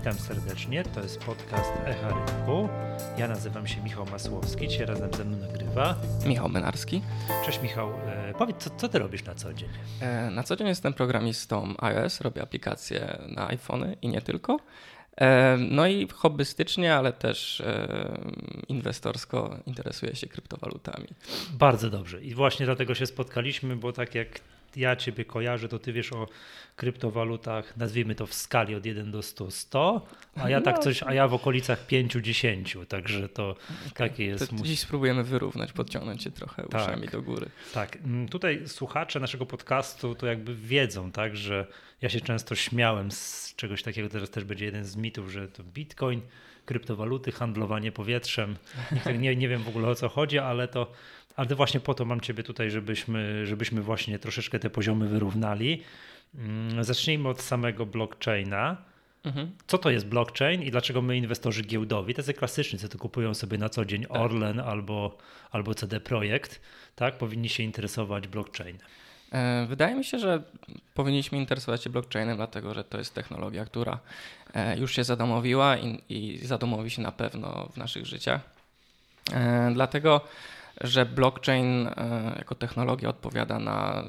Witam 0.00 0.18
serdecznie, 0.18 0.84
to 0.84 1.00
jest 1.00 1.18
podcast 1.18 1.72
Echa 1.86 2.08
Rynku. 2.08 2.68
Ja 3.18 3.28
nazywam 3.28 3.66
się 3.66 3.82
Michał 3.82 4.06
Masłowski, 4.06 4.68
dzisiaj 4.68 4.86
razem 4.86 5.14
ze 5.14 5.24
mną 5.24 5.36
nagrywa 5.36 5.96
Michał 6.26 6.48
Menarski. 6.48 7.02
Cześć 7.46 7.62
Michał, 7.62 7.90
e, 8.06 8.34
powiedz, 8.38 8.56
co, 8.56 8.70
co 8.70 8.88
ty 8.88 8.98
robisz 8.98 9.24
na 9.24 9.34
co 9.34 9.54
dzień? 9.54 9.68
E, 10.00 10.30
na 10.30 10.42
co 10.42 10.56
dzień 10.56 10.68
jestem 10.68 10.92
programistą 10.92 11.74
iOS, 11.78 12.20
robię 12.20 12.42
aplikacje 12.42 13.18
na 13.28 13.48
iPhony 13.48 13.96
i 14.02 14.08
nie 14.08 14.20
tylko. 14.20 14.60
E, 15.16 15.56
no 15.70 15.86
i 15.86 16.08
hobbystycznie, 16.14 16.94
ale 16.94 17.12
też 17.12 17.60
e, 17.60 18.18
inwestorsko 18.68 19.56
interesuję 19.66 20.16
się 20.16 20.26
kryptowalutami. 20.26 21.08
Bardzo 21.52 21.90
dobrze 21.90 22.22
i 22.22 22.34
właśnie 22.34 22.66
dlatego 22.66 22.94
się 22.94 23.06
spotkaliśmy, 23.06 23.76
bo 23.76 23.92
tak 23.92 24.14
jak 24.14 24.40
ja 24.76 24.96
Ciebie 24.96 25.24
kojarzę, 25.24 25.68
to 25.68 25.78
Ty 25.78 25.92
wiesz 25.92 26.12
o 26.12 26.26
kryptowalutach, 26.76 27.76
nazwijmy 27.76 28.14
to 28.14 28.26
w 28.26 28.34
skali 28.34 28.74
od 28.74 28.86
1 28.86 29.10
do 29.10 29.22
100, 29.22 29.50
100, 29.50 30.06
a 30.34 30.50
ja 30.50 30.60
tak 30.60 30.76
no. 30.76 30.82
coś, 30.82 31.02
a 31.02 31.14
ja 31.14 31.28
w 31.28 31.34
okolicach 31.34 31.86
5-10, 31.86 32.86
także 32.86 33.28
to 33.28 33.56
takie 33.94 34.24
jest. 34.24 34.50
To 34.50 34.56
dziś 34.56 34.80
spróbujemy 34.80 35.24
wyrównać, 35.24 35.72
podciągnąć 35.72 36.22
się 36.22 36.30
trochę 36.30 36.62
tak, 36.68 36.82
uszami 36.82 37.08
do 37.08 37.22
góry. 37.22 37.46
Tak, 37.74 37.96
mm, 37.96 38.28
tutaj 38.28 38.68
słuchacze 38.68 39.20
naszego 39.20 39.46
podcastu 39.46 40.14
to 40.14 40.26
jakby 40.26 40.54
wiedzą, 40.54 41.12
tak, 41.12 41.36
że 41.36 41.66
ja 42.02 42.08
się 42.08 42.20
często 42.20 42.54
śmiałem 42.54 43.10
z 43.10 43.54
czegoś 43.56 43.82
takiego, 43.82 44.08
teraz 44.08 44.30
też 44.30 44.44
będzie 44.44 44.64
jeden 44.64 44.84
z 44.84 44.96
mitów, 44.96 45.30
że 45.30 45.48
to 45.48 45.64
Bitcoin, 45.64 46.20
kryptowaluty, 46.64 47.32
handlowanie 47.32 47.92
powietrzem, 47.92 48.56
nie, 49.18 49.36
nie 49.36 49.48
wiem 49.48 49.62
w 49.62 49.68
ogóle 49.68 49.88
o 49.88 49.94
co 49.94 50.08
chodzi, 50.08 50.38
ale 50.38 50.68
to 50.68 50.92
ale 51.40 51.54
właśnie 51.54 51.80
po 51.80 51.94
to 51.94 52.04
mam 52.04 52.20
Ciebie 52.20 52.42
tutaj, 52.42 52.70
żebyśmy, 52.70 53.46
żebyśmy 53.46 53.82
właśnie 53.82 54.18
troszeczkę 54.18 54.58
te 54.58 54.70
poziomy 54.70 55.08
wyrównali. 55.08 55.82
Mm, 56.34 56.84
zacznijmy 56.84 57.28
od 57.28 57.42
samego 57.42 57.86
blockchaina. 57.86 58.76
Mhm. 59.24 59.50
Co 59.66 59.78
to 59.78 59.90
jest 59.90 60.06
blockchain 60.06 60.62
i 60.62 60.70
dlaczego 60.70 61.02
my, 61.02 61.16
inwestorzy 61.16 61.62
giełdowi, 61.62 62.14
tacy 62.14 62.34
klasyczni, 62.34 62.78
co 62.78 62.88
to 62.88 62.98
kupują 62.98 63.34
sobie 63.34 63.58
na 63.58 63.68
co 63.68 63.84
dzień 63.84 64.02
tak. 64.02 64.16
Orlen 64.16 64.60
albo, 64.60 65.18
albo 65.50 65.74
CD 65.74 66.00
Projekt, 66.00 66.60
tak, 66.96 67.18
powinni 67.18 67.48
się 67.48 67.62
interesować 67.62 68.28
blockchainem? 68.28 68.80
E, 69.32 69.66
wydaje 69.66 69.94
mi 69.94 70.04
się, 70.04 70.18
że 70.18 70.42
powinniśmy 70.94 71.38
interesować 71.38 71.82
się 71.82 71.90
blockchainem, 71.90 72.36
dlatego 72.36 72.74
że 72.74 72.84
to 72.84 72.98
jest 72.98 73.14
technologia, 73.14 73.64
która 73.64 73.98
e, 74.54 74.78
już 74.78 74.94
się 74.94 75.04
zadomowiła 75.04 75.76
i, 75.76 76.02
i 76.08 76.46
zadomowi 76.46 76.90
się 76.90 77.02
na 77.02 77.12
pewno 77.12 77.68
w 77.72 77.76
naszych 77.76 78.06
życiach. 78.06 78.40
E, 79.32 79.70
dlatego 79.74 80.20
że 80.80 81.06
blockchain 81.06 81.86
e, 81.86 82.34
jako 82.38 82.54
technologia 82.54 83.08
odpowiada 83.08 83.58
na 83.58 84.04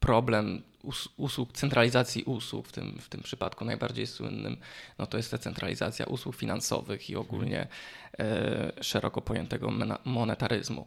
problem 0.00 0.62
usług, 1.16 1.52
centralizacji 1.52 2.22
usług, 2.22 2.68
w 2.68 2.72
tym, 2.72 2.98
w 3.00 3.08
tym 3.08 3.22
przypadku 3.22 3.64
najbardziej 3.64 4.06
słynnym, 4.06 4.56
no 4.98 5.06
to 5.06 5.16
jest 5.16 5.30
ta 5.30 5.38
centralizacja 5.38 6.06
usług 6.06 6.36
finansowych 6.36 7.10
i 7.10 7.16
ogólnie 7.16 7.66
e, 8.18 8.72
szeroko 8.82 9.20
pojętego 9.20 9.70
monetaryzmu. 10.04 10.86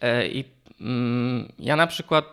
E, 0.00 0.28
I 0.28 0.44
mm, 0.80 1.52
ja 1.58 1.76
na 1.76 1.86
przykład 1.86 2.24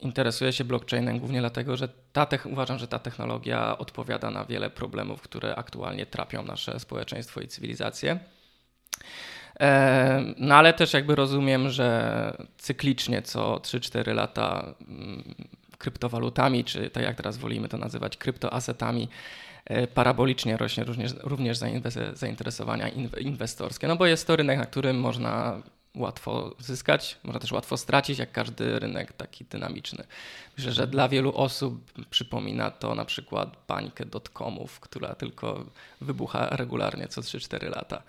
interesuję 0.00 0.52
się 0.52 0.64
blockchainem 0.64 1.18
głównie 1.18 1.40
dlatego, 1.40 1.76
że 1.76 1.88
ta 2.12 2.28
uważam, 2.44 2.78
że 2.78 2.88
ta 2.88 2.98
technologia 2.98 3.78
odpowiada 3.78 4.30
na 4.30 4.44
wiele 4.44 4.70
problemów, 4.70 5.22
które 5.22 5.56
aktualnie 5.56 6.06
trapią 6.06 6.42
nasze 6.42 6.80
społeczeństwo 6.80 7.40
i 7.40 7.48
cywilizację. 7.48 8.18
No 10.36 10.54
ale 10.54 10.72
też 10.72 10.92
jakby 10.92 11.14
rozumiem, 11.14 11.70
że 11.70 12.32
cyklicznie 12.58 13.22
co 13.22 13.56
3-4 13.56 14.14
lata 14.14 14.74
mm, 14.88 15.34
kryptowalutami, 15.78 16.64
czy 16.64 16.90
tak 16.90 17.02
jak 17.02 17.16
teraz 17.16 17.36
wolimy 17.36 17.68
to 17.68 17.78
nazywać, 17.78 18.16
kryptoasetami, 18.16 19.08
e, 19.64 19.86
parabolicznie 19.86 20.56
rośnie 20.56 20.84
również, 20.84 21.14
również 21.22 21.58
zainteresowania 22.14 22.88
inwestorskie, 23.20 23.88
no 23.88 23.96
bo 23.96 24.06
jest 24.06 24.26
to 24.26 24.36
rynek, 24.36 24.58
na 24.58 24.66
którym 24.66 25.00
można 25.00 25.62
łatwo 25.96 26.54
zyskać, 26.58 27.18
można 27.24 27.40
też 27.40 27.52
łatwo 27.52 27.76
stracić, 27.76 28.18
jak 28.18 28.32
każdy 28.32 28.78
rynek 28.78 29.12
taki 29.12 29.44
dynamiczny. 29.44 30.04
Myślę, 30.56 30.72
że 30.72 30.86
dla 30.86 31.08
wielu 31.08 31.36
osób 31.36 31.92
przypomina 32.10 32.70
to 32.70 32.94
na 32.94 33.04
przykład 33.04 33.56
bańkę 33.68 34.06
dotcomów, 34.06 34.80
która 34.80 35.14
tylko 35.14 35.64
wybucha 36.00 36.48
regularnie 36.56 37.08
co 37.08 37.20
3-4 37.20 37.70
lata. 37.70 38.02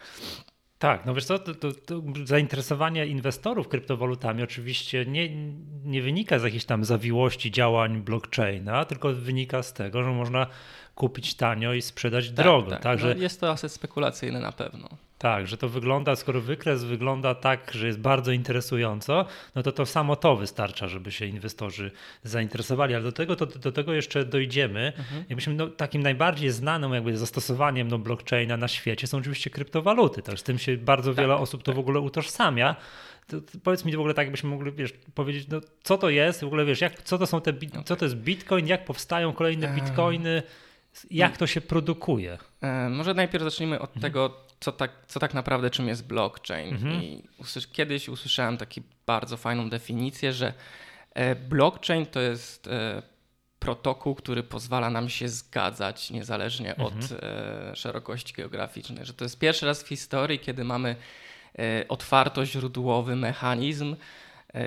Tak, 0.79 1.05
no 1.05 1.13
wiesz 1.13 1.25
co, 1.25 1.39
to, 1.39 1.55
to, 1.55 1.71
to, 1.71 2.01
zainteresowanie 2.25 3.05
inwestorów 3.05 3.67
kryptowalutami 3.67 4.43
oczywiście 4.43 5.05
nie, 5.05 5.29
nie 5.85 6.01
wynika 6.01 6.39
z 6.39 6.43
jakiejś 6.43 6.65
tam 6.65 6.85
zawiłości 6.85 7.51
działań 7.51 8.01
blockchaina, 8.01 8.85
tylko 8.85 9.13
wynika 9.13 9.63
z 9.63 9.73
tego, 9.73 10.03
że 10.03 10.11
można 10.11 10.47
kupić 10.95 11.35
tanio 11.35 11.73
i 11.73 11.81
sprzedać 11.81 12.25
tak, 12.27 12.35
drogo. 12.35 12.69
Tak. 12.69 12.81
Także... 12.81 13.15
No 13.15 13.21
jest 13.21 13.41
to 13.41 13.49
aset 13.49 13.71
spekulacyjny 13.71 14.39
na 14.39 14.51
pewno. 14.51 14.89
Tak, 15.17 15.47
że 15.47 15.57
to 15.57 15.69
wygląda, 15.69 16.15
skoro 16.15 16.41
wykres 16.41 16.83
wygląda 16.83 17.35
tak, 17.35 17.71
że 17.71 17.87
jest 17.87 17.99
bardzo 17.99 18.31
interesująco, 18.31 19.25
no 19.55 19.63
to 19.63 19.71
to 19.71 19.85
samo 19.85 20.15
to 20.15 20.35
wystarcza, 20.35 20.87
żeby 20.87 21.11
się 21.11 21.25
inwestorzy 21.25 21.91
zainteresowali, 22.23 22.95
ale 22.95 23.03
do 23.03 23.11
tego, 23.11 23.35
to, 23.35 23.45
do 23.45 23.71
tego 23.71 23.93
jeszcze 23.93 24.25
dojdziemy. 24.25 24.93
Mhm. 24.97 25.25
Jakbyśmy, 25.29 25.53
no, 25.53 25.67
takim 25.67 26.03
najbardziej 26.03 26.49
znanym 26.49 26.93
jakby 26.93 27.17
zastosowaniem 27.17 27.87
no, 27.87 27.99
blockchaina 27.99 28.57
na 28.57 28.67
świecie 28.67 29.07
są 29.07 29.17
oczywiście 29.17 29.49
kryptowaluty, 29.49 30.21
tak, 30.21 30.39
z 30.39 30.43
tym 30.43 30.59
się 30.59 30.77
bardzo 30.77 31.13
tak, 31.13 31.23
wiele 31.23 31.35
osób 31.35 31.63
to 31.63 31.71
tak. 31.71 31.75
w 31.75 31.79
ogóle 31.79 31.99
utożsamia. 31.99 32.75
To, 33.27 33.41
to 33.41 33.59
powiedz 33.63 33.85
mi 33.85 33.95
w 33.95 33.99
ogóle 33.99 34.13
tak, 34.13 34.25
jakbyśmy 34.25 34.49
mogli 34.49 34.71
wiesz, 34.71 34.93
powiedzieć, 35.15 35.47
no, 35.47 35.61
co 35.83 35.97
to 35.97 36.09
jest, 36.09 36.41
w 36.41 36.47
ogóle 36.47 36.65
wiesz, 36.65 36.81
jak, 36.81 37.01
co 37.01 37.17
to 37.17 37.27
są 37.27 37.41
te, 37.41 37.51
okay. 37.51 37.83
co 37.85 37.95
to 37.95 38.05
jest 38.05 38.15
bitcoin, 38.15 38.67
jak 38.67 38.85
powstają 38.85 39.33
kolejne 39.33 39.67
bitcoiny, 39.75 40.43
jak 41.11 41.37
to 41.37 41.47
się 41.47 41.61
produkuje? 41.61 42.37
E, 42.61 42.89
może 42.89 43.13
najpierw 43.13 43.43
zacznijmy 43.43 43.79
od 43.79 43.89
mhm. 43.89 44.01
tego, 44.01 44.46
co 44.59 44.71
tak, 44.71 44.91
co 45.07 45.19
tak 45.19 45.33
naprawdę 45.33 45.69
czym 45.69 45.87
jest 45.87 46.07
blockchain. 46.07 46.75
Mhm. 46.75 47.03
I 47.03 47.23
usłysz, 47.37 47.67
kiedyś 47.67 48.09
usłyszałem 48.09 48.57
taką 48.57 48.81
bardzo 49.05 49.37
fajną 49.37 49.69
definicję, 49.69 50.33
że 50.33 50.53
e, 51.13 51.35
blockchain 51.35 52.05
to 52.05 52.19
jest 52.19 52.67
e, 52.67 53.01
protokół, 53.59 54.15
który 54.15 54.43
pozwala 54.43 54.89
nam 54.89 55.09
się 55.09 55.29
zgadzać 55.29 56.11
niezależnie 56.11 56.75
mhm. 56.75 56.87
od 56.87 57.11
e, 57.11 57.75
szerokości 57.75 58.33
geograficznej. 58.33 59.05
Że 59.05 59.13
to 59.13 59.25
jest 59.25 59.39
pierwszy 59.39 59.65
raz 59.65 59.83
w 59.83 59.87
historii, 59.87 60.39
kiedy 60.39 60.63
mamy 60.63 60.95
otwartoźródłowy 61.89 63.15
mechanizm, 63.15 63.95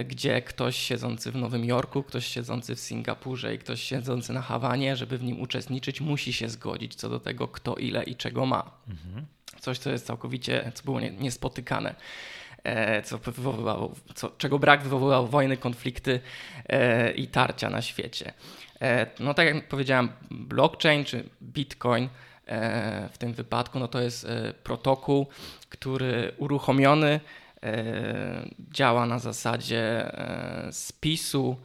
gdzie 0.05 0.43
ktoś 0.43 0.77
siedzący 0.77 1.33
w 1.33 1.37
Nowym 1.37 1.65
Jorku, 1.65 2.03
ktoś 2.03 2.27
siedzący 2.27 2.77
w 2.77 2.81
Singapurze 2.81 3.55
i 3.55 3.59
ktoś 3.59 3.83
siedzący 3.83 4.33
na 4.33 4.43
Hawanie, 4.43 4.97
żeby 4.97 5.19
w 5.19 5.23
nim 5.23 5.41
uczestniczyć, 5.41 6.01
musi 6.01 6.33
się 6.33 6.49
zgodzić 6.49 6.95
co 6.95 7.09
do 7.09 7.21
tego, 7.21 7.49
kto 7.49 7.75
ile 7.75 8.05
i 8.05 8.17
czego 8.17 8.47
ma. 8.47 8.71
Mhm. 8.89 9.27
Coś, 9.61 9.79
co 9.79 9.91
jest 9.91 10.07
całkowicie, 10.07 10.73
co 10.75 10.85
było 10.85 11.01
niespotykane. 11.01 11.95
E, 12.65 13.03
co 13.03 13.19
wywoływało, 13.19 13.95
co, 14.15 14.31
czego 14.31 14.59
brak 14.59 14.83
wywoływał 14.83 15.27
wojny, 15.27 15.57
konflikty 15.57 16.21
e, 16.69 17.11
i 17.13 17.29
tarcia 17.29 17.71
na 17.71 17.83
świecie. 17.83 18.33
E, 18.81 19.07
no 19.21 19.35
tak 19.35 19.47
jak 19.47 19.69
powiedziałem, 19.69 20.09
blockchain 20.31 21.05
czy 21.05 21.29
bitcoin 21.43 22.09
w 23.13 23.19
tym 23.19 23.33
wypadku 23.33 23.79
no 23.79 23.89
to 23.89 24.01
jest 24.01 24.27
protokół, 24.65 25.27
który 25.69 26.33
uruchomiony 26.37 27.21
działa 28.71 29.07
na 29.07 29.19
zasadzie 29.19 30.13
spisu 30.71 31.57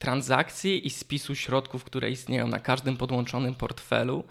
transakcji 0.00 0.86
i 0.86 0.90
spisu 0.90 1.34
środków, 1.34 1.84
które 1.84 2.10
istnieją 2.10 2.48
na 2.48 2.60
każdym 2.60 2.96
podłączonym 2.96 3.54
portfelu. 3.54 4.24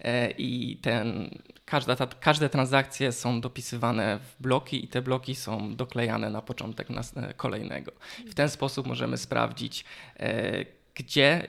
E, 0.00 0.30
I 0.30 0.76
ten, 0.76 1.30
każda, 1.64 1.96
ta, 1.96 2.06
każde 2.06 2.48
transakcje 2.48 3.12
są 3.12 3.40
dopisywane 3.40 4.18
w 4.18 4.42
bloki 4.42 4.84
i 4.84 4.88
te 4.88 5.02
bloki 5.02 5.34
są 5.34 5.76
doklejane 5.76 6.30
na 6.30 6.42
początek 6.42 6.90
nas, 6.90 7.16
e, 7.16 7.34
kolejnego. 7.34 7.92
W 8.26 8.34
ten 8.34 8.48
sposób 8.48 8.86
możemy 8.86 9.18
sprawdzić, 9.18 9.84
e, 10.16 10.64
gdzie, 10.94 11.48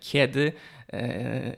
kiedy 0.00 0.52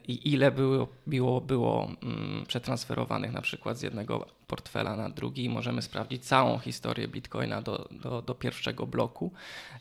i 0.09 0.33
ile 0.33 0.51
było, 0.51 0.89
było, 1.07 1.41
było 1.41 1.89
mm, 2.03 2.47
przetransferowanych 2.47 3.33
na 3.33 3.43
przykład 3.43 3.79
z 3.79 3.83
jednego 3.83 4.27
portfela 4.53 4.97
na 4.97 5.11
drugi 5.11 5.49
możemy 5.49 5.83
sprawdzić 5.83 6.25
całą 6.25 6.59
historię 6.59 7.09
Bitcoina 7.09 7.63
do, 7.63 7.89
do, 7.91 8.23
do 8.23 8.35
pierwszego 8.35 8.87
bloku 8.87 9.33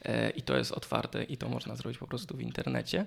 e, 0.05 0.29
i 0.29 0.41
to 0.41 0.57
jest 0.57 0.71
otwarte 0.71 1.23
i 1.23 1.37
to 1.37 1.49
można 1.49 1.75
zrobić 1.75 1.97
po 1.97 2.07
prostu 2.07 2.37
w 2.37 2.41
internecie. 2.41 3.05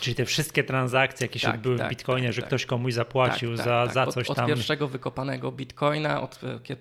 Czyli 0.00 0.16
te 0.16 0.24
wszystkie 0.24 0.64
transakcje, 0.64 1.24
jakie 1.24 1.40
tak, 1.40 1.50
się 1.50 1.54
odbyły 1.54 1.78
tak, 1.78 1.86
w 1.86 1.90
Bitcoinie, 1.90 2.28
tak, 2.28 2.34
że 2.34 2.42
tak. 2.42 2.48
ktoś 2.48 2.66
komuś 2.66 2.94
zapłacił 2.94 3.56
tak, 3.56 3.66
za, 3.66 3.84
tak, 3.84 3.94
za 3.94 4.06
coś 4.06 4.30
od, 4.30 4.36
tam. 4.36 4.44
Od 4.44 4.48
pierwszego 4.48 4.88
wykopanego 4.88 5.52
Bitcoina, 5.52 6.22
od 6.22 6.40
e, 6.44 6.76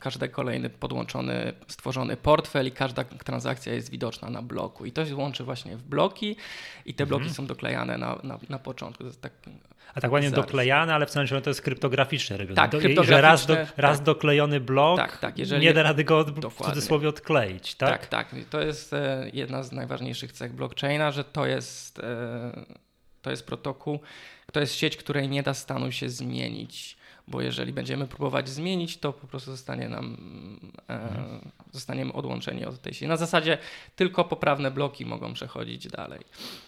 każdy 0.00 0.28
kolejny 0.28 0.70
podłączony, 0.70 1.52
stworzony 1.68 2.16
portfel 2.16 2.66
i 2.66 2.72
każda 2.72 3.04
transakcja 3.04 3.74
jest 3.74 3.90
widoczna 3.90 4.30
na 4.30 4.42
bloku 4.42 4.86
i 4.86 4.92
to 4.92 5.06
się 5.06 5.16
łączy 5.16 5.44
właśnie 5.44 5.76
w 5.76 5.82
bloki 5.82 6.36
i 6.86 6.94
te 6.94 7.06
bloki 7.06 7.22
mhm. 7.22 7.34
są 7.34 7.46
doklejane 7.46 7.98
na, 7.98 8.18
na, 8.22 8.38
na 8.48 8.58
początku. 8.58 9.04
Tak 9.20 9.32
a 9.94 10.00
tak 10.00 10.12
ładnie 10.12 10.30
doklejane, 10.30 10.94
ale 10.94 11.06
w 11.06 11.10
sensie 11.10 11.40
to 11.40 11.50
jest 11.50 11.62
kryptograficzne 11.62 12.36
robione. 12.36 12.56
Tak, 12.56 12.94
do, 12.94 13.04
że 13.04 13.20
raz, 13.20 13.46
do, 13.46 13.56
raz 13.76 13.96
tak. 13.96 14.06
doklejony 14.06 14.60
blok 14.60 14.98
tak, 14.98 15.18
tak, 15.18 15.38
jeżeli... 15.38 15.62
nie 15.62 15.74
da 15.74 15.82
rady 15.82 16.04
go 16.04 16.24
w 16.24 16.64
cudzysłowie 16.64 17.08
odkleić, 17.08 17.74
tak? 17.74 18.06
Tak, 18.06 18.06
tak. 18.06 18.44
To 18.50 18.60
jest 18.60 18.92
e, 18.92 19.30
jedna 19.32 19.62
z 19.62 19.72
najważniejszych 19.72 20.32
cech 20.32 20.52
blockchaina, 20.52 21.10
że 21.10 21.24
to 21.24 21.46
jest, 21.46 21.98
e, 21.98 22.64
to 23.22 23.30
jest 23.30 23.46
protokół, 23.46 24.00
to 24.52 24.60
jest 24.60 24.74
sieć, 24.74 24.96
której 24.96 25.28
nie 25.28 25.42
da 25.42 25.54
stanu 25.54 25.92
się 25.92 26.08
zmienić 26.08 26.99
bo 27.30 27.40
jeżeli 27.40 27.72
będziemy 27.72 28.06
próbować 28.06 28.48
zmienić, 28.48 28.98
to 28.98 29.12
po 29.12 29.26
prostu 29.26 29.50
zostanie 29.50 29.88
nam, 29.88 30.16
e, 30.88 31.02
mhm. 31.02 31.40
zostaniemy 31.72 32.12
odłączeni 32.12 32.64
od 32.64 32.80
tej 32.80 32.94
sieci. 32.94 33.06
Na 33.06 33.16
zasadzie 33.16 33.58
tylko 33.96 34.24
poprawne 34.24 34.70
bloki 34.70 35.06
mogą 35.06 35.34
przechodzić 35.34 35.88
dalej. 35.88 36.20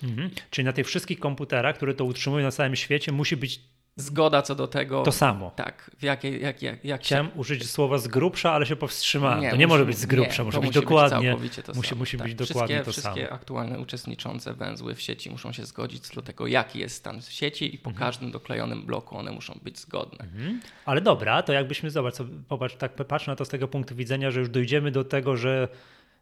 Mhm. 0.03 0.31
Czyli 0.51 0.65
na 0.65 0.73
tych 0.73 0.87
wszystkich 0.87 1.19
komputerach, 1.19 1.77
które 1.77 1.95
to 1.95 2.05
utrzymują 2.05 2.45
na 2.45 2.51
całym 2.51 2.77
świecie, 2.77 3.13
musi 3.13 3.37
być 3.37 3.61
zgoda 3.97 4.43
co 4.43 4.55
do 4.55 4.67
tego. 4.67 5.03
To 5.03 5.13
samo. 5.13 5.51
Tak. 5.57 5.91
W 5.99 6.03
jakiej, 6.03 6.43
jak, 6.43 6.63
jak, 6.63 6.85
jak 6.85 7.01
Chciałem 7.01 7.27
się... 7.27 7.33
użyć 7.33 7.71
słowa 7.71 7.99
z 7.99 8.09
grubsza, 8.09 8.53
ale 8.53 8.67
się 8.67 8.77
powstrzymałem. 8.77 9.41
Nie, 9.41 9.51
to 9.51 9.57
nie 9.57 9.67
musi, 9.67 9.73
może 9.73 9.87
być 9.87 9.99
z 9.99 10.07
grubsza, 10.07 10.43
nie, 10.43 10.47
musi 10.47 10.59
być 10.59 10.67
musi 10.67 10.81
dokładnie. 10.81 11.37
Być 11.37 11.57
to 11.65 11.75
musi, 11.75 11.95
musi 11.95 12.19
tak. 12.19 12.27
być 12.27 12.49
dokładnie 12.49 12.83
wszystkie, 12.83 12.85
to 12.85 12.93
wszystkie 12.93 13.25
samo. 13.25 13.35
aktualne 13.35 13.81
uczestniczące 13.81 14.55
węzły 14.55 14.95
w 14.95 15.01
sieci 15.01 15.31
muszą 15.31 15.53
się 15.53 15.67
zgodzić 15.67 16.07
co 16.07 16.15
do 16.15 16.23
tego, 16.23 16.47
jaki 16.47 16.79
jest 16.79 16.97
stan 16.97 17.23
sieci 17.23 17.75
i 17.75 17.79
po 17.79 17.91
mhm. 17.91 18.07
każdym 18.07 18.31
doklejonym 18.31 18.87
bloku 18.87 19.19
one 19.19 19.33
muszą 19.33 19.61
być 19.63 19.79
zgodne. 19.79 20.25
Mhm. 20.25 20.61
Ale 20.85 21.01
dobra, 21.01 21.43
to 21.43 21.53
jakbyśmy, 21.53 21.91
zobacz, 21.91 22.15
popatrz, 22.49 22.75
tak 22.77 22.95
patrz 22.95 23.27
na 23.27 23.37
to 23.37 23.45
z 23.45 23.49
tego 23.49 23.69
punktu 23.69 23.97
widzenia, 23.97 24.31
że 24.31 24.41
już 24.41 24.49
dojdziemy 24.49 24.91
do 24.91 25.05
tego, 25.05 25.37
że 25.37 25.69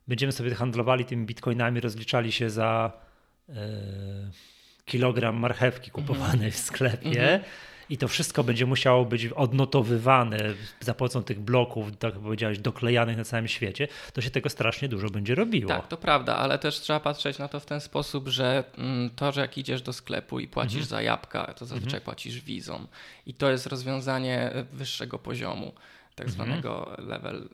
będziemy 0.09 0.33
sobie 0.33 0.55
handlowali 0.55 1.05
tymi 1.05 1.27
bitcoinami, 1.27 1.81
rozliczali 1.81 2.33
się 2.33 2.51
za 2.51 2.93
e, 3.49 3.53
kilogram 4.91 5.37
marchewki 5.37 5.91
kupowanej 5.91 6.33
mhm. 6.33 6.53
w 6.53 6.57
sklepie. 6.57 7.09
Mhm 7.09 7.41
i 7.91 7.99
to 7.99 8.09
wszystko 8.09 8.45
będzie 8.45 8.67
musiało 8.67 9.05
być 9.05 9.27
odnotowywane 9.27 10.39
za 10.81 10.95
pomocą 10.95 11.23
tych 11.23 11.41
bloków, 11.41 11.97
tak 11.97 12.15
jak 12.15 12.23
powiedziałeś, 12.23 12.59
doklejanych 12.59 13.17
na 13.17 13.25
całym 13.25 13.49
świecie, 13.49 13.89
to 14.13 14.21
się 14.21 14.31
tego 14.31 14.49
strasznie 14.49 14.89
dużo 14.89 15.09
będzie 15.09 15.35
robiło. 15.35 15.69
Tak, 15.69 15.89
to 15.89 15.97
prawda, 15.97 16.37
ale 16.37 16.59
też 16.59 16.81
trzeba 16.81 17.01
patrzeć 17.01 17.39
na 17.39 17.49
to 17.49 17.61
w 17.61 17.67
ten 17.67 17.81
sposób, 17.81 18.29
że 18.29 18.65
mm, 18.79 19.11
to, 19.11 19.33
że 19.33 19.41
jak 19.41 19.59
idziesz 19.59 19.83
do 19.83 19.93
sklepu 19.93 20.41
i 20.41 20.49
płacisz 20.49 20.83
mhm. 20.83 20.89
za 20.89 21.03
jabłka, 21.03 21.55
to 21.55 21.67
zazwyczaj 21.67 21.99
mhm. 21.99 22.03
płacisz 22.03 22.41
wizą. 22.41 22.87
I 23.27 23.35
to 23.35 23.51
jest 23.51 23.67
rozwiązanie 23.67 24.51
wyższego 24.73 25.19
poziomu, 25.19 25.73
tak 26.15 26.27
mhm. 26.27 26.31
zwanego 26.31 26.97
level 26.99 27.49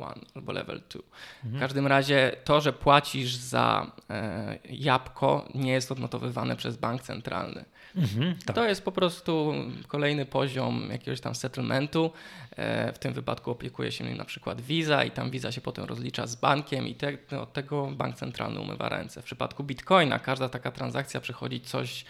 one 0.00 0.20
albo 0.34 0.52
level 0.52 0.82
2. 0.90 1.02
Mhm. 1.44 1.56
W 1.56 1.60
każdym 1.60 1.86
razie 1.86 2.36
to, 2.44 2.60
że 2.60 2.72
płacisz 2.72 3.34
za 3.34 3.92
e, 4.10 4.58
jabłko, 4.70 5.48
nie 5.54 5.72
jest 5.72 5.92
odnotowywane 5.92 6.56
przez 6.56 6.76
bank 6.76 7.02
centralny. 7.02 7.64
Mhm, 7.96 8.36
tak. 8.46 8.56
To 8.56 8.68
jest 8.68 8.84
po 8.84 8.92
prostu 8.92 9.54
kolejny 9.88 10.26
poziom 10.26 10.88
jakiegoś 10.90 11.20
tam 11.20 11.34
settlementu. 11.34 12.12
E, 12.56 12.92
w 12.92 12.98
tym 12.98 13.12
wypadku 13.12 13.50
opiekuje 13.50 13.92
się 13.92 14.04
nim 14.04 14.16
na 14.16 14.24
przykład 14.24 14.60
Visa 14.60 15.04
i 15.04 15.10
tam 15.10 15.30
Visa 15.30 15.52
się 15.52 15.60
potem 15.60 15.84
rozlicza 15.84 16.26
z 16.26 16.36
bankiem 16.36 16.88
i 16.88 16.94
te, 16.94 17.40
od 17.40 17.52
tego 17.52 17.86
bank 17.86 18.16
centralny 18.16 18.60
umywa 18.60 18.88
ręce. 18.88 19.22
W 19.22 19.24
przypadku 19.24 19.64
Bitcoina 19.64 20.18
każda 20.18 20.48
taka 20.48 20.70
transakcja 20.70 21.20
przychodzi 21.20 21.60
coś 21.60 22.04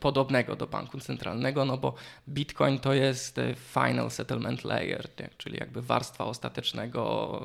podobnego 0.00 0.56
do 0.56 0.66
banku 0.66 1.00
centralnego, 1.00 1.64
no 1.64 1.78
bo 1.78 1.94
Bitcoin 2.28 2.78
to 2.78 2.94
jest 2.94 3.40
final 3.56 4.10
settlement 4.10 4.64
layer, 4.64 5.08
czyli 5.36 5.56
jakby 5.60 5.82
warstwa 5.82 6.24
ostatecznego, 6.24 7.40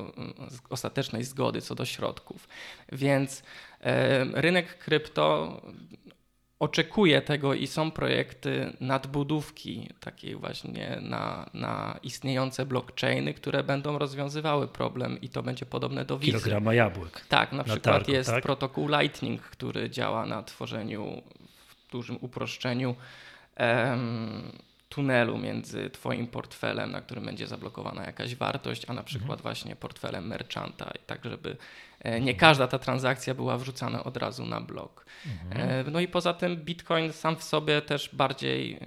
ostatecznej 0.70 1.24
zgody 1.24 1.62
co 1.62 1.74
do 1.74 1.84
środków. 1.84 2.48
Więc 2.92 3.42
e, 3.80 4.24
rynek 4.24 4.78
krypto 4.78 5.60
oczekuje 6.58 7.22
tego 7.22 7.54
i 7.54 7.66
są 7.66 7.90
projekty 7.90 8.76
nadbudówki 8.80 9.88
takiej 10.00 10.36
właśnie 10.36 10.98
na, 11.00 11.50
na 11.54 11.98
istniejące 12.02 12.66
blockchainy, 12.66 13.34
które 13.34 13.64
będą 13.64 13.98
rozwiązywały 13.98 14.68
problem 14.68 15.20
i 15.20 15.28
to 15.28 15.42
będzie 15.42 15.66
podobne 15.66 16.04
do 16.04 16.18
wizy. 16.18 16.32
Kilograma 16.32 16.74
jabłek. 16.74 17.24
Tak, 17.28 17.52
na, 17.52 17.58
na 17.58 17.64
przykład 17.64 17.82
targu, 17.94 18.12
jest 18.12 18.30
tak? 18.30 18.42
protokół 18.42 18.88
Lightning, 18.88 19.42
który 19.42 19.90
działa 19.90 20.26
na 20.26 20.42
tworzeniu 20.42 21.22
dużym 21.90 22.18
uproszczeniu 22.20 22.94
tunelu 24.88 25.38
między 25.38 25.90
Twoim 25.90 26.26
portfelem, 26.26 26.90
na 26.90 27.00
którym 27.00 27.24
będzie 27.24 27.46
zablokowana 27.46 28.04
jakaś 28.04 28.34
wartość, 28.34 28.84
a 28.88 28.92
na 28.92 29.02
przykład 29.02 29.30
mhm. 29.30 29.42
właśnie 29.42 29.76
portfelem 29.76 30.26
merchanta, 30.26 30.92
tak 31.06 31.24
żeby 31.24 31.56
e, 32.00 32.20
nie 32.20 32.34
każda 32.34 32.68
ta 32.68 32.78
transakcja 32.78 33.34
była 33.34 33.58
wrzucana 33.58 34.04
od 34.04 34.16
razu 34.16 34.46
na 34.46 34.60
blok. 34.60 35.06
Mhm. 35.26 35.70
E, 35.70 35.90
no 35.90 36.00
i 36.00 36.08
poza 36.08 36.34
tym 36.34 36.56
Bitcoin 36.56 37.12
sam 37.12 37.36
w 37.36 37.42
sobie 37.42 37.82
też 37.82 38.10
bardziej 38.12 38.78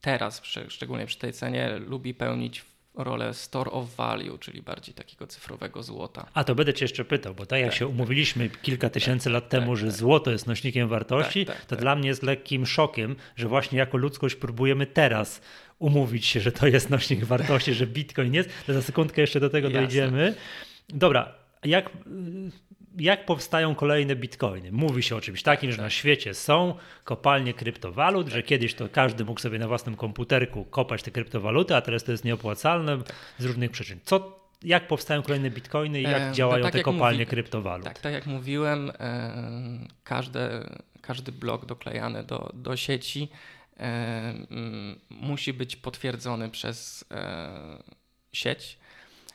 teraz, 0.00 0.42
szczególnie 0.68 1.06
przy 1.06 1.18
tej 1.18 1.32
cenie, 1.32 1.78
lubi 1.78 2.14
pełnić 2.14 2.64
rolę 2.98 3.34
store 3.34 3.70
of 3.70 3.96
value, 3.96 4.38
czyli 4.38 4.62
bardziej 4.62 4.94
takiego 4.94 5.26
cyfrowego 5.26 5.82
złota. 5.82 6.26
A 6.34 6.44
to 6.44 6.54
będę 6.54 6.74
cię 6.74 6.84
jeszcze 6.84 7.04
pytał, 7.04 7.34
bo 7.34 7.46
tak 7.46 7.60
jak 7.60 7.70
tak, 7.70 7.78
się 7.78 7.86
umówiliśmy 7.86 8.48
kilka 8.48 8.90
tysięcy 8.90 9.24
tak, 9.24 9.32
lat 9.32 9.44
tak, 9.44 9.50
temu, 9.50 9.76
że 9.76 9.86
tak. 9.86 9.96
złoto 9.96 10.30
jest 10.30 10.46
nośnikiem 10.46 10.88
wartości, 10.88 11.46
tak, 11.46 11.64
to 11.64 11.76
dla 11.76 11.96
mnie 11.96 12.08
jest 12.08 12.22
lekkim 12.22 12.66
szokiem, 12.66 13.16
że 13.36 13.48
właśnie 13.48 13.78
jako 13.78 13.96
ludzkość 13.96 14.34
próbujemy 14.34 14.86
teraz 14.86 15.40
umówić 15.78 16.26
się, 16.26 16.40
że 16.40 16.52
to 16.52 16.66
jest 16.66 16.90
nośnik 16.90 17.24
wartości, 17.24 17.74
że 17.74 17.86
bitcoin 17.86 18.34
jest. 18.34 18.50
Za 18.68 18.82
sekundkę 18.82 19.20
jeszcze 19.20 19.40
do 19.40 19.50
tego 19.50 19.68
Jasne. 19.68 19.80
dojdziemy. 19.80 20.34
Dobra, 20.88 21.34
jak 21.64 21.90
jak 22.98 23.26
powstają 23.26 23.74
kolejne 23.74 24.16
bitcoiny. 24.16 24.72
Mówi 24.72 25.02
się 25.02 25.16
o 25.16 25.20
czymś 25.20 25.42
takim, 25.42 25.72
że 25.72 25.82
na 25.82 25.90
świecie 25.90 26.34
są 26.34 26.74
kopalnie 27.04 27.54
kryptowalut, 27.54 28.28
że 28.28 28.42
kiedyś 28.42 28.74
to 28.74 28.88
każdy 28.88 29.24
mógł 29.24 29.40
sobie 29.40 29.58
na 29.58 29.68
własnym 29.68 29.96
komputerku 29.96 30.64
kopać 30.64 31.02
te 31.02 31.10
kryptowaluty, 31.10 31.76
a 31.76 31.80
teraz 31.80 32.04
to 32.04 32.12
jest 32.12 32.24
nieopłacalne 32.24 32.98
z 33.38 33.44
różnych 33.44 33.70
przyczyn. 33.70 34.00
Co, 34.04 34.40
jak 34.62 34.88
powstają 34.88 35.22
kolejne 35.22 35.50
bitcoiny 35.50 36.00
i 36.00 36.02
jak 36.02 36.22
e, 36.22 36.32
działają 36.32 36.62
tak 36.62 36.72
te 36.72 36.78
jak 36.78 36.84
kopalnie 36.84 37.18
mówi, 37.18 37.30
kryptowalut? 37.30 37.84
Tak, 37.84 37.98
tak 37.98 38.12
jak 38.12 38.26
mówiłem, 38.26 38.90
e, 38.98 39.32
każde, 40.04 40.70
każdy 41.00 41.32
blok 41.32 41.66
doklejany 41.66 42.24
do, 42.24 42.50
do 42.54 42.76
sieci 42.76 43.28
e, 43.80 44.34
musi 45.10 45.52
być 45.52 45.76
potwierdzony 45.76 46.50
przez 46.50 47.04
sieć 48.32 48.78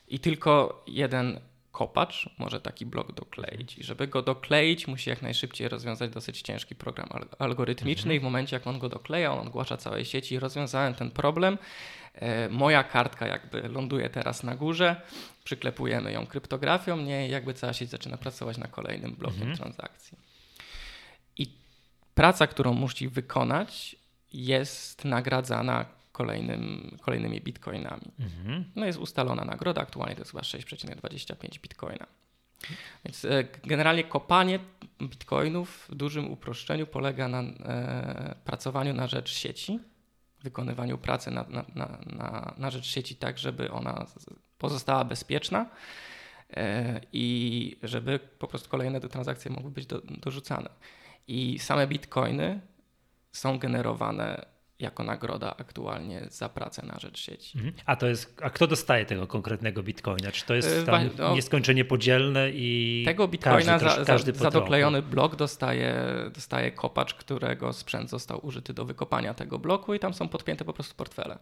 i 0.08 0.18
tylko 0.18 0.84
jeden 0.86 1.40
kopacz 1.74 2.28
może 2.38 2.60
taki 2.60 2.86
blok 2.86 3.12
dokleić. 3.12 3.78
I 3.78 3.84
żeby 3.84 4.06
go 4.06 4.22
dokleić, 4.22 4.86
musi 4.86 5.10
jak 5.10 5.22
najszybciej 5.22 5.68
rozwiązać 5.68 6.10
dosyć 6.10 6.42
ciężki 6.42 6.74
program 6.74 7.08
algorytmiczny 7.38 8.02
mhm. 8.02 8.16
i 8.16 8.20
w 8.20 8.22
momencie 8.22 8.56
jak 8.56 8.66
on 8.66 8.78
go 8.78 8.88
dokleja, 8.88 9.32
on 9.32 9.48
ogłasza 9.48 9.76
całej 9.76 10.04
sieci, 10.04 10.38
rozwiązałem 10.38 10.94
ten 10.94 11.10
problem. 11.10 11.58
E, 12.14 12.48
moja 12.48 12.84
kartka 12.84 13.26
jakby 13.26 13.68
ląduje 13.68 14.10
teraz 14.10 14.42
na 14.42 14.56
górze, 14.56 15.00
przyklepujemy 15.44 16.12
ją 16.12 16.26
kryptografią, 16.26 16.96
nie, 16.96 17.28
jakby 17.28 17.54
cała 17.54 17.72
sieć 17.72 17.90
zaczyna 17.90 18.16
pracować 18.16 18.58
na 18.58 18.68
kolejnym 18.68 19.14
blokiem 19.14 19.42
mhm. 19.42 19.56
transakcji. 19.56 20.18
I 21.36 21.52
praca, 22.14 22.46
którą 22.46 22.72
musi 22.72 23.08
wykonać, 23.08 23.96
jest 24.32 25.04
nagradzana 25.04 25.86
kolejnym, 26.14 26.96
kolejnymi 27.02 27.40
bitcoinami. 27.40 28.12
Mhm. 28.18 28.64
No 28.76 28.86
jest 28.86 28.98
ustalona 28.98 29.44
nagroda, 29.44 29.80
aktualnie 29.80 30.14
to 30.14 30.20
jest 30.20 30.30
chyba 30.30 30.42
6,25 30.42 31.60
bitcoina. 31.60 32.06
Więc 33.04 33.24
e, 33.24 33.44
generalnie 33.64 34.04
kopanie 34.04 34.58
bitcoinów 35.02 35.86
w 35.88 35.94
dużym 35.94 36.30
uproszczeniu 36.30 36.86
polega 36.86 37.28
na 37.28 37.40
e, 37.40 38.34
pracowaniu 38.44 38.94
na 38.94 39.06
rzecz 39.06 39.30
sieci, 39.30 39.80
wykonywaniu 40.42 40.98
pracy 40.98 41.30
na, 41.30 41.44
na, 41.48 41.64
na, 42.06 42.54
na, 42.58 42.70
rzecz 42.70 42.86
sieci 42.86 43.16
tak, 43.16 43.38
żeby 43.38 43.70
ona 43.70 44.06
pozostała 44.58 45.04
bezpieczna 45.04 45.66
e, 46.56 47.00
i 47.12 47.76
żeby 47.82 48.18
po 48.38 48.48
prostu 48.48 48.68
kolejne 48.68 49.00
transakcje 49.00 49.50
mogły 49.50 49.70
być 49.70 49.86
do, 49.86 50.00
dorzucane. 50.00 50.70
I 51.28 51.58
same 51.58 51.86
bitcoiny 51.86 52.60
są 53.32 53.58
generowane 53.58 54.53
jako 54.78 55.04
nagroda 55.04 55.56
aktualnie 55.56 56.26
za 56.30 56.48
pracę 56.48 56.86
na 56.86 56.98
rzecz 56.98 57.20
sieci. 57.20 57.58
Mhm. 57.58 57.74
A 57.86 57.96
to 57.96 58.06
jest, 58.06 58.36
a 58.42 58.50
kto 58.50 58.66
dostaje 58.66 59.06
tego 59.06 59.26
konkretnego 59.26 59.82
bitcoina? 59.82 60.32
Czy 60.32 60.46
to 60.46 60.54
jest 60.54 60.76
e, 60.76 60.84
tam 60.84 61.10
no, 61.18 61.34
nieskończenie 61.34 61.84
podzielne 61.84 62.50
i 62.50 63.02
tego 63.06 63.28
bitcoina 63.28 63.78
każdy, 63.78 64.00
za, 64.00 64.04
każdy 64.04 64.32
za, 64.32 64.38
za 64.38 64.50
doklejony 64.50 65.02
blok 65.02 65.36
dostaje, 65.36 65.94
dostaje 66.34 66.70
kopacz, 66.70 67.14
którego 67.14 67.72
sprzęt 67.72 68.10
został 68.10 68.46
użyty 68.46 68.74
do 68.74 68.84
wykopania 68.84 69.34
tego 69.34 69.58
bloku 69.58 69.94
i 69.94 69.98
tam 69.98 70.14
są 70.14 70.28
podpięte 70.28 70.64
po 70.64 70.72
prostu 70.72 70.94
portfele. 70.94 71.38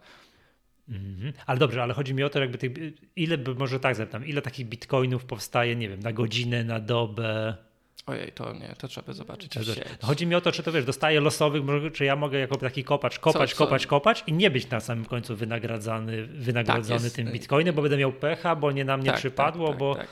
Mhm. 0.89 1.33
Ale 1.47 1.59
dobrze, 1.59 1.83
ale 1.83 1.95
chodzi 1.95 2.15
mi 2.15 2.23
o 2.23 2.31
to, 2.31 2.39
jakby 2.39 2.59
tych, 2.59 2.73
ile, 3.17 3.39
może 3.59 3.81
tak 3.81 3.95
zapytam, 3.95 4.27
ile 4.27 4.43
takich 4.43 4.67
bitcoinów 4.67 5.25
powstaje, 5.25 5.77
nie 5.77 5.89
wiem, 5.89 6.01
na 6.01 6.13
godzinę, 6.13 6.65
na 6.65 6.81
dobę? 6.81 7.57
Ojej, 8.07 8.33
to 8.33 8.53
nie, 8.53 8.75
to 8.79 8.89
trzeba 8.89 9.13
zobaczyć. 9.13 9.55
Chodzi 10.03 10.27
mi 10.27 10.35
o 10.35 10.41
to, 10.41 10.53
czy 10.53 10.63
to 10.63 10.73
wiesz, 10.73 10.85
dostaję 10.85 11.21
losowych, 11.21 11.63
czy 11.93 12.05
ja 12.05 12.17
mogę 12.17 12.39
jako 12.39 12.57
taki 12.57 12.85
kopacz 12.85 13.19
kopać, 13.19 13.51
co, 13.51 13.57
co? 13.57 13.65
kopać, 13.65 13.87
kopać 13.87 14.25
i 14.27 14.33
nie 14.33 14.51
być 14.51 14.71
na 14.71 14.81
samym 14.81 15.05
końcu 15.05 15.37
wynagradzany, 15.37 16.27
wynagrodzony 16.27 17.01
tak, 17.01 17.13
tym 17.13 17.33
bitcoinem, 17.33 17.75
bo 17.75 17.83
będę 17.83 17.97
miał 17.97 18.13
pecha, 18.13 18.57
bo 18.57 18.73
nie 18.73 18.85
na 18.85 18.97
mnie 18.97 19.11
tak, 19.11 19.19
przypadło, 19.19 19.69
tak, 19.69 19.79
bo. 19.79 19.95
Tak, 19.95 20.09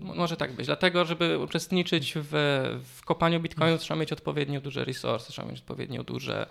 Może 0.00 0.36
tak 0.36 0.52
być. 0.52 0.66
Dlatego, 0.66 1.04
żeby 1.04 1.38
uczestniczyć 1.38 2.14
w, 2.16 2.30
w 2.96 3.04
kopaniu 3.04 3.40
bitcoinu, 3.40 3.78
trzeba 3.78 4.00
mieć 4.00 4.12
odpowiednio 4.12 4.60
duże 4.60 4.84
resursy, 4.84 5.32
trzeba 5.32 5.48
mieć 5.48 5.58
odpowiednio 5.58 6.04
duże 6.04 6.46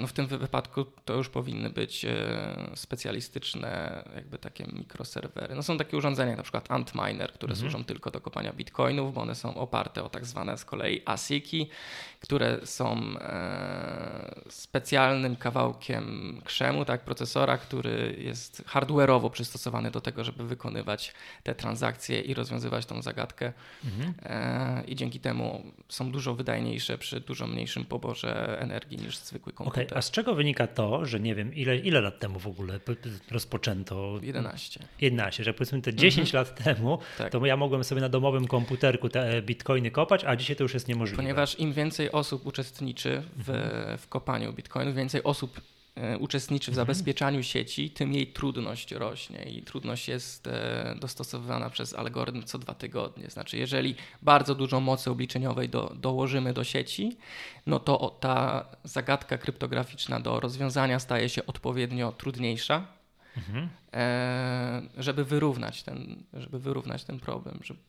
no 0.00 0.06
w 0.06 0.12
tym 0.12 0.26
wypadku 0.26 0.84
to 1.04 1.14
już 1.14 1.28
powinny 1.28 1.70
być 1.70 2.04
e, 2.04 2.16
specjalistyczne 2.74 4.02
jakby 4.14 4.38
takie 4.38 4.64
mikroserwery. 4.72 5.54
No 5.54 5.62
są 5.62 5.78
takie 5.78 5.96
urządzenia 5.96 6.28
jak 6.28 6.36
na 6.36 6.42
przykład 6.42 6.70
Antminer, 6.70 7.32
które 7.32 7.52
mhm. 7.52 7.56
służą 7.56 7.84
tylko 7.84 8.10
do 8.10 8.20
kopania 8.20 8.52
bitcoinów, 8.52 9.14
bo 9.14 9.20
one 9.20 9.34
są 9.34 9.54
oparte 9.54 10.04
o 10.04 10.08
tak 10.08 10.26
zwane 10.26 10.58
z 10.58 10.64
kolei 10.64 11.02
ASICi, 11.04 11.68
które 12.20 12.66
są 12.66 13.00
e, 13.20 14.40
specjalnym 14.48 15.36
kawałkiem 15.36 16.40
krzemu, 16.44 16.84
tak, 16.84 17.04
procesora, 17.04 17.58
który 17.58 18.16
jest 18.18 18.64
hardware'owo 18.64 19.30
przystosowany 19.30 19.90
do 19.90 20.00
tego, 20.00 20.24
żeby 20.24 20.46
wykonywać 20.46 21.14
te 21.42 21.54
transakcje 21.54 22.20
i 22.20 22.34
rozwiązywać 22.34 22.86
tą 22.86 23.02
zagadkę. 23.02 23.52
Mhm. 23.84 24.14
I 24.86 24.96
dzięki 24.96 25.20
temu 25.20 25.72
są 25.88 26.10
dużo 26.10 26.34
wydajniejsze 26.34 26.98
przy 26.98 27.20
dużo 27.20 27.46
mniejszym 27.46 27.84
poborze 27.84 28.60
energii 28.60 28.98
niż 28.98 29.18
zwykłe 29.18 29.43
zwykły 29.44 29.52
komputer. 29.52 29.86
Okay, 29.86 29.98
a 29.98 30.02
z 30.02 30.10
czego 30.10 30.34
wynika 30.34 30.66
to, 30.66 31.06
że 31.06 31.20
nie 31.20 31.34
wiem, 31.34 31.54
ile, 31.54 31.76
ile 31.76 32.00
lat 32.00 32.18
temu 32.18 32.38
w 32.38 32.46
ogóle 32.46 32.80
rozpoczęto? 33.30 34.18
11. 34.22 34.80
11, 35.00 35.44
że 35.44 35.54
powiedzmy 35.54 35.82
te 35.82 35.94
10 35.94 36.28
mhm. 36.28 36.44
lat 36.44 36.64
temu, 36.64 36.98
tak. 37.18 37.32
to 37.32 37.46
ja 37.46 37.56
mogłem 37.56 37.84
sobie 37.84 38.00
na 38.00 38.08
domowym 38.08 38.46
komputerku 38.46 39.08
te 39.08 39.42
bitcoiny 39.42 39.90
kopać, 39.90 40.24
a 40.24 40.36
dzisiaj 40.36 40.56
to 40.56 40.62
już 40.62 40.74
jest 40.74 40.88
niemożliwe. 40.88 41.22
Ponieważ 41.22 41.60
im 41.60 41.72
więcej 41.72 42.12
osób 42.12 42.46
uczestniczy 42.46 43.22
w, 43.36 43.50
mhm. 43.50 43.98
w 43.98 44.08
kopaniu 44.08 44.52
bitcoinów, 44.52 44.94
więcej 44.94 45.22
osób 45.24 45.60
uczestniczy 46.18 46.70
w 46.70 46.74
mhm. 46.74 46.86
zabezpieczaniu 46.86 47.42
sieci, 47.42 47.90
tym 47.90 48.12
jej 48.12 48.26
trudność 48.26 48.92
rośnie 48.92 49.42
i 49.42 49.62
trudność 49.62 50.08
jest 50.08 50.46
e, 50.46 50.96
dostosowywana 51.00 51.70
przez 51.70 51.94
algorytm 51.94 52.42
co 52.42 52.58
dwa 52.58 52.74
tygodnie. 52.74 53.30
Znaczy, 53.30 53.56
jeżeli 53.56 53.94
bardzo 54.22 54.54
dużo 54.54 54.80
mocy 54.80 55.10
obliczeniowej 55.10 55.68
do, 55.68 55.92
dołożymy 56.00 56.52
do 56.52 56.64
sieci, 56.64 57.16
no 57.66 57.80
to 57.80 58.16
ta 58.20 58.66
zagadka 58.84 59.38
kryptograficzna 59.38 60.20
do 60.20 60.40
rozwiązania 60.40 60.98
staje 60.98 61.28
się 61.28 61.46
odpowiednio 61.46 62.12
trudniejsza, 62.12 62.86
mhm. 63.36 63.68
E, 63.94 64.82
żeby 64.98 65.24
wyrównać 65.24 65.82
ten, 65.82 66.22
żeby 66.32 66.58
wyrównać 66.58 67.04
ten 67.04 67.20
problem. 67.20 67.58
Żeby 67.64 67.80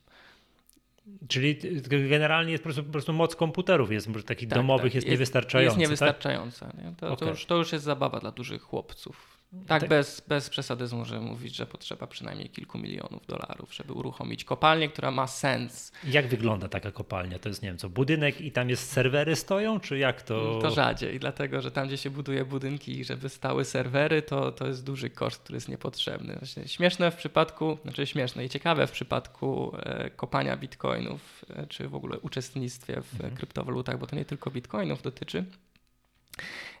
Czyli 1.28 1.58
generalnie 1.88 2.52
jest 2.52 2.64
po 2.64 2.66
prostu, 2.66 2.84
po 2.84 2.92
prostu 2.92 3.12
moc 3.12 3.36
komputerów 3.36 3.92
jest 3.92 4.08
takich 4.26 4.48
tak, 4.48 4.58
domowych 4.58 4.84
tak. 4.84 4.94
jest, 4.94 5.06
jest, 5.06 5.10
niewystarczająca. 5.10 5.70
Jest 5.70 5.78
niewystarczająca. 5.78 6.66
Tak? 6.66 6.84
Nie? 6.84 6.94
To, 6.96 7.06
okay. 7.06 7.16
to, 7.16 7.30
już, 7.30 7.46
to 7.46 7.56
już 7.56 7.72
jest 7.72 7.84
zabawa 7.84 8.20
dla 8.20 8.30
dużych 8.30 8.62
chłopców. 8.62 9.35
Tak, 9.66 9.80
tak, 9.80 9.88
Bez, 9.88 10.22
bez 10.28 10.50
przesadyzmu, 10.50 11.04
że 11.04 11.20
mówić, 11.20 11.56
że 11.56 11.66
potrzeba 11.66 12.06
przynajmniej 12.06 12.50
kilku 12.50 12.78
milionów 12.78 13.26
dolarów, 13.26 13.74
żeby 13.74 13.92
uruchomić 13.92 14.44
kopalnię, 14.44 14.88
która 14.88 15.10
ma 15.10 15.26
sens. 15.26 15.92
Jak 16.04 16.26
wygląda 16.26 16.68
taka 16.68 16.92
kopalnia? 16.92 17.38
To 17.38 17.48
jest, 17.48 17.62
nie 17.62 17.68
wiem, 17.68 17.78
co, 17.78 17.88
budynek 17.88 18.40
i 18.40 18.52
tam 18.52 18.70
jest 18.70 18.92
serwery 18.92 19.36
stoją, 19.36 19.80
czy 19.80 19.98
jak 19.98 20.22
to? 20.22 20.58
To 20.62 20.70
rzadziej, 20.70 21.20
dlatego 21.20 21.60
że 21.60 21.70
tam, 21.70 21.86
gdzie 21.86 21.96
się 21.96 22.10
buduje 22.10 22.44
budynki 22.44 22.98
i 23.00 23.04
żeby 23.04 23.28
stały 23.28 23.64
serwery, 23.64 24.22
to, 24.22 24.52
to 24.52 24.66
jest 24.66 24.84
duży 24.84 25.10
koszt, 25.10 25.42
który 25.42 25.56
jest 25.56 25.68
niepotrzebny. 25.68 26.36
Właśnie 26.38 26.68
śmieszne 26.68 27.10
w 27.10 27.16
przypadku, 27.16 27.78
znaczy 27.82 28.06
śmieszne 28.06 28.44
i 28.44 28.48
ciekawe 28.48 28.86
w 28.86 28.90
przypadku 28.90 29.76
e, 29.76 30.10
kopania 30.10 30.56
bitcoinów, 30.56 31.44
e, 31.50 31.66
czy 31.66 31.88
w 31.88 31.94
ogóle 31.94 32.18
uczestnictwie 32.18 33.02
w 33.02 33.14
mhm. 33.14 33.36
kryptowalutach, 33.36 33.98
bo 33.98 34.06
to 34.06 34.16
nie 34.16 34.24
tylko 34.24 34.50
bitcoinów 34.50 35.02
dotyczy 35.02 35.44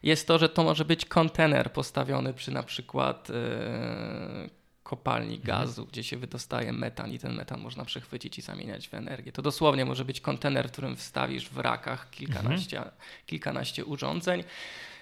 jest 0.02 0.26
to, 0.26 0.38
że 0.38 0.48
to 0.48 0.64
może 0.64 0.84
być 0.84 1.04
kontener 1.04 1.72
postawiony 1.72 2.34
przy 2.34 2.50
na 2.50 2.62
przykład 2.62 3.28
yy, 3.28 4.50
kopalni 4.82 5.36
mhm. 5.36 5.46
gazu, 5.46 5.86
gdzie 5.86 6.04
się 6.04 6.16
wydostaje 6.16 6.72
metan 6.72 7.12
i 7.12 7.18
ten 7.18 7.34
metan 7.34 7.60
można 7.60 7.84
przechwycić 7.84 8.38
i 8.38 8.42
zamieniać 8.42 8.88
w 8.88 8.94
energię. 8.94 9.32
To 9.32 9.42
dosłownie 9.42 9.84
może 9.84 10.04
być 10.04 10.20
kontener, 10.20 10.68
w 10.68 10.72
którym 10.72 10.96
wstawisz 10.96 11.48
w 11.48 11.58
rakach 11.58 12.10
kilkanaście, 12.10 12.76
mhm. 12.76 12.96
kilkanaście 13.26 13.84
urządzeń 13.84 14.44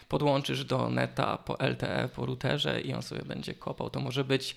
podłączysz 0.09 0.65
do 0.65 0.91
neta 0.91 1.39
po 1.39 1.57
LTE, 1.67 2.09
po 2.15 2.27
routerze 2.27 2.81
i 2.81 2.95
on 2.95 3.03
sobie 3.03 3.23
będzie 3.23 3.55
kopał. 3.55 3.91
To 3.91 4.01
może 4.01 4.25
być 4.25 4.57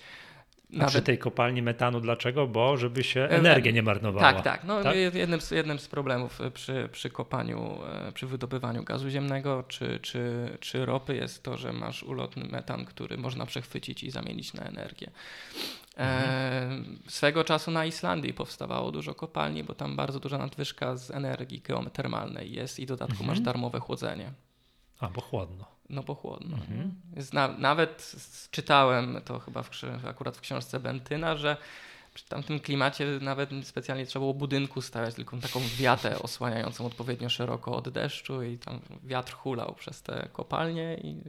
nawet... 0.70 0.88
przy 0.88 1.02
tej 1.02 1.18
kopalni 1.18 1.62
metanu 1.62 2.00
dlaczego? 2.00 2.46
Bo 2.46 2.76
żeby 2.76 3.04
się 3.04 3.20
e, 3.20 3.30
energię 3.30 3.72
nie 3.72 3.82
marnowała. 3.82 4.32
Tak, 4.32 4.44
tak. 4.44 4.64
No, 4.64 4.82
tak? 4.82 4.96
Jednym, 5.14 5.40
z, 5.40 5.50
jednym 5.50 5.78
z 5.78 5.88
problemów 5.88 6.40
e, 6.40 6.50
przy, 6.50 6.88
przy 6.92 7.10
kopaniu, 7.10 7.78
e, 8.08 8.12
przy 8.12 8.26
wydobywaniu 8.26 8.84
gazu 8.84 9.10
ziemnego 9.10 9.64
czy, 9.68 9.98
czy, 10.02 10.50
czy 10.60 10.86
ropy 10.86 11.16
jest 11.16 11.42
to, 11.42 11.56
że 11.56 11.72
masz 11.72 12.02
ulotny 12.02 12.44
metan, 12.44 12.84
który 12.84 13.18
można 13.18 13.46
przechwycić 13.46 14.04
i 14.04 14.10
zamienić 14.10 14.54
na 14.54 14.62
energię. 14.62 15.10
Mhm. 15.96 16.98
Swego 17.08 17.44
czasu 17.44 17.70
na 17.70 17.84
Islandii 17.84 18.34
powstawało 18.34 18.92
dużo 18.92 19.14
kopalni, 19.14 19.64
bo 19.64 19.74
tam 19.74 19.96
bardzo 19.96 20.20
duża 20.20 20.38
nadwyżka 20.38 20.96
z 20.96 21.10
energii 21.10 21.60
geotermalnej 21.60 22.52
jest 22.52 22.80
i 22.80 22.86
w 22.86 22.88
dodatku 22.88 23.12
mhm. 23.12 23.28
masz 23.28 23.40
darmowe 23.40 23.80
chłodzenie. 23.80 24.32
A, 25.00 25.08
bo 25.08 25.20
chłodno. 25.20 25.77
No 25.90 26.02
bo 26.02 26.14
chłodno. 26.14 26.56
Mhm. 26.56 26.94
Na, 27.32 27.48
nawet 27.48 28.12
czytałem 28.50 29.20
to 29.24 29.38
chyba 29.38 29.62
w, 29.62 29.70
akurat 30.06 30.36
w 30.36 30.40
książce 30.40 30.80
Bentyna, 30.80 31.36
że 31.36 31.56
przy 32.14 32.24
tamtym 32.24 32.60
klimacie 32.60 33.06
nawet 33.20 33.50
specjalnie 33.62 34.06
trzeba 34.06 34.20
było 34.20 34.34
budynku 34.34 34.82
stawiać, 34.82 35.14
tylko 35.14 35.36
taką 35.36 35.60
wiatę 35.78 36.18
osłaniającą 36.18 36.86
odpowiednio 36.86 37.28
szeroko 37.28 37.76
od 37.76 37.88
deszczu 37.88 38.42
i 38.42 38.58
tam 38.58 38.80
wiatr 39.04 39.32
hulał 39.32 39.74
przez 39.74 40.02
te 40.02 40.28
kopalnie 40.32 40.94
i 40.94 41.22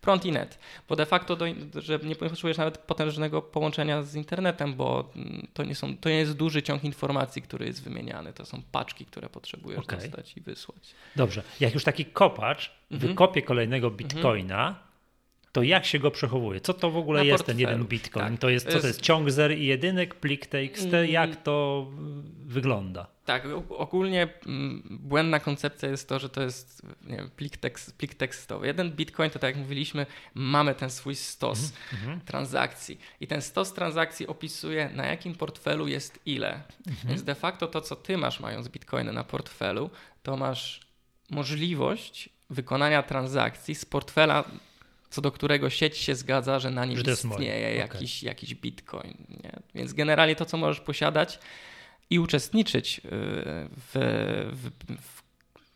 prąd 0.00 0.24
i 0.24 0.32
net. 0.32 0.58
Bo 0.88 0.96
de 0.96 1.06
facto, 1.06 1.36
do, 1.36 1.46
że 1.74 1.98
nie 2.02 2.16
potrzebujesz 2.16 2.58
nawet 2.58 2.78
potężnego 2.78 3.42
połączenia 3.42 4.02
z 4.02 4.14
internetem, 4.14 4.74
bo 4.74 5.12
to 5.54 5.64
nie, 5.64 5.74
są, 5.74 5.96
to 5.96 6.08
nie 6.08 6.18
jest 6.18 6.32
duży 6.32 6.62
ciąg 6.62 6.84
informacji, 6.84 7.42
który 7.42 7.66
jest 7.66 7.82
wymieniany. 7.82 8.32
To 8.32 8.46
są 8.46 8.62
paczki, 8.72 9.06
które 9.06 9.28
potrzebujesz 9.28 9.80
okay. 9.80 9.98
dostać 9.98 10.36
i 10.36 10.40
wysłać. 10.40 10.94
Dobrze. 11.16 11.42
Jak 11.60 11.74
już 11.74 11.84
taki 11.84 12.04
kopacz 12.04 12.72
mhm. 12.90 13.10
wykopie 13.10 13.42
kolejnego 13.42 13.86
mhm. 13.86 13.96
bitcoina, 13.96 14.74
to 15.52 15.62
jak 15.62 15.86
się 15.86 15.98
go 15.98 16.10
przechowuje? 16.10 16.60
Co 16.60 16.74
to 16.74 16.90
w 16.90 16.96
ogóle 16.96 17.20
Na 17.20 17.24
jest 17.24 17.44
ten 17.44 17.58
jeden 17.58 17.84
bitcoin? 17.84 18.30
Tak. 18.30 18.38
To 18.38 18.48
jest, 18.48 18.70
co 18.70 18.80
to 18.80 18.86
jest 18.86 19.00
ciąg 19.00 19.30
zer 19.30 19.58
i 19.58 19.66
jedynek, 19.66 20.14
plik 20.14 20.46
TXT? 20.46 20.94
Mm. 20.94 21.10
Jak 21.10 21.42
to 21.42 21.86
wygląda? 22.46 23.13
Tak, 23.24 23.42
ogólnie 23.68 24.28
mm, 24.46 24.98
błędna 25.00 25.40
koncepcja 25.40 25.88
jest 25.88 26.08
to, 26.08 26.18
że 26.18 26.28
to 26.28 26.42
jest 26.42 26.82
wiem, 27.02 27.30
plik, 27.36 27.56
tekst, 27.56 27.96
plik 27.98 28.14
tekstowy. 28.14 28.66
Jeden 28.66 28.90
bitcoin 28.90 29.30
to 29.30 29.38
tak 29.38 29.54
jak 29.54 29.56
mówiliśmy, 29.56 30.06
mamy 30.34 30.74
ten 30.74 30.90
swój 30.90 31.14
stos 31.14 31.72
mm 31.92 32.18
-hmm. 32.18 32.24
transakcji 32.24 33.00
i 33.20 33.26
ten 33.26 33.42
stos 33.42 33.72
transakcji 33.72 34.26
opisuje 34.26 34.90
na 34.94 35.06
jakim 35.06 35.34
portfelu 35.34 35.88
jest 35.88 36.20
ile. 36.26 36.52
Mm 36.52 36.64
-hmm. 36.86 37.08
Więc 37.08 37.22
de 37.22 37.34
facto 37.34 37.66
to, 37.66 37.80
co 37.80 37.96
ty 37.96 38.16
masz 38.16 38.40
mając 38.40 38.68
bitcoiny 38.68 39.12
na 39.12 39.24
portfelu, 39.24 39.90
to 40.22 40.36
masz 40.36 40.80
możliwość 41.30 42.28
wykonania 42.50 43.02
transakcji 43.02 43.74
z 43.74 43.84
portfela 43.84 44.44
co 45.10 45.20
do 45.20 45.32
którego 45.32 45.70
sieć 45.70 45.96
się 45.96 46.14
zgadza, 46.14 46.58
że 46.58 46.70
na 46.70 46.84
nim 46.84 46.98
istnieje 47.12 47.74
jakiś, 47.74 48.18
okay. 48.18 48.28
jakiś 48.28 48.54
bitcoin. 48.54 49.14
Nie? 49.28 49.52
Więc 49.74 49.92
generalnie 49.92 50.36
to, 50.36 50.44
co 50.44 50.56
możesz 50.56 50.80
posiadać 50.80 51.38
i 52.10 52.18
uczestniczyć 52.18 52.98
y, 52.98 53.00
w, 53.76 53.92
w, 54.52 55.24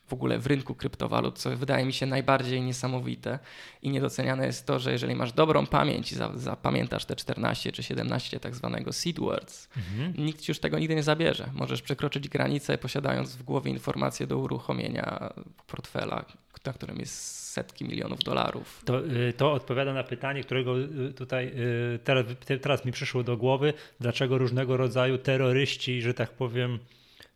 w 0.08 0.12
ogóle 0.12 0.38
w 0.38 0.46
rynku 0.46 0.74
kryptowalut, 0.74 1.38
co 1.38 1.56
wydaje 1.56 1.84
mi 1.84 1.92
się 1.92 2.06
najbardziej 2.06 2.62
niesamowite 2.62 3.38
i 3.82 3.90
niedoceniane 3.90 4.46
jest 4.46 4.66
to, 4.66 4.78
że 4.78 4.92
jeżeli 4.92 5.14
masz 5.14 5.32
dobrą 5.32 5.66
pamięć 5.66 6.12
i 6.12 6.16
zapamiętasz 6.34 7.04
te 7.04 7.16
14 7.16 7.72
czy 7.72 7.82
17 7.82 8.40
tak 8.40 8.54
zwanego 8.54 8.92
seed 8.92 9.20
words, 9.20 9.68
mhm. 9.76 10.24
nikt 10.24 10.48
już 10.48 10.58
tego 10.58 10.78
nigdy 10.78 10.94
nie 10.94 11.02
zabierze. 11.02 11.50
Możesz 11.54 11.82
przekroczyć 11.82 12.28
granicę 12.28 12.78
posiadając 12.78 13.36
w 13.36 13.42
głowie 13.42 13.70
informacje 13.70 14.26
do 14.26 14.38
uruchomienia 14.38 15.32
portfela, 15.66 16.24
na 16.66 16.72
którym 16.72 16.98
jest 16.98 17.37
setki 17.48 17.84
milionów 17.84 18.18
dolarów. 18.18 18.82
To, 18.84 19.06
y, 19.06 19.32
to 19.36 19.52
odpowiada 19.52 19.92
na 19.92 20.04
pytanie, 20.04 20.42
którego 20.42 20.78
y, 20.78 21.12
tutaj 21.16 21.52
y, 21.94 21.98
teraz, 22.04 22.26
teraz 22.62 22.84
mi 22.84 22.92
przyszło 22.92 23.22
do 23.22 23.36
głowy, 23.36 23.74
dlaczego 24.00 24.38
różnego 24.38 24.76
rodzaju 24.76 25.18
terroryści, 25.18 26.02
że 26.02 26.14
tak 26.14 26.30
powiem, 26.30 26.78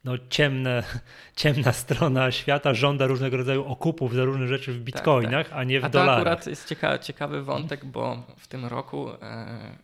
no, 0.04 0.12
ciemne, 0.30 0.82
ciemna 1.36 1.72
strona 1.72 2.30
świata 2.30 2.74
żąda 2.74 3.06
różnego 3.06 3.36
rodzaju 3.36 3.64
okupów 3.64 4.14
za 4.14 4.24
różne 4.24 4.46
rzeczy 4.46 4.72
w 4.72 4.76
tak, 4.76 4.84
bitcoinach, 4.84 5.46
tak, 5.46 5.48
tak. 5.48 5.58
a 5.58 5.64
nie 5.64 5.80
w 5.80 5.84
a 5.84 5.88
dolarach. 5.88 6.14
To 6.14 6.20
akurat 6.20 6.46
jest 6.46 6.68
ciekawy, 6.68 6.98
ciekawy 6.98 7.42
wątek, 7.42 7.84
bo 7.84 8.26
w 8.38 8.48
tym 8.48 8.64
roku 8.64 9.10
e, 9.10 9.76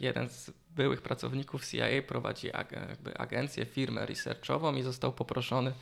jeden 0.00 0.28
z 0.28 0.63
byłych 0.74 1.02
pracowników 1.02 1.66
CIA 1.66 1.86
prowadzi 2.06 2.46
jakby 2.46 3.18
agencję, 3.18 3.66
firmę 3.66 4.06
researchową 4.06 4.74
i 4.74 4.82
został 4.82 5.12
poproszony 5.12 5.72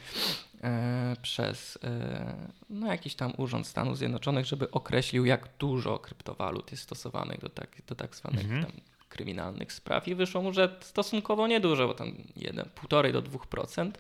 e, 0.63 1.17
przez 1.23 1.79
e, 1.85 2.35
no, 2.71 2.87
jakiś 2.87 3.15
tam 3.15 3.33
urząd 3.37 3.67
Stanów 3.67 3.99
Zjednoczonych, 3.99 4.47
żeby 4.47 4.71
określił, 4.71 5.25
jak 5.25 5.49
dużo 5.59 5.99
kryptowalut 5.99 6.71
jest 6.71 6.83
stosowanych 6.83 7.41
do 7.41 7.49
tak, 7.49 7.83
do 7.87 7.95
tak 7.95 8.17
zwanych 8.17 8.45
mhm. 8.45 8.63
tam 8.63 8.73
kryminalnych 9.09 9.73
spraw 9.73 10.09
i 10.09 10.15
wyszło 10.15 10.43
mu, 10.43 10.53
że 10.53 10.77
stosunkowo 10.81 11.47
niedużo, 11.47 11.89
bo 11.89 11.95
tam 11.95 12.13
1,5 12.37 13.13
do 13.13 13.23
2%. 13.23 13.91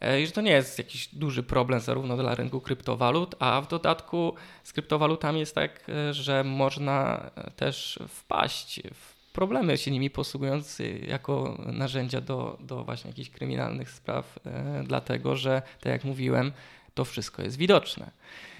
E, 0.00 0.22
I 0.22 0.26
że 0.26 0.32
to 0.32 0.40
nie 0.40 0.52
jest 0.52 0.78
jakiś 0.78 1.14
duży 1.14 1.42
problem 1.42 1.80
zarówno 1.80 2.16
dla 2.16 2.34
rynku 2.34 2.60
kryptowalut, 2.60 3.34
a 3.38 3.60
w 3.60 3.68
dodatku 3.68 4.34
z 4.64 4.72
kryptowalutami 4.72 5.40
jest 5.40 5.54
tak, 5.54 5.90
że 6.10 6.44
można 6.44 7.30
też 7.56 7.98
wpaść 8.08 8.80
w 8.94 9.19
problemy 9.32 9.78
się 9.78 9.90
nimi 9.90 10.10
posługując 10.10 10.78
jako 11.06 11.58
narzędzia 11.72 12.20
do, 12.20 12.58
do 12.60 12.84
właśnie 12.84 13.10
jakichś 13.10 13.30
kryminalnych 13.30 13.90
spraw, 13.90 14.38
e, 14.46 14.82
dlatego 14.86 15.36
że, 15.36 15.62
tak 15.80 15.92
jak 15.92 16.04
mówiłem, 16.04 16.52
to 16.94 17.04
wszystko 17.04 17.42
jest 17.42 17.56
widoczne. 17.56 18.10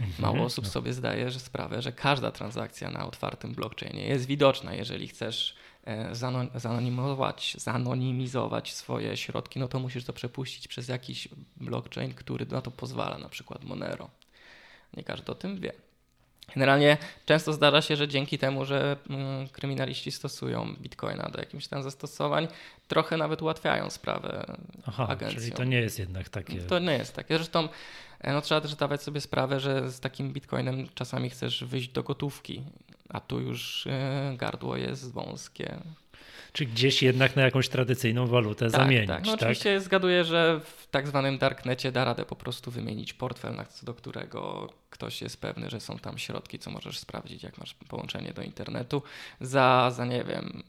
Mhm. 0.01 0.23
Mało 0.23 0.47
osób 0.47 0.65
no. 0.65 0.71
sobie 0.71 0.93
zdaje 0.93 1.31
że 1.31 1.41
sprawę, 1.41 1.83
że 1.83 1.93
każda 1.93 2.31
transakcja 2.31 2.91
na 2.91 3.07
otwartym 3.07 3.55
blockchainie 3.55 4.07
jest 4.07 4.27
widoczna. 4.27 4.75
Jeżeli 4.75 5.09
chcesz 5.09 5.57
e, 5.85 6.15
zanonimować, 6.55 7.57
zanonimizować 7.59 8.73
swoje 8.75 9.17
środki, 9.17 9.61
no 9.61 9.69
to 9.69 9.79
musisz 9.79 10.05
to 10.05 10.13
przepuścić 10.13 10.69
przez 10.69 10.89
jakiś 10.89 11.29
blockchain, 11.57 12.15
który 12.15 12.47
na 12.47 12.61
to 12.61 12.71
pozwala, 12.71 13.19
na 13.19 13.29
przykład 13.29 13.65
Monero. 13.65 14.11
Nie 14.97 15.05
każdy 15.05 15.33
o 15.33 15.35
tym 15.35 15.61
wie. 15.61 15.73
Generalnie 16.55 16.97
często 17.27 17.53
zdarza 17.53 17.83
się, 17.83 17.97
że 17.97 18.09
dzięki 18.09 18.39
temu, 18.39 18.65
że 18.65 18.97
mm, 19.11 19.49
kryminaliści 19.49 20.13
stosują 20.13 20.75
bitcoina 20.81 21.29
do 21.29 21.41
jakichś 21.41 21.67
tam 21.67 21.83
zastosowań, 21.83 22.49
trochę 22.89 23.17
nawet 23.17 23.43
ułatwiają 23.43 23.91
sprawę 23.91 24.57
Aha, 24.87 25.07
agencjom. 25.09 25.41
Czyli 25.41 25.53
to 25.53 25.65
nie 25.65 25.81
jest 25.81 25.99
jednak 25.99 26.29
takie. 26.29 26.59
To 26.59 26.79
nie 26.79 26.93
jest 26.93 27.17
takie. 27.17 27.35
Zresztą 27.35 27.69
e, 28.21 28.33
no, 28.33 28.41
trzeba 28.41 28.61
też 28.61 28.71
zdawać 28.71 29.03
sobie 29.03 29.21
sprawę, 29.21 29.61
że 29.61 29.91
z 29.91 30.01
takim 30.01 30.33
bitcoinem 30.33 30.89
czasami 30.95 31.31
chcesz 31.31 31.65
wyjść 31.65 31.89
do 31.89 32.03
gotówki, 32.03 32.63
a 33.09 33.21
tu 33.21 33.41
już 33.41 33.87
e, 33.87 34.35
gardło 34.37 34.77
jest 34.77 35.13
wąskie 35.13 35.77
czy 36.53 36.67
gdzieś 36.67 37.03
jednak 37.03 37.37
na 37.37 37.43
jakąś 37.43 37.69
tradycyjną 37.69 38.27
walutę 38.27 38.71
tak, 38.71 38.81
zamienić. 38.81 39.09
Tak. 39.09 39.25
No, 39.25 39.33
tak? 39.33 39.41
Oczywiście 39.41 39.81
zgaduję, 39.81 40.25
że 40.25 40.61
w 40.65 40.87
tak 40.91 41.09
zwanym 41.09 41.39
darknecie 41.39 41.93
da 41.93 42.05
radę 42.05 42.25
po 42.25 42.37
prostu 42.37 42.71
wymienić 42.71 43.13
portfel, 43.13 43.65
do 43.83 43.95
którego 43.95 44.73
ktoś 44.91 45.23
jest 45.23 45.41
pewny, 45.41 45.71
że 45.71 45.81
są 45.81 45.99
tam 45.99 46.19
środki, 46.19 46.59
co 46.59 46.71
możesz 46.71 46.99
sprawdzić, 46.99 47.43
jak 47.43 47.59
masz 47.59 47.75
połączenie 47.75 48.33
do 48.33 48.43
internetu, 48.43 49.03
za, 49.41 49.91
za 49.97 50.05
nie 50.05 50.25
wiem, 50.25 50.63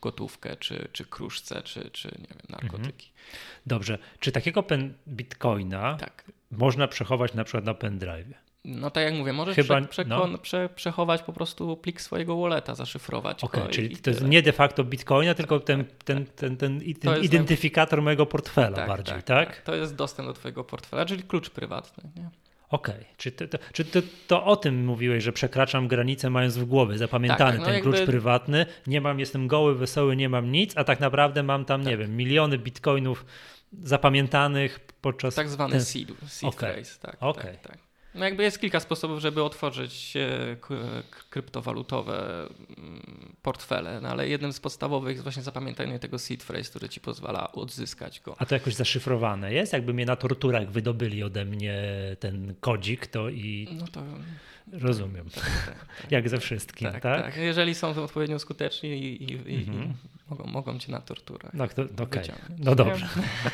gotówkę, 0.00 0.56
czy, 0.56 0.88
czy 0.92 1.04
kruszce, 1.04 1.62
czy, 1.62 1.90
czy 1.90 2.08
nie 2.08 2.28
wiem, 2.28 2.38
narkotyki. 2.48 3.08
Mhm. 3.08 3.24
Dobrze. 3.66 3.98
Czy 4.20 4.32
takiego 4.32 4.64
bitcoina 5.08 5.96
tak. 5.96 6.24
można 6.50 6.88
przechować 6.88 7.34
na 7.34 7.44
przykład 7.44 7.64
na 7.64 7.74
pendrive? 7.74 8.43
No 8.64 8.90
tak 8.90 9.04
jak 9.04 9.14
mówię, 9.14 9.32
możesz 9.32 9.56
Chyba, 9.56 9.80
prze, 9.80 10.04
no. 10.04 10.38
prze, 10.38 10.68
przechować 10.68 11.22
po 11.22 11.32
prostu 11.32 11.76
plik 11.76 12.00
swojego 12.00 12.36
walleta, 12.36 12.74
zaszyfrować. 12.74 13.44
Okay, 13.44 13.68
czyli 13.68 13.96
to 13.96 14.10
jest 14.10 14.24
nie 14.24 14.42
de 14.42 14.52
facto 14.52 14.84
bitcoina, 14.84 15.34
tylko 15.34 15.60
ten, 15.60 15.84
tak, 15.84 16.02
ten, 16.04 16.26
tak. 16.26 16.34
ten, 16.34 16.56
ten, 16.56 16.78
ten, 16.96 17.22
identyfikator 17.22 18.02
mojego 18.02 18.26
portfela 18.26 18.76
tak, 18.76 18.88
bardziej, 18.88 19.14
tak, 19.14 19.24
tak, 19.24 19.48
tak? 19.48 19.62
To 19.62 19.74
jest 19.74 19.94
dostęp 19.94 20.28
do 20.28 20.32
twojego 20.32 20.64
portfela, 20.64 21.06
czyli 21.06 21.22
klucz 21.22 21.50
prywatny. 21.50 22.10
Nie? 22.16 22.28
Okej, 22.70 22.94
okay. 22.94 23.06
czy, 23.16 23.32
to, 23.32 23.58
czy 23.72 23.84
to, 23.84 24.00
to, 24.26 24.44
o 24.44 24.56
tym 24.56 24.84
mówiłeś, 24.84 25.24
że 25.24 25.32
przekraczam 25.32 25.88
granicę 25.88 26.30
mając 26.30 26.56
w 26.58 26.64
głowie 26.64 26.98
zapamiętany 26.98 27.50
tak, 27.50 27.60
no 27.60 27.64
ten 27.64 27.74
jakby... 27.74 27.90
klucz 27.90 28.06
prywatny, 28.06 28.66
nie 28.86 29.00
mam, 29.00 29.20
jestem 29.20 29.48
goły, 29.48 29.74
wesoły, 29.74 30.16
nie 30.16 30.28
mam 30.28 30.52
nic, 30.52 30.76
a 30.76 30.84
tak 30.84 31.00
naprawdę 31.00 31.42
mam 31.42 31.64
tam, 31.64 31.80
tak. 31.80 31.90
nie 31.90 31.96
wiem, 31.96 32.16
miliony 32.16 32.58
bitcoinów 32.58 33.26
zapamiętanych 33.82 34.80
podczas... 35.00 35.34
Tak 35.34 35.48
zwany 35.48 35.72
ten... 35.72 35.84
seed, 35.84 36.08
seed 36.26 36.54
okay. 36.54 36.72
phrase, 36.72 37.00
tak, 37.00 37.16
okay. 37.20 37.44
tak, 37.44 37.60
tak. 37.60 37.78
No 38.14 38.24
jakby 38.24 38.42
jest 38.42 38.60
kilka 38.60 38.80
sposobów, 38.80 39.20
żeby 39.20 39.42
otworzyć 39.42 40.16
e, 40.16 40.56
kryptowalutowe 41.30 42.46
mm, 42.78 43.34
portfele, 43.42 44.00
no 44.00 44.08
ale 44.08 44.28
jednym 44.28 44.52
z 44.52 44.60
podstawowych 44.60 45.12
jest 45.12 45.22
właśnie 45.22 45.42
zapamiętanie 45.42 45.98
tego 45.98 46.18
seed 46.18 46.44
phrase, 46.44 46.70
który 46.70 46.88
ci 46.88 47.00
pozwala 47.00 47.52
odzyskać 47.52 48.20
go. 48.20 48.36
A 48.38 48.46
to 48.46 48.54
jakoś 48.54 48.74
zaszyfrowane 48.74 49.52
jest? 49.52 49.72
Jakby 49.72 49.94
mnie 49.94 50.06
na 50.06 50.16
torturach 50.16 50.70
wydobyli 50.70 51.22
ode 51.22 51.44
mnie 51.44 51.82
ten 52.20 52.54
kodzik, 52.60 53.06
to 53.06 53.28
i... 53.28 53.68
No 53.72 53.86
to 53.86 54.02
Rozumiem. 54.72 55.30
Tak, 55.30 55.44
tak, 55.44 55.66
tak, 55.66 56.10
Jak 56.16 56.28
ze 56.28 56.38
wszystkim, 56.38 56.92
tak, 56.92 57.02
tak? 57.02 57.22
tak? 57.22 57.36
Jeżeli 57.36 57.74
są 57.74 58.02
odpowiednio 58.02 58.38
skuteczni 58.38 58.90
i, 58.90 59.32
i, 59.32 59.34
mhm. 59.34 59.84
i 59.84 59.92
mogą, 60.30 60.46
mogą 60.46 60.78
cię 60.78 60.92
na 60.92 61.00
torturę. 61.00 61.50
No, 61.54 61.68
to, 61.68 61.82
okay. 62.02 62.22
no 62.58 62.74
dobrze. 62.74 63.06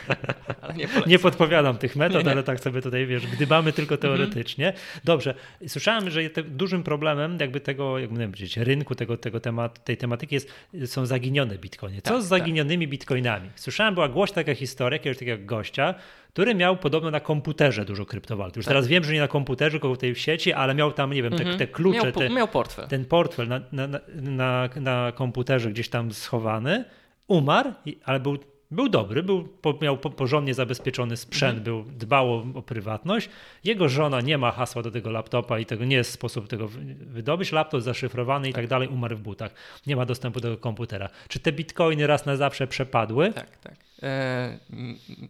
ale 0.62 0.74
nie, 0.74 0.88
nie, 1.06 1.18
podpowiadam 1.18 1.78
tych 1.78 1.96
metod, 1.96 2.24
nie. 2.24 2.30
ale 2.30 2.42
tak 2.42 2.60
sobie 2.60 2.82
tutaj 2.82 3.06
wiesz, 3.06 3.26
gdybamy 3.26 3.72
tylko 3.72 3.94
mhm. 3.94 4.00
teoretycznie. 4.00 4.72
Dobrze. 5.04 5.34
Słyszałem, 5.68 6.10
że 6.10 6.20
dużym 6.44 6.82
problemem 6.82 7.38
jakby 7.40 7.60
tego, 7.60 7.98
jak 7.98 8.10
mówię, 8.10 8.26
powiedzieć, 8.26 8.56
rynku 8.56 8.94
tego, 8.94 9.16
tego 9.16 9.40
temat, 9.40 9.84
tej 9.84 9.96
tematyki 9.96 10.34
jest, 10.34 10.50
są 10.86 11.06
zaginione 11.06 11.58
bitcoiny. 11.58 12.02
Co 12.02 12.10
tak, 12.10 12.22
z 12.22 12.26
zaginionymi 12.26 12.88
bitcoinami? 12.88 13.50
Słyszałem, 13.54 13.94
była 13.94 14.08
głośna 14.08 14.34
taka 14.34 14.54
historia 14.54 14.96
jakiegoś 14.98 15.18
takiego 15.18 15.46
gościa, 15.46 15.94
który 16.32 16.54
miał 16.54 16.76
podobno 16.76 17.10
na 17.10 17.20
komputerze 17.20 17.84
dużo 17.84 18.06
kryptowalut. 18.06 18.56
Już 18.56 18.64
tak. 18.64 18.70
teraz 18.70 18.86
wiem, 18.86 19.04
że 19.04 19.12
nie 19.12 19.20
na 19.20 19.28
komputerze, 19.28 19.70
tylko 19.70 19.94
w 19.94 19.98
tej 19.98 20.14
sieci, 20.14 20.52
ale 20.52 20.74
miał 20.74 20.92
tam, 20.92 21.12
nie 21.12 21.22
wiem, 21.22 21.32
te, 21.32 21.42
mhm. 21.42 21.58
te 21.58 21.66
klucze. 21.66 22.02
Miał, 22.02 22.12
te, 22.12 22.30
miał 22.30 22.48
portfel. 22.48 22.88
Ten 22.88 23.04
portfel 23.04 23.48
na, 23.48 23.60
na, 23.72 23.88
na, 24.14 24.68
na 24.76 25.12
komputerze 25.12 25.70
gdzieś 25.70 25.88
tam 25.88 26.12
schowany, 26.12 26.84
umarł, 27.28 27.72
ale 28.04 28.20
był 28.20 28.38
był 28.70 28.88
dobry, 28.88 29.22
był, 29.22 29.48
miał 29.82 29.98
porządnie 29.98 30.54
zabezpieczony 30.54 31.16
sprzęt, 31.16 31.58
mhm. 31.58 31.64
był, 31.64 31.92
dbał 31.92 32.32
o, 32.32 32.44
o, 32.54 32.62
prywatność. 32.62 33.28
Jego 33.64 33.88
żona 33.88 34.20
nie 34.20 34.38
ma 34.38 34.52
hasła 34.52 34.82
do 34.82 34.90
tego 34.90 35.10
laptopa 35.10 35.58
i 35.58 35.66
tego 35.66 35.84
nie 35.84 35.96
jest 35.96 36.12
sposób 36.12 36.48
tego 36.48 36.68
wydobyć. 37.00 37.52
Laptop 37.52 37.80
zaszyfrowany 37.80 38.48
i 38.48 38.52
tak 38.52 38.66
dalej, 38.66 38.88
umarł 38.88 39.16
w 39.16 39.20
butach. 39.20 39.54
Nie 39.86 39.96
ma 39.96 40.06
dostępu 40.06 40.40
do 40.40 40.56
komputera. 40.56 41.08
Czy 41.28 41.40
te 41.40 41.52
bitcoiny 41.52 42.06
raz 42.06 42.26
na 42.26 42.36
zawsze 42.36 42.66
przepadły? 42.66 43.32
Tak, 43.32 43.56
tak. 43.58 43.74
E, 44.02 44.58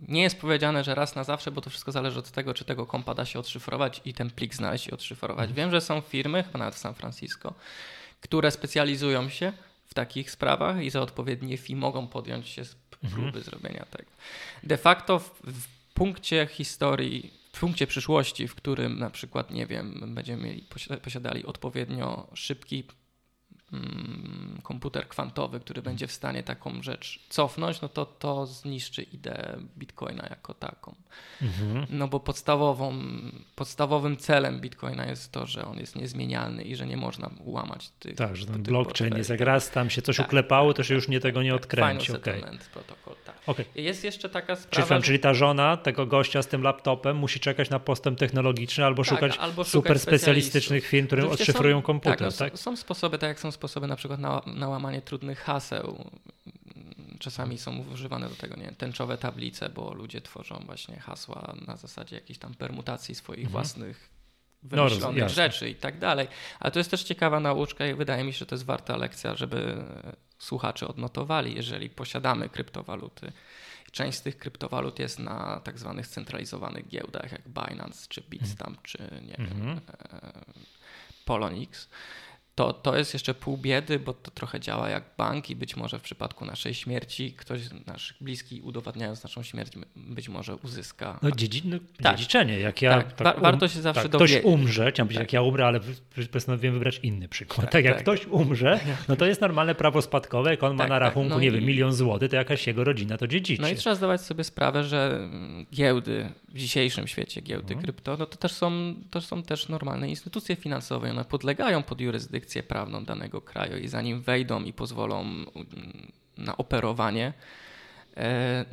nie 0.08 0.22
jest 0.22 0.40
powiedziane, 0.40 0.84
że 0.84 0.94
raz 0.94 1.14
na 1.14 1.24
zawsze, 1.24 1.50
bo 1.50 1.60
to 1.60 1.70
wszystko 1.70 1.92
zależy 1.92 2.18
od 2.18 2.30
tego, 2.30 2.54
czy 2.54 2.64
tego 2.64 2.86
kompa 2.86 3.14
da 3.14 3.24
się 3.24 3.38
odszyfrować 3.38 4.00
i 4.04 4.14
ten 4.14 4.30
plik 4.30 4.54
znaleźć 4.54 4.86
i 4.86 4.90
odszyfrować. 4.90 5.48
Mhm. 5.48 5.54
Wiem, 5.56 5.70
że 5.70 5.80
są 5.80 6.00
firmy, 6.00 6.42
chyba 6.42 6.58
nawet 6.58 6.74
w 6.74 6.78
San 6.78 6.94
Francisco, 6.94 7.54
które 8.20 8.50
specjalizują 8.50 9.28
się 9.28 9.52
w 9.86 9.94
takich 9.94 10.30
sprawach 10.30 10.82
i 10.82 10.90
za 10.90 11.00
odpowiednie 11.00 11.58
fee 11.58 11.76
mogą 11.76 12.06
podjąć 12.06 12.48
się 12.48 12.62
próby 13.00 13.26
mhm. 13.26 13.44
zrobienia 13.44 13.84
tego. 13.90 14.10
De 14.62 14.76
facto 14.76 15.18
w, 15.18 15.40
w 15.44 15.66
punkcie 15.94 16.48
historii, 16.50 17.32
w 17.52 17.60
punkcie 17.60 17.86
przyszłości, 17.86 18.48
w 18.48 18.54
którym 18.54 18.98
na 18.98 19.10
przykład, 19.10 19.50
nie 19.50 19.66
wiem, 19.66 20.14
będziemy 20.14 20.42
mieli, 20.42 20.64
posiadali 21.02 21.46
odpowiednio 21.46 22.26
szybki 22.34 22.84
komputer 24.62 25.08
kwantowy, 25.08 25.60
który 25.60 25.82
będzie 25.82 26.06
w 26.06 26.12
stanie 26.12 26.42
taką 26.42 26.82
rzecz 26.82 27.20
cofnąć, 27.28 27.80
no 27.80 27.88
to 27.88 28.06
to 28.06 28.46
zniszczy 28.46 29.02
ideę 29.02 29.58
Bitcoina 29.78 30.26
jako 30.30 30.54
taką. 30.54 30.94
Mhm. 31.42 31.86
No 31.90 32.08
bo 32.08 32.20
podstawową, 32.20 32.94
podstawowym 33.56 34.16
celem 34.16 34.60
Bitcoina 34.60 35.06
jest 35.06 35.32
to, 35.32 35.46
że 35.46 35.64
on 35.64 35.78
jest 35.78 35.96
niezmienialny 35.96 36.62
i 36.62 36.76
że 36.76 36.86
nie 36.86 36.96
można 36.96 37.30
ułamać 37.44 37.88
tych 37.88 38.16
Tak, 38.16 38.36
że 38.36 38.46
ten 38.46 38.62
blockchain 38.62 39.16
jest 39.16 39.30
jak 39.30 39.40
raz 39.40 39.70
tam 39.70 39.90
się 39.90 40.02
coś 40.02 40.16
tak, 40.16 40.26
uklepało, 40.26 40.74
to 40.74 40.82
się 40.82 40.94
już 40.94 41.08
nie 41.08 41.20
tego 41.20 41.42
nie 41.42 41.50
tak, 41.50 41.60
odkręci. 41.60 42.06
Final 42.06 42.20
okay. 42.20 42.34
settlement 42.34 42.68
protocol, 42.68 43.14
tak. 43.24 43.34
Okay. 43.46 43.64
Jest 43.74 44.04
jeszcze 44.04 44.28
taka 44.28 44.56
sprawa. 44.56 44.88
Czyli, 44.88 45.02
czyli 45.02 45.18
ta 45.18 45.34
żona 45.34 45.76
tego 45.76 46.06
gościa 46.06 46.42
z 46.42 46.46
tym 46.46 46.62
laptopem 46.62 47.16
musi 47.16 47.40
czekać 47.40 47.70
na 47.70 47.78
postęp 47.78 48.18
technologiczny 48.18 48.84
albo 48.84 49.04
tak, 49.04 49.14
szukać 49.14 49.36
albo 49.36 49.64
super 49.64 49.98
specjalistycznych 49.98 50.86
firm, 50.86 51.06
które 51.06 51.28
odszyfrują 51.28 51.78
są, 51.78 51.82
komputer. 51.82 52.18
Tak, 52.18 52.30
no, 52.30 52.32
tak? 52.32 52.58
Są 52.58 52.76
sposoby, 52.76 53.18
tak 53.18 53.28
jak 53.28 53.40
są 53.40 53.50
sposoby 53.50 53.59
na 53.88 53.96
przykład 53.96 54.20
na, 54.20 54.42
na 54.46 54.68
łamanie 54.68 55.02
trudnych 55.02 55.38
haseł. 55.38 56.10
Czasami 57.18 57.58
są 57.58 57.78
używane 57.92 58.28
do 58.28 58.34
tego 58.34 58.56
nie, 58.56 58.72
tęczowe 58.72 59.18
tablice, 59.18 59.68
bo 59.68 59.94
ludzie 59.94 60.20
tworzą 60.20 60.62
właśnie 60.66 61.00
hasła 61.00 61.54
na 61.66 61.76
zasadzie 61.76 62.16
jakiejś 62.16 62.38
tam 62.38 62.54
permutacji 62.54 63.14
swoich 63.14 63.46
mhm. 63.46 63.52
własnych 63.52 64.10
no, 64.62 64.68
wymyślonych 64.68 65.22
no, 65.22 65.28
rzeczy 65.28 65.70
i 65.70 65.74
tak 65.74 65.98
dalej. 65.98 66.28
Ale 66.60 66.70
to 66.70 66.78
jest 66.80 66.90
też 66.90 67.02
ciekawa 67.02 67.40
nauczka 67.40 67.86
i 67.86 67.94
wydaje 67.94 68.24
mi 68.24 68.32
się, 68.32 68.38
że 68.38 68.46
to 68.46 68.54
jest 68.54 68.64
warta 68.64 68.96
lekcja, 68.96 69.34
żeby 69.34 69.84
słuchacze 70.38 70.88
odnotowali, 70.88 71.54
jeżeli 71.54 71.90
posiadamy 71.90 72.48
kryptowaluty. 72.48 73.32
Część 73.92 74.18
z 74.18 74.22
tych 74.22 74.38
kryptowalut 74.38 74.98
jest 74.98 75.18
na 75.18 75.60
tak 75.64 75.78
zwanych 75.78 76.08
centralizowanych 76.08 76.88
giełdach, 76.88 77.32
jak 77.32 77.48
Binance, 77.48 78.06
czy 78.08 78.22
Bitstamp, 78.22 78.82
czy 78.82 78.98
nie 78.98 79.36
wiem, 79.38 79.62
mm 79.62 79.76
-hmm. 79.76 79.80
Polonix 81.24 81.88
to, 82.60 82.72
to 82.72 82.96
jest 82.96 83.12
jeszcze 83.12 83.34
pół 83.34 83.56
biedy, 83.56 83.98
bo 83.98 84.12
to 84.12 84.30
trochę 84.30 84.60
działa 84.60 84.88
jak 84.88 85.04
bank 85.18 85.50
i 85.50 85.56
być 85.56 85.76
może 85.76 85.98
w 85.98 86.02
przypadku 86.02 86.44
naszej 86.44 86.74
śmierci 86.74 87.32
ktoś 87.32 87.60
nasz 87.86 88.14
bliski 88.20 88.60
udowadniając 88.60 89.22
naszą 89.22 89.42
śmierć 89.42 89.72
być 89.96 90.28
może 90.28 90.56
uzyska. 90.56 91.18
No, 91.22 91.30
dziedzi, 91.30 91.62
no 91.64 91.78
tak. 92.02 92.16
dziedziczenie. 92.16 92.58
Jak 92.58 92.82
ja, 92.82 92.90
tak, 92.90 93.12
tak 93.12 93.34
um, 93.34 93.42
warto 93.42 93.68
się 93.68 93.80
zawsze 93.80 94.02
tak, 94.02 94.12
Ktoś 94.12 94.40
umrze, 94.42 94.90
chciałem 94.90 95.08
powiedzieć 95.08 95.18
tak. 95.18 95.28
jak 95.28 95.32
ja 95.32 95.42
umrę, 95.42 95.66
ale 95.66 95.80
postanowiłem 96.32 96.74
wybrać 96.74 97.00
inny 97.02 97.28
przykład. 97.28 97.60
Tak, 97.60 97.70
tak 97.70 97.84
jak 97.84 97.94
tak. 97.94 98.02
ktoś 98.02 98.26
umrze, 98.26 98.80
no 99.08 99.16
to 99.16 99.26
jest 99.26 99.40
normalne 99.40 99.74
prawo 99.74 100.02
spadkowe, 100.02 100.50
jak 100.50 100.62
on 100.62 100.72
ma 100.76 100.78
tak, 100.78 100.90
na 100.90 100.98
rachunku, 100.98 101.30
no 101.30 101.40
nie 101.40 101.48
i... 101.48 101.50
wiem, 101.50 101.64
milion 101.64 101.92
złotych, 101.92 102.30
to 102.30 102.36
jakaś 102.36 102.66
jego 102.66 102.84
rodzina 102.84 103.18
to 103.18 103.26
dziedziczy. 103.26 103.62
No 103.62 103.68
i 103.68 103.74
trzeba 103.76 103.96
zdawać 103.96 104.20
sobie 104.20 104.44
sprawę, 104.44 104.84
że 104.84 105.28
giełdy 105.74 106.32
w 106.50 106.58
dzisiejszym 106.58 107.08
świecie, 107.08 107.40
giełdy 107.40 107.74
mhm. 107.74 107.82
krypto, 107.82 108.16
no 108.16 108.26
to 108.26 108.36
też 108.36 108.52
są, 108.52 108.94
to 109.10 109.20
są 109.20 109.42
też 109.42 109.68
normalne 109.68 110.08
instytucje 110.08 110.56
finansowe. 110.56 111.10
One 111.10 111.24
podlegają 111.24 111.82
pod 111.82 112.00
jurysdykcję 112.00 112.62
prawną 112.62 113.04
danego 113.04 113.40
kraju 113.40 113.78
i 113.78 113.88
zanim 113.88 114.22
wejdą 114.22 114.64
i 114.64 114.72
pozwolą 114.72 115.20
mm, 115.20 115.46
na 116.38 116.56
operowanie, 116.56 117.32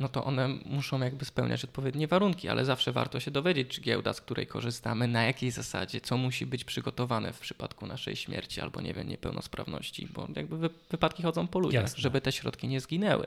no 0.00 0.08
to 0.08 0.24
one 0.24 0.48
muszą 0.48 1.00
jakby 1.00 1.24
spełniać 1.24 1.64
odpowiednie 1.64 2.08
warunki, 2.08 2.48
ale 2.48 2.64
zawsze 2.64 2.92
warto 2.92 3.20
się 3.20 3.30
dowiedzieć, 3.30 3.68
czy 3.68 3.80
giełda, 3.80 4.12
z 4.12 4.20
której 4.20 4.46
korzystamy, 4.46 5.08
na 5.08 5.22
jakiej 5.22 5.50
zasadzie, 5.50 6.00
co 6.00 6.16
musi 6.16 6.46
być 6.46 6.64
przygotowane 6.64 7.32
w 7.32 7.38
przypadku 7.40 7.86
naszej 7.86 8.16
śmierci 8.16 8.60
albo 8.60 8.80
nie 8.80 8.94
wiem, 8.94 9.08
niepełnosprawności, 9.08 10.08
bo 10.14 10.28
jakby 10.36 10.70
wypadki 10.90 11.22
chodzą 11.22 11.46
po 11.46 11.58
ludziach, 11.58 11.82
Jasne. 11.82 12.00
żeby 12.00 12.20
te 12.20 12.32
środki 12.32 12.68
nie 12.68 12.80
zginęły. 12.80 13.26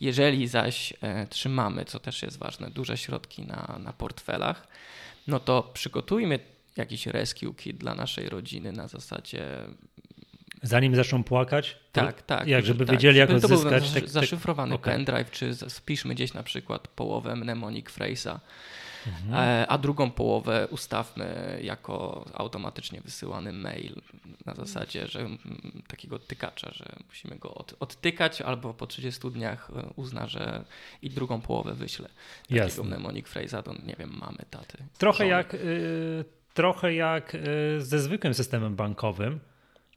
Jeżeli 0.00 0.48
zaś 0.48 0.94
e, 1.00 1.26
trzymamy, 1.26 1.84
co 1.84 1.98
też 2.00 2.22
jest 2.22 2.38
ważne, 2.38 2.70
duże 2.70 2.96
środki 2.96 3.42
na, 3.42 3.78
na 3.84 3.92
portfelach, 3.92 4.68
no 5.26 5.40
to 5.40 5.70
przygotujmy 5.74 6.38
jakiś 6.76 7.06
rescue 7.06 7.54
kit 7.54 7.76
dla 7.76 7.94
naszej 7.94 8.28
rodziny 8.28 8.72
na 8.72 8.88
zasadzie 8.88 9.46
Zanim 10.62 10.96
zaczną 10.96 11.24
płakać? 11.24 11.76
Tak, 11.92 12.22
tak. 12.22 12.48
Jak, 12.48 12.66
żeby 12.66 12.86
tak, 12.86 12.96
wiedzieli, 12.96 13.18
jak 13.18 13.30
żeby 13.30 13.46
odzyskać. 13.46 13.90
To 13.92 14.00
był 14.00 14.08
zaszyfrowany 14.08 14.74
okay. 14.74 14.94
pendrive, 14.94 15.30
czy 15.30 15.54
spiszmy 15.54 16.14
gdzieś 16.14 16.34
na 16.34 16.42
przykład 16.42 16.88
połowę 16.88 17.36
mnemonic 17.36 17.86
phrase'a, 17.86 18.38
mhm. 19.06 19.34
E, 19.34 19.66
a 19.66 19.78
drugą 19.78 20.10
połowę 20.10 20.68
ustawmy 20.70 21.58
jako 21.62 22.24
automatycznie 22.34 23.00
wysyłany 23.00 23.52
mail 23.52 23.94
na 24.46 24.54
zasadzie, 24.54 25.06
że 25.06 25.28
takiego 25.88 26.18
tykacza, 26.18 26.70
że 26.72 26.84
musimy 27.06 27.36
go 27.36 27.54
od, 27.54 27.74
odtykać 27.80 28.40
albo 28.40 28.74
po 28.74 28.86
30 28.86 29.30
dniach 29.30 29.70
e, 29.76 29.88
uzna, 29.96 30.26
że 30.26 30.64
i 31.02 31.10
drugą 31.10 31.40
połowę 31.40 31.74
wyśle. 31.74 32.08
Takiego 32.42 32.64
Jasne. 32.64 32.84
mnemonic 32.84 33.26
phrase'a 33.26 33.62
to 33.62 33.74
nie 33.86 33.94
wiem, 33.98 34.16
mamy 34.20 34.38
taty. 34.50 34.78
Trochę 34.98 35.26
jak... 35.26 35.54
Y, 35.54 36.24
trochę 36.54 36.94
jak 36.94 37.34
y, 37.34 37.38
ze 37.78 38.00
zwykłym 38.00 38.34
systemem 38.34 38.76
bankowym, 38.76 39.40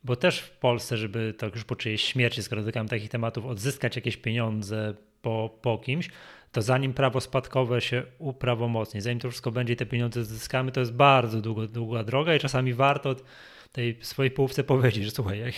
bo 0.04 0.16
też 0.16 0.40
w 0.40 0.52
Polsce, 0.52 0.98
żeby 0.98 1.34
tak 1.38 1.56
już 1.56 1.64
po 1.64 1.76
czyjejś 1.76 2.04
śmierci, 2.04 2.44
skoro 2.44 2.62
dotykamy 2.62 2.90
takich 2.90 3.10
tematów, 3.10 3.46
odzyskać 3.46 3.96
jakieś 3.96 4.18
pieniądze 4.18 4.94
po, 5.22 5.58
po 5.62 5.78
kimś, 5.78 6.10
to 6.52 6.62
zanim 6.62 6.94
prawo 6.94 7.22
spadkowe 7.22 7.82
się 7.82 8.04
uprawomocni, 8.20 9.02
zanim 9.02 9.20
to 9.20 9.30
wszystko 9.30 9.52
będzie 9.52 9.74
i 9.74 9.78
te 9.78 9.86
pieniądze 9.86 10.26
zyskamy, 10.26 10.72
to 10.72 10.80
jest 10.80 10.94
bardzo 10.94 11.42
długo, 11.42 11.68
długa 11.68 12.04
droga 12.04 12.36
i 12.36 12.40
czasami 12.40 12.74
warto 12.74 13.16
tej 13.72 13.98
swojej 14.02 14.32
połówce 14.32 14.64
powiedzieć, 14.64 15.06
że 15.06 15.12
słuchaj, 15.12 15.54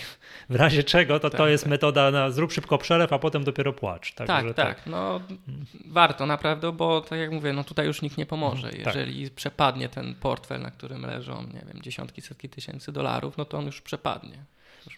w 0.48 0.54
razie 0.54 0.84
czego 0.84 1.20
to 1.20 1.30
tak, 1.30 1.38
to 1.38 1.48
jest 1.48 1.64
tak. 1.64 1.70
metoda 1.70 2.10
na 2.10 2.30
zrób 2.30 2.52
szybko 2.52 2.78
przelew, 2.78 3.12
a 3.12 3.18
potem 3.18 3.44
dopiero 3.44 3.72
płacz. 3.72 4.14
Tak, 4.14 4.26
tak, 4.26 4.54
tak. 4.54 4.86
No 4.86 5.20
warto 5.86 6.26
naprawdę, 6.26 6.72
bo 6.72 7.00
tak 7.00 7.18
jak 7.18 7.30
mówię, 7.30 7.52
no 7.52 7.64
tutaj 7.64 7.86
już 7.86 8.02
nikt 8.02 8.18
nie 8.18 8.26
pomoże. 8.26 8.66
Mhm, 8.66 8.84
tak. 8.84 8.94
Jeżeli 8.94 9.30
przepadnie 9.30 9.88
ten 9.88 10.14
portfel, 10.14 10.62
na 10.62 10.70
którym 10.70 11.02
leżą, 11.02 11.42
nie 11.42 11.62
wiem, 11.72 11.82
dziesiątki, 11.82 12.22
setki 12.22 12.48
tysięcy 12.48 12.92
dolarów, 12.92 13.36
no 13.36 13.44
to 13.44 13.58
on 13.58 13.66
już 13.66 13.80
przepadnie. 13.80 14.44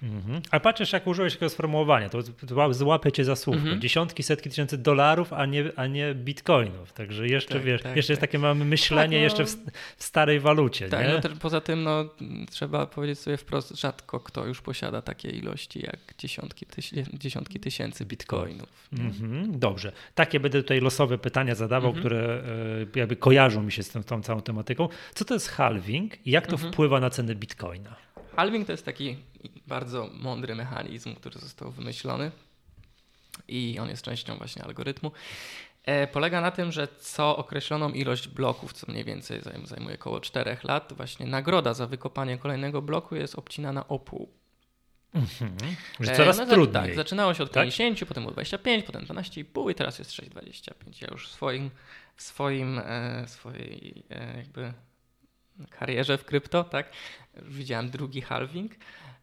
Mhm. 0.03 0.43
Ale 0.51 0.61
patrzysz, 0.61 0.93
jak 0.93 1.07
użyłeś 1.07 1.33
takiego 1.33 1.51
sformułowania, 1.51 2.09
to 2.09 2.23
złapie 2.71 3.13
cię 3.13 3.25
za 3.25 3.37
słówko. 3.37 3.63
Mhm. 3.63 3.81
Dziesiątki, 3.81 4.23
setki 4.23 4.51
tysięcy 4.51 4.79
dolarów, 4.79 5.33
a 5.33 5.47
nie, 5.47 5.73
a 5.77 5.87
nie 5.87 6.15
bitcoinów. 6.15 6.93
Także 6.93 7.29
jeszcze, 7.29 7.55
tak, 7.55 7.63
wiesz, 7.63 7.83
tak, 7.83 7.97
jeszcze 7.97 8.07
tak. 8.07 8.11
jest 8.11 8.21
takie 8.21 8.39
mamy 8.39 8.65
myślenie 8.65 9.03
tak, 9.03 9.39
no, 9.39 9.43
jeszcze 9.43 9.45
w, 9.45 9.73
w, 9.97 10.05
starej 10.05 10.41
walucie. 10.41 10.89
Tak, 10.89 11.07
nie? 11.07 11.13
No, 11.13 11.21
też 11.21 11.33
poza 11.39 11.61
tym 11.61 11.83
no, 11.83 12.05
trzeba 12.51 12.87
powiedzieć 12.87 13.19
sobie 13.19 13.37
wprost, 13.37 13.71
rzadko 13.81 14.21
kto 14.21 14.47
już 14.47 14.61
posiada 14.61 15.03
takie 15.03 15.29
ilości 15.29 15.81
jak 15.87 16.15
dziesiątki, 16.19 16.67
tyś, 16.67 16.91
dziesiątki 17.15 17.61
tysięcy 17.61 18.05
bitcoinów. 18.05 18.89
Mhm. 18.93 19.59
Dobrze. 19.59 19.93
Takie 20.15 20.41
będę 20.41 20.63
tutaj 20.63 20.81
losowe 20.81 21.19
pytania 21.19 21.55
zadawał, 21.55 21.91
mhm. 21.91 22.01
które 22.01 22.43
e, 22.97 22.99
jakby 22.99 23.17
kojarzą 23.17 23.63
mi 23.63 23.73
się 23.73 23.83
z 23.83 23.89
tą, 23.89 24.03
tą 24.03 24.23
całą 24.23 24.41
tematyką. 24.41 24.89
Co 25.15 25.25
to 25.25 25.35
jest 25.35 25.49
halving 25.49 26.27
i 26.27 26.31
jak 26.31 26.47
to 26.47 26.53
mhm. 26.53 26.73
wpływa 26.73 27.01
na 27.01 27.11
cenę 27.11 27.35
bitcoina? 27.35 27.97
Halving 28.37 28.67
to 28.67 28.73
jest 28.73 28.85
taki 28.85 29.17
bardzo 29.67 30.11
mądry 30.13 30.55
mechanizm, 30.55 31.15
który 31.15 31.39
został 31.39 31.71
wymyślony 31.71 32.31
i 33.49 33.79
on 33.79 33.89
jest 33.89 34.03
częścią 34.03 34.37
właśnie 34.37 34.65
algorytmu. 34.65 35.13
E, 35.85 36.07
polega 36.07 36.41
na 36.41 36.51
tym, 36.51 36.73
że 36.73 36.89
co 37.01 37.37
określoną 37.37 37.91
ilość 37.91 38.29
bloków, 38.29 38.73
co 38.73 38.93
mniej 38.93 39.05
więcej 39.05 39.41
zajmuje 39.65 39.95
około 39.95 40.21
4 40.21 40.57
lat, 40.65 40.93
właśnie 40.97 41.27
nagroda 41.27 41.75
za 41.75 41.87
wykopanie 41.87 42.39
kolejnego 42.39 42.83
bloku 42.83 43.17
jest 43.17 43.35
obcinana 43.35 43.89
o 43.89 43.99
pół. 43.99 44.29
Mhm. 45.15 45.77
Że 46.01 46.17
coraz 46.17 46.39
e, 46.39 46.47
no, 46.47 46.53
trudniej. 46.53 46.83
Tak, 46.83 46.95
zaczynało 46.95 47.35
się 47.35 47.43
od 47.43 47.53
tak? 47.53 47.63
50, 47.63 48.09
potem 48.09 48.23
było 48.23 48.33
25, 48.33 48.85
potem 48.85 49.05
12,5 49.05 49.71
i 49.71 49.75
teraz 49.75 49.99
jest 49.99 50.11
6,25. 50.11 51.03
Ja 51.03 51.09
już 51.11 51.29
w 51.29 51.33
swoim, 51.33 51.71
w 52.17 52.23
swoim 52.23 52.79
e, 52.79 53.25
swojej 53.29 54.05
e, 54.11 54.37
jakby 54.37 54.73
karierze 55.71 56.19
w 56.19 56.25
krypto, 56.25 56.65
tak, 56.65 56.91
widziałem 57.43 57.91
drugi 57.91 58.21
halving 58.21 58.73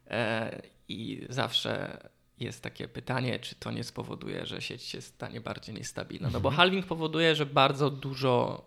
e, 0.08 0.62
i 0.88 1.26
zawsze 1.30 1.98
jest 2.40 2.64
takie 2.64 2.88
pytanie, 2.88 3.40
czy 3.40 3.56
to 3.56 3.72
nie 3.72 3.84
spowoduje, 3.84 4.46
że 4.46 4.62
sieć 4.62 4.84
się 4.84 5.02
stanie 5.02 5.42
bardziej 5.42 5.76
niestabilna. 5.76 6.30
No 6.30 6.40
bo 6.40 6.50
mhm. 6.50 6.58
halving 6.58 6.86
powoduje, 6.86 7.36
że 7.36 7.46
bardzo 7.46 7.90
dużo 7.90 8.66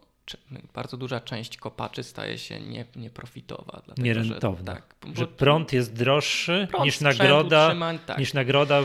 bardzo 0.75 0.97
duża 0.97 1.21
część 1.21 1.57
kopaczy 1.57 2.03
staje 2.03 2.39
się 2.39 2.61
nie, 2.61 2.85
nieprofitowa. 2.97 3.83
Dlatego, 3.85 4.03
Nierentowna. 4.03 4.75
Że, 4.75 4.81
tak, 4.81 5.17
że 5.17 5.27
prąd 5.27 5.73
jest 5.73 5.93
droższy 5.93 6.69
prąd, 6.71 6.85
niż, 6.85 7.01
nagroda, 7.01 7.75
tak. 8.07 8.19
niż 8.19 8.35
nagroda, 8.35 8.83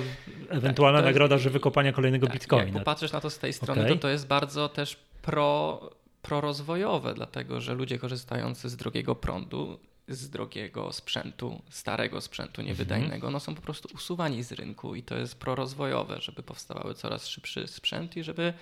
ewentualna 0.50 1.00
tak, 1.00 1.06
nagroda, 1.06 1.36
jest, 1.36 1.44
że 1.44 1.50
wykopania 1.50 1.94
kolejnego 1.94 2.28
tak, 2.28 2.34
bitcoina. 2.34 2.66
Jak 2.66 2.74
popatrzysz 2.74 3.12
na 3.12 3.22
to 3.22 3.30
z 3.30 3.40
tej 3.40 3.54
strony, 3.54 3.82
okay. 3.82 3.94
to 3.94 4.02
to 4.02 4.10
jest 4.10 4.28
bardzo 4.28 4.70
też 4.70 4.98
pro 5.22 5.80
prorozwojowe, 6.22 7.14
dlatego 7.14 7.62
że 7.62 7.74
ludzie 7.74 8.00
korzystający 8.00 8.70
z 8.70 8.76
drogiego 8.76 9.16
prądu, 9.16 9.80
z 10.08 10.30
drogiego 10.30 10.94
sprzętu, 10.94 11.62
starego 11.70 12.22
sprzętu 12.22 12.62
niewydajnego, 12.62 13.16
mhm. 13.16 13.34
no 13.34 13.40
są 13.40 13.56
po 13.56 13.62
prostu 13.62 13.90
usuwani 13.96 14.44
z 14.44 14.52
rynku 14.52 14.96
i 14.96 15.04
to 15.04 15.16
jest 15.18 15.40
prorozwojowe, 15.40 16.22
żeby 16.22 16.44
powstawały 16.44 16.94
coraz 16.94 17.28
szybszy 17.28 17.68
sprzęt 17.68 18.18
i 18.18 18.24
żeby 18.24 18.54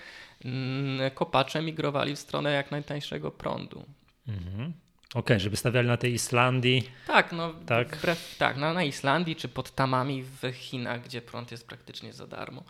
mm, 0.45 1.12
kopacze 1.12 1.62
migrowali 1.62 2.15
w 2.15 2.19
stronę 2.19 2.52
jak 2.52 2.72
najtańszego 2.72 3.32
prądu. 3.32 3.86
Mhm. 4.28 4.74
Okej, 5.10 5.19
okay, 5.19 5.39
żeby 5.39 5.58
stawiali 5.58 5.88
na 5.88 5.98
tej 5.98 6.13
Islandii. 6.13 6.89
Tak, 7.08 7.32
no 7.32 7.54
tak, 7.65 7.98
wbrew, 7.98 8.36
tak 8.38 8.58
no, 8.58 8.74
na 8.74 8.84
Islandii 8.84 9.36
czy 9.36 9.48
pod 9.48 9.72
tamami 9.72 10.24
w 10.24 10.52
Chinach, 10.54 11.04
gdzie 11.04 11.22
prąd 11.22 11.52
jest 11.52 11.67
praktycznie 11.67 12.13
za 12.13 12.28
darmo. 12.28 12.63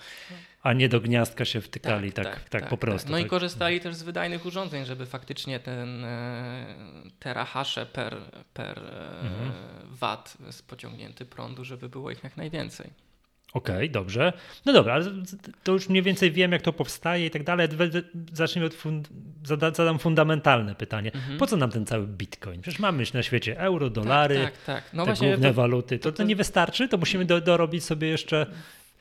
A 0.63 0.73
nie 0.73 0.89
do 0.89 1.01
gniazdka 1.01 1.45
się 1.45 1.61
wtykali 1.61 2.11
tak, 2.11 2.25
tak, 2.25 2.35
tak, 2.35 2.49
tak 2.49 2.63
po 2.63 2.69
tak. 2.69 2.79
prostu. 2.79 3.11
No 3.11 3.17
i 3.17 3.21
tak. 3.21 3.29
korzystali 3.29 3.79
też 3.79 3.95
z 3.95 4.03
wydajnych 4.03 4.45
urządzeń, 4.45 4.85
żeby 4.85 5.05
faktycznie 5.05 5.59
ten 5.59 6.05
e, 6.05 6.65
terahasze 7.19 7.85
per, 7.85 8.17
per 8.53 8.77
e, 8.77 9.19
mhm. 9.21 9.51
watt 9.89 10.37
pociągnięty 10.67 11.25
prądu, 11.25 11.65
żeby 11.65 11.89
było 11.89 12.11
ich 12.11 12.23
jak 12.23 12.37
najwięcej. 12.37 12.89
Okej, 13.53 13.75
okay, 13.75 13.89
dobrze. 13.89 14.33
No 14.65 14.73
dobra, 14.73 14.93
ale 14.93 15.05
to 15.63 15.71
już 15.71 15.89
mniej 15.89 16.03
więcej 16.03 16.31
wiem, 16.31 16.51
jak 16.51 16.61
to 16.61 16.73
powstaje 16.73 17.25
i 17.25 17.29
tak 17.29 17.43
dalej. 17.43 17.67
Zacznijmy 18.33 18.67
od 18.67 18.73
fund 18.73 19.09
zadam 19.73 19.99
fundamentalne 19.99 20.75
pytanie. 20.75 21.11
Mhm. 21.13 21.37
Po 21.37 21.47
co 21.47 21.57
nam 21.57 21.71
ten 21.71 21.85
cały 21.85 22.07
bitcoin? 22.07 22.61
Przecież 22.61 22.79
mamy 22.79 23.03
na 23.13 23.23
świecie 23.23 23.59
euro, 23.59 23.89
dolary, 23.89 24.35
tak, 24.35 24.53
tak, 24.53 24.63
tak. 24.65 24.93
No 24.93 25.03
te 25.03 25.11
właśnie 25.11 25.27
główne 25.27 25.47
to, 25.47 25.53
waluty. 25.53 25.99
To, 25.99 26.11
to, 26.11 26.17
to, 26.17 26.23
nie 26.23 26.35
wystarczy? 26.35 26.87
To 26.87 26.97
musimy 26.97 27.25
do, 27.25 27.41
dorobić 27.41 27.83
sobie 27.83 28.07
jeszcze 28.07 28.45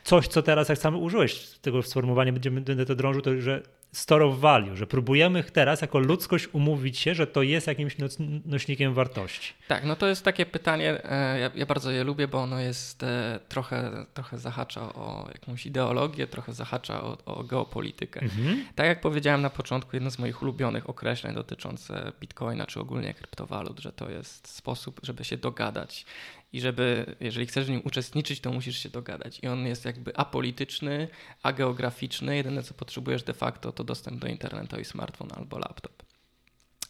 coś, 0.05 0.29
co 0.29 0.43
teraz, 0.43 0.69
jak 0.69 0.79
sam 0.79 1.03
użyłeś 1.03 1.49
tego 1.63 1.83
sformułowania, 1.83 2.33
będziemy 2.33 2.61
będę 2.61 2.87
to 2.87 2.95
drążył, 2.95 3.23
to 3.23 3.41
że 3.41 3.63
store 3.93 4.25
of 4.25 4.39
value, 4.39 4.77
że 4.77 4.87
próbujemy 4.87 5.45
teraz 5.45 5.81
jako 5.81 5.99
ludzkość 5.99 6.49
umówić 6.53 6.99
się, 6.99 7.15
że 7.15 7.27
to 7.27 7.43
jest 7.43 7.67
jakimś 7.67 7.97
nośnikiem 8.45 8.95
wartości. 8.95 9.53
Tak, 9.69 9.85
no 9.85 9.97
to 9.97 10.07
jest 10.07 10.25
takie 10.25 10.47
pytanie, 10.47 11.05
e, 11.05 11.39
ja, 11.39 11.51
ja 11.55 11.67
bardzo 11.67 11.91
je 11.91 12.05
lubię, 12.05 12.29
bo 12.29 12.39
ono 12.39 12.61
jest 12.61 13.03
e, 13.03 13.41
trochę, 13.49 14.07
trochę 14.15 14.39
zahacza 14.39 14.81
o 14.81 15.29
jakąś 15.33 15.67
ideologię, 15.67 16.27
trochę 16.27 16.53
zahacza 16.53 17.03
o, 17.03 17.19
o 17.25 17.45
geopolitykę. 17.45 18.21
Mhm. 18.21 18.65
Tak 18.75 18.87
jak 18.87 19.01
powiedziałem 19.01 19.43
na 19.43 19.51
początku, 19.51 19.97
jedno 19.97 20.11
z 20.11 20.19
moich 20.19 20.43
ulubionych 20.43 20.91
określeń 20.91 21.35
dotyczące 21.35 22.13
bitcoina, 22.21 22.67
czy 22.67 22.81
ogólnie 22.81 23.15
kryptowalut, 23.15 23.81
że 23.81 23.93
to 23.93 24.11
jest 24.11 24.49
sposób, 24.49 25.01
żeby 25.03 25.25
się 25.25 25.37
dogadać 25.37 26.07
i 26.53 26.61
żeby, 26.61 27.17
jeżeli 27.21 27.47
chcesz 27.47 27.67
w 27.67 27.71
nim 27.71 27.81
uczestniczyć, 27.85 28.41
to 28.41 28.53
musisz 28.53 28.79
się 28.79 28.89
dogadać. 28.89 29.41
I 29.43 29.47
on 29.47 29.67
jest 29.67 29.85
jakby 29.85 30.17
apolityczny, 30.17 31.09
ageograficzny. 31.43 32.37
Jedyne, 32.37 32.63
co 32.63 32.75
potrzebujesz 32.75 33.23
de 33.23 33.35
facto, 33.35 33.73
to 33.73 33.85
dostęp 33.85 34.21
do 34.21 34.27
internetu 34.27 34.81
i 34.81 34.85
smartfon 34.85 35.29
albo 35.37 35.59
laptop. 35.59 36.03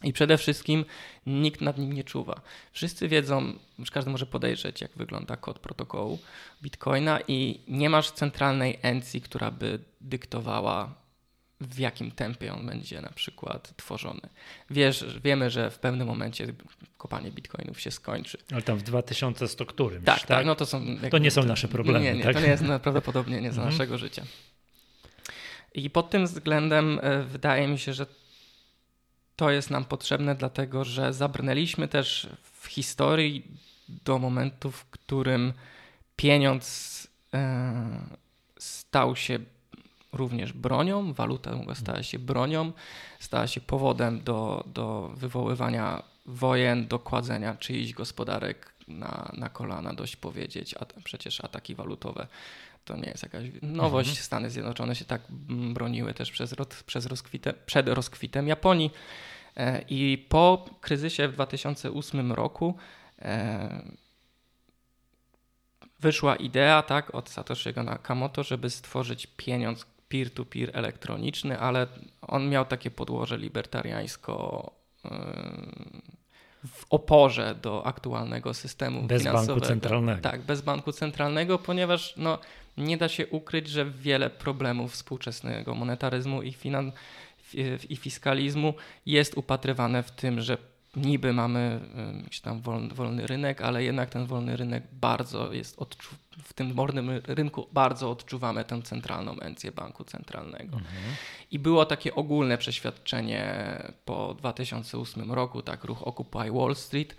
I 0.05 0.13
przede 0.13 0.39
wszystkim 0.39 0.85
nikt 1.27 1.61
nad 1.61 1.79
nim 1.79 1.93
nie 1.93 2.05
czuwa. 2.05 2.41
Wszyscy 2.73 3.09
wiedzą, 3.09 3.59
już 3.79 3.91
każdy 3.91 4.11
może 4.11 4.27
podejrzeć, 4.27 4.81
jak 4.81 4.91
wygląda 4.97 5.37
kod 5.37 5.59
protokołu 5.59 6.19
Bitcoina, 6.63 7.21
i 7.29 7.61
nie 7.69 7.91
masz 7.91 8.11
centralnej 8.11 8.79
encji, 8.83 9.21
która 9.21 9.51
by 9.51 9.79
dyktowała 10.01 10.95
w 11.61 11.79
jakim 11.79 12.11
tempie 12.11 12.55
on 12.55 12.67
będzie 12.67 13.01
na 13.01 13.11
przykład 13.11 13.77
tworzony. 13.77 14.21
Wiesz, 14.71 15.05
wiemy, 15.25 15.51
że 15.51 15.71
w 15.71 15.79
pewnym 15.79 16.07
momencie 16.07 16.47
kopanie 16.97 17.31
bitcoinów 17.31 17.81
się 17.81 17.91
skończy. 17.91 18.39
Ale 18.53 18.63
tam 18.63 18.79
w 18.79 18.83
2100 18.83 19.67
którymś, 19.67 20.05
tak, 20.05 20.19
tak? 20.19 20.27
tak 20.27 20.47
no 20.47 20.55
to 20.55 20.67
są... 20.67 20.85
To 21.11 21.19
nie 21.19 21.31
są 21.31 21.45
nasze 21.45 21.69
problemy, 21.69 22.05
Nie, 22.05 22.15
nie 22.15 22.23
tak? 22.23 22.35
to 22.35 22.41
nie 22.41 22.47
jest 22.47 22.65
prawdopodobnie 22.83 23.41
nie 23.41 23.53
za 23.53 23.63
mhm. 23.63 23.73
naszego 23.73 23.99
życia. 23.99 24.23
I 25.75 25.91
pod 25.91 26.11
tym 26.11 26.27
względem 26.27 27.01
e, 27.03 27.23
wydaje 27.23 27.69
mi 27.69 27.79
się, 27.79 27.93
że 27.93 28.07
to 29.37 29.51
jest 29.51 29.71
nam 29.71 29.85
potrzebne, 29.85 30.35
dlatego 30.35 30.85
że 30.85 31.13
zabrnęliśmy 31.13 31.89
też 31.89 32.29
w 32.61 32.67
historii 32.67 33.43
do 33.89 34.19
momentu, 34.19 34.71
w 34.71 34.85
którym 34.85 35.53
pieniądz 36.17 37.09
e, 37.35 38.19
stał 38.59 39.17
się 39.17 39.39
również 40.19 40.53
bronią, 40.53 41.13
waluta 41.13 41.51
stała 41.75 42.03
się 42.03 42.19
bronią, 42.19 42.73
stała 43.21 43.47
się 43.47 43.61
powodem 43.61 44.21
do, 44.21 44.65
do 44.67 45.11
wywoływania 45.17 46.03
wojen, 46.27 46.87
do 46.87 46.99
kładzenia 46.99 47.55
czyichś 47.55 47.93
gospodarek 47.93 48.75
na, 48.89 49.33
na 49.37 49.49
kolana, 49.49 49.95
dość 49.95 50.17
powiedzieć, 50.17 50.75
a 50.75 51.01
przecież 51.05 51.45
ataki 51.45 51.75
walutowe 51.75 52.27
to 52.85 52.97
nie 52.97 53.09
jest 53.09 53.23
jakaś 53.23 53.45
nowość. 53.63 54.09
Mhm. 54.09 54.25
Stany 54.25 54.51
Zjednoczone 54.51 54.95
się 54.95 55.05
tak 55.05 55.23
broniły 55.75 56.15
też 56.15 56.31
przez, 56.31 56.55
przez 56.87 57.07
rozkwitem, 57.07 57.55
przed 57.67 57.89
rozkwitem 57.89 58.49
Japonii. 58.49 58.91
E, 59.57 59.85
I 59.89 60.27
po 60.29 60.65
kryzysie 60.81 61.29
w 61.29 61.33
2008 61.33 62.33
roku 62.33 62.75
e, 63.19 63.83
wyszła 66.01 66.37
idea 66.37 66.83
tak, 66.83 67.15
od 67.15 67.31
Satoshi'ego 67.31 67.85
Nakamoto, 67.85 68.43
żeby 68.43 68.71
stworzyć 68.71 69.27
pieniądz 69.37 69.87
peer-to-peer 70.09 70.71
elektroniczny, 70.73 71.59
ale 71.59 71.87
on 72.23 72.49
miał 72.49 72.65
takie 72.65 72.91
podłoże 72.91 73.39
libertariańsko 73.39 74.71
w 76.67 76.87
oporze 76.91 77.55
do 77.63 77.87
aktualnego 77.87 78.55
systemu 78.55 79.03
bez 79.03 79.23
finansowego. 79.23 79.55
banku 79.55 79.67
centralnego. 79.67 80.21
Tak, 80.21 80.43
bez 80.43 80.61
banku 80.61 80.93
centralnego, 80.93 81.59
ponieważ 81.59 82.15
no, 82.17 82.39
nie 82.77 82.97
da 82.97 83.09
się 83.09 83.27
ukryć, 83.27 83.69
że 83.69 83.91
wiele 83.91 84.31
problemów 84.31 84.93
współczesnego 84.93 85.75
monetaryzmu 85.75 86.43
i, 86.43 86.53
finan- 86.53 86.93
i 87.89 87.97
fiskalizmu 87.97 88.75
jest 89.07 89.37
upatrywane 89.37 90.03
w 90.03 90.11
tym, 90.11 90.41
że 90.41 90.59
niby 90.97 91.33
mamy 91.33 91.81
jakiś 92.23 92.41
tam 92.41 92.61
wolny, 92.61 92.95
wolny, 92.95 93.27
rynek, 93.27 93.63
ale 93.63 93.85
jednak 93.85 94.11
ten 94.11 94.27
wolny 94.27 94.57
rynek 94.57 94.85
bardzo 94.93 95.53
jest 95.53 95.77
odczu- 95.77 96.15
w 96.43 96.53
tym 96.53 96.73
wolnym 96.73 97.11
rynku 97.27 97.69
bardzo 97.73 98.11
odczuwamy 98.11 98.65
tę 98.65 98.83
centralną 98.83 99.41
encję 99.41 99.73
banku 99.73 100.05
centralnego. 100.05 100.77
Mhm. 100.77 101.15
I 101.51 101.59
było 101.59 101.87
takie 101.87 102.15
ogólne 102.15 102.59
przeświadczenie 102.59 103.55
po 104.05 104.35
2008 104.35 105.33
roku, 105.33 105.63
tak 105.63 105.85
ruch 105.85 106.03
Occupy 106.03 106.53
Wall 106.53 106.75
Street, 106.77 107.17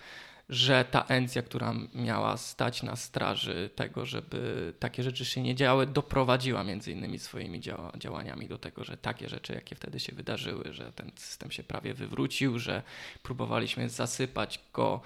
że 0.50 0.86
ta 0.92 1.06
encja, 1.08 1.42
która 1.42 1.74
miała 1.94 2.38
stać 2.38 2.84
na 2.84 2.96
straży 2.96 3.70
tego, 3.76 4.06
żeby 4.06 4.74
takie 4.80 5.04
rzeczy 5.04 5.26
się 5.26 5.42
nie 5.42 5.56
działy, 5.56 5.88
doprowadziła 5.88 6.64
między 6.64 6.92
innymi 6.92 7.20
swoimi 7.20 7.60
działa 7.60 7.92
działaniami 7.98 8.48
do 8.48 8.58
tego, 8.58 8.84
że 8.84 8.98
takie 8.98 9.30
rzeczy, 9.30 9.54
jakie 9.54 9.76
wtedy 9.76 10.00
się 10.00 10.16
wydarzyły, 10.16 10.74
że 10.74 10.92
ten 10.92 11.12
system 11.16 11.52
się 11.52 11.64
prawie 11.64 11.94
wywrócił, 11.94 12.60
że 12.60 12.84
próbowaliśmy 13.24 13.90
zasypać 13.90 14.60
go 14.74 15.02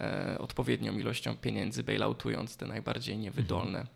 e, 0.00 0.38
odpowiednią 0.38 0.98
ilością 0.98 1.36
pieniędzy, 1.36 1.84
bailoutując 1.84 2.56
te 2.56 2.66
najbardziej 2.66 3.18
niewydolne, 3.18 3.86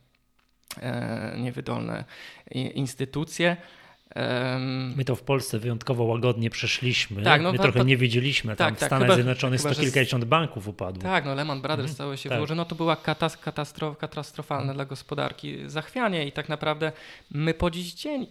e, 0.82 1.36
niewydolne 1.38 2.04
instytucje. 2.74 3.56
My 4.96 5.04
to 5.04 5.16
w 5.16 5.22
Polsce 5.22 5.58
wyjątkowo 5.58 6.04
łagodnie 6.04 6.50
przeszliśmy. 6.50 7.22
Tak, 7.22 7.42
no, 7.42 7.52
My 7.52 7.58
trochę 7.58 7.84
nie 7.84 7.96
widzieliśmy. 7.96 8.56
Tam 8.56 8.68
tak, 8.68 8.76
w 8.76 8.80
tak, 8.80 8.88
Stanach 8.88 9.02
chyba, 9.02 9.14
Zjednoczonych 9.14 9.60
sto 9.60 9.74
kilkadziesiąt 9.74 10.24
banków 10.24 10.68
upadło. 10.68 11.02
Tak, 11.02 11.24
no 11.24 11.34
Lehman 11.34 11.60
Brothers 11.60 11.90
mhm. 11.90 11.94
stało 11.94 12.16
się 12.16 12.28
tak. 12.28 12.56
No 12.56 12.64
to 12.64 12.74
była 12.74 12.96
katas 12.96 13.36
katastrof, 13.36 13.98
katastrofalne 13.98 14.62
mhm. 14.62 14.76
dla 14.76 14.84
gospodarki 14.84 15.58
zachwianie 15.66 16.26
i 16.26 16.32
tak 16.32 16.48
naprawdę 16.48 16.92
my 17.30 17.54
po 17.54 17.70
dziś 17.70 17.94
dzień 17.94 18.26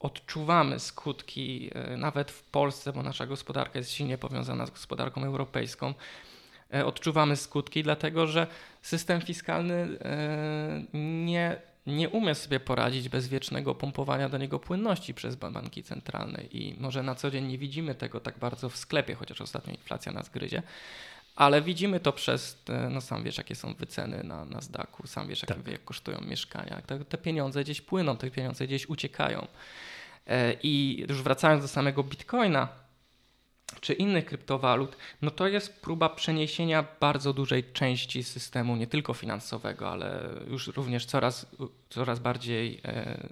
odczuwamy 0.00 0.78
skutki 0.78 1.70
e, 1.74 1.96
nawet 1.96 2.30
w 2.30 2.42
Polsce, 2.42 2.92
bo 2.92 3.02
nasza 3.02 3.26
gospodarka 3.26 3.78
jest 3.78 3.90
silnie 3.90 4.18
powiązana 4.18 4.66
z 4.66 4.70
gospodarką 4.70 5.24
europejską. 5.24 5.94
E, 6.74 6.86
odczuwamy 6.86 7.36
skutki, 7.36 7.82
dlatego 7.82 8.26
że 8.26 8.46
system 8.82 9.20
fiskalny 9.20 9.74
e, 9.74 10.82
nie 10.94 11.67
nie 11.88 12.08
umie 12.08 12.34
sobie 12.34 12.60
poradzić 12.60 13.08
bez 13.08 13.28
wiecznego 13.28 13.74
pompowania 13.74 14.28
do 14.28 14.38
niego 14.38 14.58
płynności 14.58 15.14
przez 15.14 15.36
banki 15.36 15.82
centralne 15.82 16.42
i 16.42 16.76
może 16.80 17.02
na 17.02 17.14
co 17.14 17.30
dzień 17.30 17.46
nie 17.46 17.58
widzimy 17.58 17.94
tego 17.94 18.20
tak 18.20 18.38
bardzo 18.38 18.68
w 18.68 18.76
sklepie, 18.76 19.14
chociaż 19.14 19.40
ostatnio 19.40 19.72
inflacja 19.72 20.12
nas 20.12 20.28
gryzie, 20.28 20.62
ale 21.36 21.62
widzimy 21.62 22.00
to 22.00 22.12
przez, 22.12 22.62
no 22.90 23.00
sam 23.00 23.22
wiesz 23.22 23.38
jakie 23.38 23.54
są 23.54 23.74
wyceny 23.74 24.24
na, 24.24 24.44
na 24.44 24.60
zdaku, 24.60 25.06
sam 25.06 25.28
wiesz 25.28 25.40
tak. 25.40 25.84
kosztują 25.84 26.20
mieszkania, 26.20 26.82
te, 26.86 27.04
te 27.04 27.18
pieniądze 27.18 27.64
gdzieś 27.64 27.80
płyną, 27.80 28.16
te 28.16 28.30
pieniądze 28.30 28.66
gdzieś 28.66 28.88
uciekają. 28.88 29.46
E, 30.26 30.52
I 30.62 31.04
już 31.08 31.22
wracając 31.22 31.62
do 31.62 31.68
samego 31.68 32.02
Bitcoina, 32.04 32.68
czy 33.80 33.92
innych 33.92 34.24
kryptowalut, 34.26 34.96
no 35.22 35.30
to 35.30 35.48
jest 35.48 35.82
próba 35.82 36.08
przeniesienia 36.08 36.84
bardzo 37.00 37.32
dużej 37.32 37.64
części 37.64 38.22
systemu, 38.24 38.76
nie 38.76 38.86
tylko 38.86 39.14
finansowego, 39.14 39.90
ale 39.90 40.30
już 40.50 40.66
również 40.66 41.06
coraz, 41.06 41.46
coraz 41.90 42.18
bardziej, 42.18 42.80
e, 42.84 43.28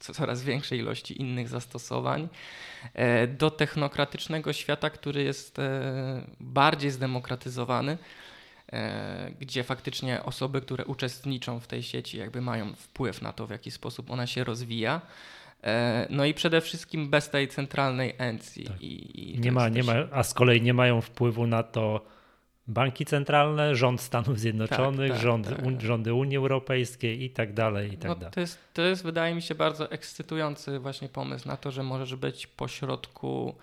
coraz 0.00 0.42
większej 0.42 0.78
ilości 0.78 1.20
innych 1.20 1.48
zastosowań 1.48 2.28
e, 2.94 3.26
do 3.26 3.50
technokratycznego 3.50 4.52
świata, 4.52 4.90
który 4.90 5.22
jest 5.22 5.58
e, 5.58 6.26
bardziej 6.40 6.90
zdemokratyzowany 6.90 7.98
gdzie 9.40 9.64
faktycznie 9.64 10.22
osoby, 10.22 10.60
które 10.60 10.84
uczestniczą 10.84 11.60
w 11.60 11.66
tej 11.66 11.82
sieci, 11.82 12.18
jakby 12.18 12.40
mają 12.40 12.74
wpływ 12.74 13.22
na 13.22 13.32
to, 13.32 13.46
w 13.46 13.50
jaki 13.50 13.70
sposób 13.70 14.10
ona 14.10 14.26
się 14.26 14.44
rozwija. 14.44 15.00
E, 15.64 16.06
no 16.10 16.24
i 16.24 16.34
przede 16.34 16.60
wszystkim 16.60 17.10
bez 17.10 17.30
tej 17.30 17.48
centralnej 17.48 18.14
encji. 18.18 18.64
Tak. 18.64 18.82
I, 18.82 19.34
i 19.34 19.38
nie 19.38 19.52
ma, 19.52 19.68
nie 19.68 19.82
ma, 19.82 19.94
a 20.12 20.22
z 20.22 20.34
kolei 20.34 20.62
nie 20.62 20.74
mają 20.74 21.00
wpływu 21.00 21.46
na 21.46 21.62
to 21.62 22.04
banki 22.66 23.04
centralne, 23.04 23.76
rząd 23.76 24.00
Stanów 24.00 24.40
Zjednoczonych, 24.40 25.08
tak, 25.08 25.16
tak, 25.18 25.22
rząd, 25.22 25.48
tak. 25.48 25.66
Un, 25.66 25.80
rządy 25.80 26.14
Unii 26.14 26.36
Europejskiej 26.36 27.22
i 27.22 27.30
tak 27.30 27.54
dalej. 27.54 27.92
I 27.92 27.96
tak 27.96 28.08
no, 28.08 28.14
dalej. 28.14 28.32
To, 28.32 28.40
jest, 28.40 28.58
to 28.72 28.82
jest, 28.82 29.02
wydaje 29.02 29.34
mi 29.34 29.42
się, 29.42 29.54
bardzo 29.54 29.90
ekscytujący 29.90 30.78
właśnie 30.78 31.08
pomysł 31.08 31.48
na 31.48 31.56
to, 31.56 31.70
że 31.70 31.82
możesz 31.82 32.16
być 32.16 32.46
pośrodku 32.46 33.54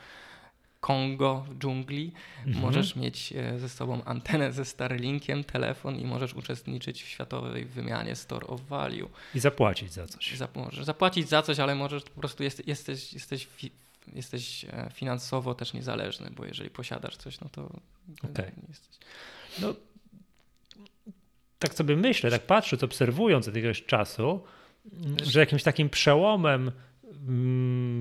Kongo 0.82 1.46
w 1.50 1.58
dżungli. 1.58 2.12
Mhm. 2.38 2.66
Możesz 2.66 2.96
mieć 2.96 3.34
e, 3.34 3.60
ze 3.60 3.70
sobą 3.70 4.04
antenę 4.04 4.52
ze 4.52 4.66
Starlinkiem, 4.66 5.44
telefon 5.44 6.00
i 6.00 6.06
możesz 6.06 6.34
uczestniczyć 6.34 7.04
w 7.04 7.08
światowej 7.08 7.66
wymianie 7.66 8.16
store 8.16 8.48
of 8.48 8.62
value. 8.62 9.10
I 9.36 9.40
zapłacić 9.40 9.94
za 9.94 10.08
coś. 10.08 10.38
Zap 10.38 10.56
możesz 10.56 10.86
zapłacić 10.86 11.30
za 11.30 11.42
coś, 11.42 11.60
ale 11.60 11.76
możesz 11.76 12.04
po 12.04 12.20
prostu 12.20 12.44
jest, 12.44 12.68
jesteś, 12.68 13.14
jesteś, 13.14 13.48
jesteś 14.14 14.66
e, 14.66 14.90
finansowo 14.94 15.56
też 15.56 15.74
niezależny, 15.74 16.32
bo 16.36 16.46
jeżeli 16.46 16.70
posiadasz 16.70 17.18
coś, 17.18 17.40
no 17.40 17.50
to 17.50 17.62
okay. 18.24 18.52
nie 18.58 18.68
jesteś. 18.70 18.98
No, 19.60 19.74
tak 21.60 21.74
sobie 21.74 21.96
myślę, 21.96 22.32
tak 22.32 22.42
patrzę, 22.42 22.78
obserwując 22.82 23.48
od 23.48 23.56
jakiegoś 23.56 23.86
czasu, 23.86 24.44
że 25.24 25.40
jakimś 25.40 25.64
takim 25.64 25.90
przełomem 25.90 26.72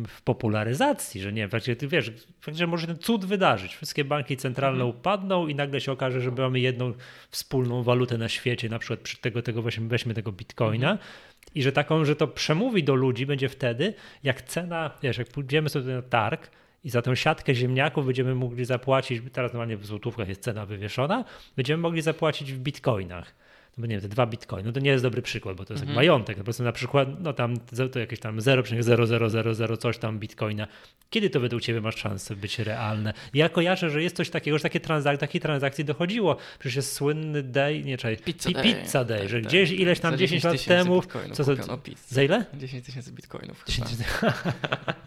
w 0.09 0.23
popularyzacji, 0.25 1.21
że 1.21 1.33
nie, 1.33 1.49
właśnie 1.49 1.77
ty 1.77 1.89
wiesz, 1.89 2.13
że 2.53 2.67
może 2.67 2.87
ten 2.87 2.99
cud 2.99 3.25
wydarzyć. 3.25 3.77
Wszystkie 3.77 4.05
banki 4.05 4.37
centralne 4.37 4.85
mhm. 4.85 4.99
upadną 4.99 5.47
i 5.47 5.55
nagle 5.55 5.81
się 5.81 5.93
okaże, 5.93 6.21
że 6.21 6.31
mamy 6.31 6.61
jedną 6.61 6.93
wspólną 7.31 7.83
walutę 7.83 8.19
na 8.19 8.29
świecie, 8.29 8.69
na 8.69 8.79
przykład 8.79 9.01
przy 9.01 9.17
tego, 9.17 9.43
tego 9.43 9.63
weźmy, 9.63 9.89
weźmy 9.89 10.15
tego 10.15 10.33
bitcoina 10.33 10.91
mhm. 10.91 11.09
i 11.55 11.63
że 11.63 11.73
taką, 11.73 12.05
że 12.05 12.17
to 12.17 12.29
przemówi 12.29 12.85
do 12.85 12.95
ludzi 12.95 13.27
będzie 13.27 13.49
wtedy, 13.49 13.95
jak 14.23 14.43
cena, 14.43 14.91
wiesz, 15.03 15.19
jak 15.19 15.29
pójdziemy 15.29 15.69
sobie 15.69 15.95
na 15.95 16.03
targ 16.03 16.51
i 16.85 16.91
za 16.91 17.03
tę 17.03 17.17
siatkę 17.17 17.55
ziemniaków 17.55 18.07
będziemy 18.07 18.35
mogli 18.35 18.65
zapłacić, 18.65 19.23
teraz 19.33 19.53
normalnie 19.53 19.77
w 19.77 19.87
złotówkach 19.87 20.29
jest 20.29 20.43
cena 20.43 20.67
wywieszona, 20.67 21.25
będziemy 21.57 21.83
mogli 21.83 22.03
zapłacić 22.03 22.53
w 22.53 22.59
bitcoinach 22.59 23.35
no 23.79 23.87
nie 23.87 23.95
wiem, 23.95 24.01
te 24.01 24.09
dwa 24.09 24.27
bitcoiny, 24.27 24.67
no 24.67 24.73
to 24.73 24.81
nie 24.81 24.91
jest 24.91 25.05
dobry 25.05 25.23
przykład, 25.23 25.57
bo 25.57 25.65
to 25.65 25.75
jest 25.75 25.83
mm 25.83 25.93
-hmm. 25.93 25.97
majątek, 25.97 26.37
po 26.37 26.45
prostu 26.45 26.63
na 26.63 26.73
przykład, 26.73 27.09
no 27.21 27.33
tam 27.33 27.57
to 27.93 27.99
jakieś 27.99 28.21
tam 28.21 28.39
0,0000 28.39 29.79
coś 29.79 29.99
tam 29.99 30.19
bitcoina. 30.19 30.67
Kiedy 31.11 31.31
to 31.31 31.41
według 31.41 31.63
ciebie 31.63 31.81
masz 31.81 31.97
szansę 31.97 32.37
być 32.37 32.59
realne? 32.59 33.13
Ja 33.35 33.49
kojarzę, 33.49 33.91
że 33.91 34.03
jest 34.03 34.17
coś 34.17 34.31
takiego, 34.31 34.59
że 34.59 34.63
takie 34.63 34.81
transak 34.81 35.19
takiej 35.19 35.41
transakcji 35.41 35.85
dochodziło. 35.85 36.37
Przecież 36.59 36.77
jest 36.77 36.93
słynny 36.93 37.43
day, 37.43 37.83
nie 37.83 37.99
czekaj, 37.99 38.17
pizza, 38.17 38.51
day, 38.51 38.63
pizza 38.63 39.05
day, 39.05 39.21
tak, 39.21 39.29
że 39.29 39.41
tak. 39.41 39.49
gdzieś 39.49 39.71
ileś 39.71 40.01
tam 40.01 40.19
10 40.19 40.45
lat 40.45 40.65
temu. 40.65 41.03
Co 41.33 41.45
to, 41.45 41.79
za 42.09 42.23
ile? 42.23 42.45
10 42.55 42.87
tysięcy 42.87 43.13
bitcoinów. 43.13 43.65
10 43.69 43.89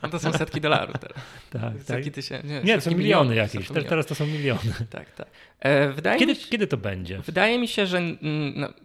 no 0.04 0.10
to 0.10 0.19
są 0.19 0.34
setki 0.34 0.62
dolarów 0.62 0.95
teraz. 0.97 1.17
Tak, 1.49 1.73
setki 1.84 2.12
tak. 2.12 2.13
Tysięcy, 2.13 2.47
nie, 2.47 2.62
nie 2.63 2.76
to 2.76 2.82
są 2.82 2.91
miliony 2.91 3.36
jakieś. 3.36 3.67
Teraz 3.89 4.06
to 4.06 4.15
są 4.15 4.26
miliony. 4.26 4.73
Tak, 4.89 5.12
tak. 5.12 5.28
E, 5.60 5.89
wydaje 5.89 6.19
kiedy, 6.19 6.34
mi 6.34 6.39
się, 6.39 6.47
kiedy 6.49 6.67
to 6.67 6.78
będzie? 6.78 7.19
Wydaje 7.19 7.60
mi 7.60 7.67
się, 7.67 7.88
że 7.88 8.02
no, 8.02 8.17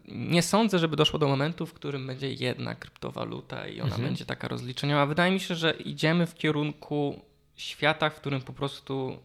nie 0.09 0.43
sądzę, 0.43 0.79
żeby 0.79 0.97
doszło 0.97 1.19
do 1.19 1.29
momentu, 1.29 1.67
w 1.67 1.73
którym 1.73 2.07
będzie 2.07 2.33
jedna 2.33 2.75
kryptowaluta 2.75 3.67
i 3.67 3.81
ona 3.81 3.91
mhm. 3.91 4.05
będzie 4.05 4.25
taka 4.25 4.49
rozliczeniowa. 4.49 5.07
Wydaje 5.07 5.33
mi 5.33 5.41
się, 5.41 5.55
że 5.55 5.71
idziemy 5.71 6.27
w 6.27 6.35
kierunku 6.35 7.21
świata, 7.57 8.11
w 8.11 8.15
którym 8.15 8.41
po 8.41 8.53
prostu 8.53 9.19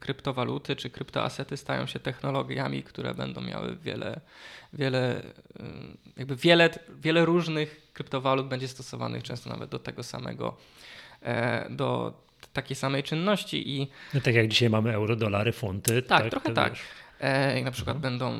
kryptowaluty 0.00 0.76
czy 0.76 0.90
kryptoasety 0.90 1.56
stają 1.56 1.86
się 1.86 2.00
technologiami, 2.00 2.82
które 2.82 3.14
będą 3.14 3.40
miały 3.40 3.76
wiele, 3.76 4.20
wiele, 4.72 5.22
jakby 6.16 6.36
wiele, 6.36 6.70
wiele 6.88 7.24
różnych 7.24 7.92
kryptowalut 7.92 8.48
będzie 8.48 8.68
stosowanych 8.68 9.22
często 9.22 9.50
nawet 9.50 9.70
do 9.70 9.78
tego 9.78 10.02
samego, 10.02 10.56
e, 11.22 11.66
do 11.70 12.12
takiej 12.52 12.76
samej 12.76 13.02
czynności 13.02 13.80
i... 13.80 13.88
No 14.14 14.20
tak 14.20 14.34
jak 14.34 14.48
dzisiaj 14.48 14.70
mamy 14.70 14.92
euro, 14.92 15.16
dolary, 15.16 15.52
funty. 15.52 16.02
Tak, 16.02 16.22
tak 16.22 16.30
trochę 16.30 16.54
tak. 16.54 16.74
E, 17.18 17.62
na 17.62 17.70
przykład 17.70 17.96
mhm. 17.96 18.12
będą 18.12 18.38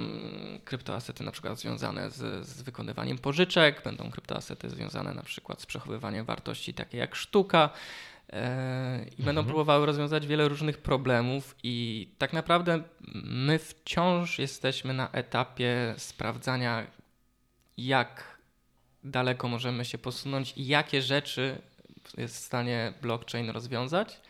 kryptoasety 0.65 1.25
na 1.25 1.33
przykład 1.33 1.59
związane 1.59 2.11
z, 2.11 2.47
z, 2.47 2.63
wykonywaniem 2.63 3.19
pożyczek, 3.19 3.83
będą 3.85 4.11
kryptoasety 4.11 4.71
związane 4.71 5.15
na 5.15 5.23
przykład 5.23 5.63
z 5.63 5.67
przechowywaniem 5.67 6.25
wartości 6.25 6.75
takie 6.75 6.99
jak 6.99 7.15
sztuka 7.15 7.71
e, 8.33 9.05
i 9.19 9.23
będą 9.23 9.41
mhm. 9.41 9.47
próbowały 9.47 9.87
rozwiązać 9.87 10.27
wiele 10.27 10.49
różnych 10.49 10.79
problemów 10.79 11.57
i 11.63 12.09
tak 12.19 12.33
naprawdę 12.33 12.83
my 13.25 13.59
wciąż 13.59 14.39
jesteśmy 14.39 14.95
na 14.95 15.11
etapie 15.11 15.95
sprawdzania 15.97 16.87
jak 17.77 18.37
daleko 19.05 19.49
możemy 19.49 19.85
się 19.85 19.99
posunąć 19.99 20.53
i 20.57 20.67
jakie 20.67 21.03
rzeczy 21.03 21.59
jest 22.17 22.37
w 22.37 22.39
stanie 22.39 22.93
blockchain 23.03 23.51
rozwiązać. 23.51 24.21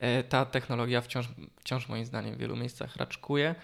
E, 0.00 0.22
ta 0.22 0.44
technologia 0.44 1.00
wciąż, 1.00 1.28
wciąż 1.60 1.88
moim 1.88 2.04
zdaniem 2.04 2.34
w 2.34 2.38
wielu 2.38 2.56
miejscach 2.56 2.96
raczkuje. 2.96 3.54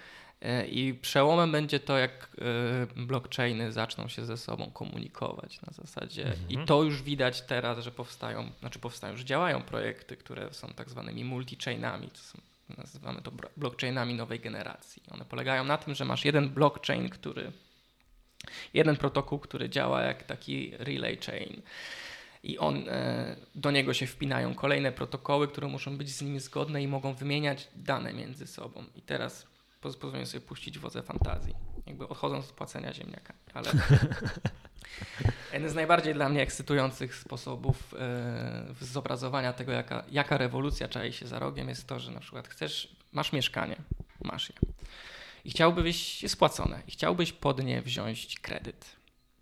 E, 0.42 0.66
I 0.66 0.94
przełomem 0.94 1.52
będzie 1.52 1.80
to, 1.80 1.98
jak 1.98 2.36
e, 2.96 3.00
blockchainy 3.06 3.72
zaczną 3.72 4.08
się 4.08 4.24
ze 4.24 4.36
sobą 4.36 4.70
komunikować 4.70 5.60
na 5.60 5.72
zasadzie. 5.72 6.26
Mhm. 6.26 6.48
I 6.48 6.66
to 6.66 6.82
już 6.82 7.02
widać 7.02 7.42
teraz, 7.42 7.78
że 7.78 7.90
powstają, 7.90 8.50
znaczy 8.60 8.78
powstają, 8.78 9.16
że 9.16 9.24
działają 9.24 9.62
projekty, 9.62 10.16
które 10.16 10.52
są 10.52 10.68
tak 10.68 10.90
zwanymi 10.90 11.24
multi-chainami. 11.24 12.10
To 12.10 12.18
są, 12.18 12.38
nazywamy 12.78 13.22
to 13.22 13.32
blockchainami 13.56 14.14
nowej 14.14 14.40
generacji. 14.40 15.02
One 15.10 15.24
polegają 15.24 15.64
na 15.64 15.78
tym, 15.78 15.94
że 15.94 16.04
masz 16.04 16.24
jeden 16.24 16.48
blockchain, 16.48 17.08
który, 17.08 17.52
jeden 18.74 18.96
protokół, 18.96 19.38
który 19.38 19.68
działa 19.68 20.02
jak 20.02 20.22
taki 20.22 20.72
relay 20.78 21.16
chain 21.16 21.62
i 22.42 22.58
on, 22.58 22.88
e, 22.88 23.36
do 23.54 23.70
niego 23.70 23.94
się 23.94 24.06
wpinają 24.06 24.54
kolejne 24.54 24.92
protokoły, 24.92 25.48
które 25.48 25.68
muszą 25.68 25.96
być 25.96 26.14
z 26.14 26.22
nim 26.22 26.40
zgodne 26.40 26.82
i 26.82 26.88
mogą 26.88 27.14
wymieniać 27.14 27.68
dane 27.76 28.12
między 28.12 28.46
sobą. 28.46 28.84
I 28.96 29.02
teraz 29.02 29.46
pozwolę 29.80 30.26
sobie 30.26 30.40
puścić 30.40 30.78
wodze 30.78 31.02
fantazji, 31.02 31.54
jakby 31.86 32.08
odchodząc 32.08 32.44
od 32.44 32.52
płacenia 32.52 32.92
ziemniaka, 32.92 33.34
ale 33.54 33.70
jeden 35.52 35.70
z 35.70 35.74
najbardziej 35.74 36.14
dla 36.14 36.28
mnie 36.28 36.42
ekscytujących 36.42 37.14
sposobów 37.14 37.94
e, 37.98 38.74
zobrazowania 38.80 39.52
tego, 39.52 39.72
jaka, 39.72 40.04
jaka 40.10 40.38
rewolucja 40.38 40.88
czai 40.88 41.12
się 41.12 41.26
za 41.26 41.38
rogiem, 41.38 41.68
jest 41.68 41.86
to, 41.86 42.00
że 42.00 42.12
na 42.12 42.20
przykład 42.20 42.48
chcesz, 42.48 42.96
masz 43.12 43.32
mieszkanie, 43.32 43.76
masz 44.24 44.50
je 44.50 44.56
i 45.44 45.50
chciałbyś 45.50 46.22
je 46.22 46.28
spłacone 46.28 46.82
i 46.88 46.90
chciałbyś 46.90 47.32
pod 47.32 47.64
nie 47.64 47.82
wziąć 47.82 48.40
kredyt, 48.40 48.96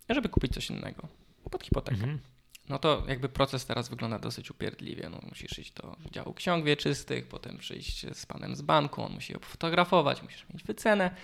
żeby 0.09 0.29
kupić 0.29 0.53
coś 0.53 0.69
innego, 0.69 1.07
pod 1.51 1.63
hipotekę. 1.63 1.95
Mhm 1.95 2.30
no 2.71 2.79
to 2.79 3.03
jakby 3.07 3.29
proces 3.29 3.65
teraz 3.65 3.89
wygląda 3.89 4.19
dosyć 4.19 4.51
upierdliwie. 4.51 5.09
No, 5.09 5.19
musisz 5.29 5.59
iść 5.59 5.71
do 5.71 5.95
działu 6.11 6.33
ksiąg 6.33 6.65
wieczystych, 6.65 7.27
potem 7.27 7.57
przyjść 7.57 8.05
z 8.13 8.25
panem 8.25 8.55
z 8.55 8.61
banku, 8.61 9.03
on 9.03 9.13
musi 9.13 9.33
fotografować, 9.41 10.21
musisz 10.23 10.49
mieć 10.49 10.63
wycenę 10.63 11.15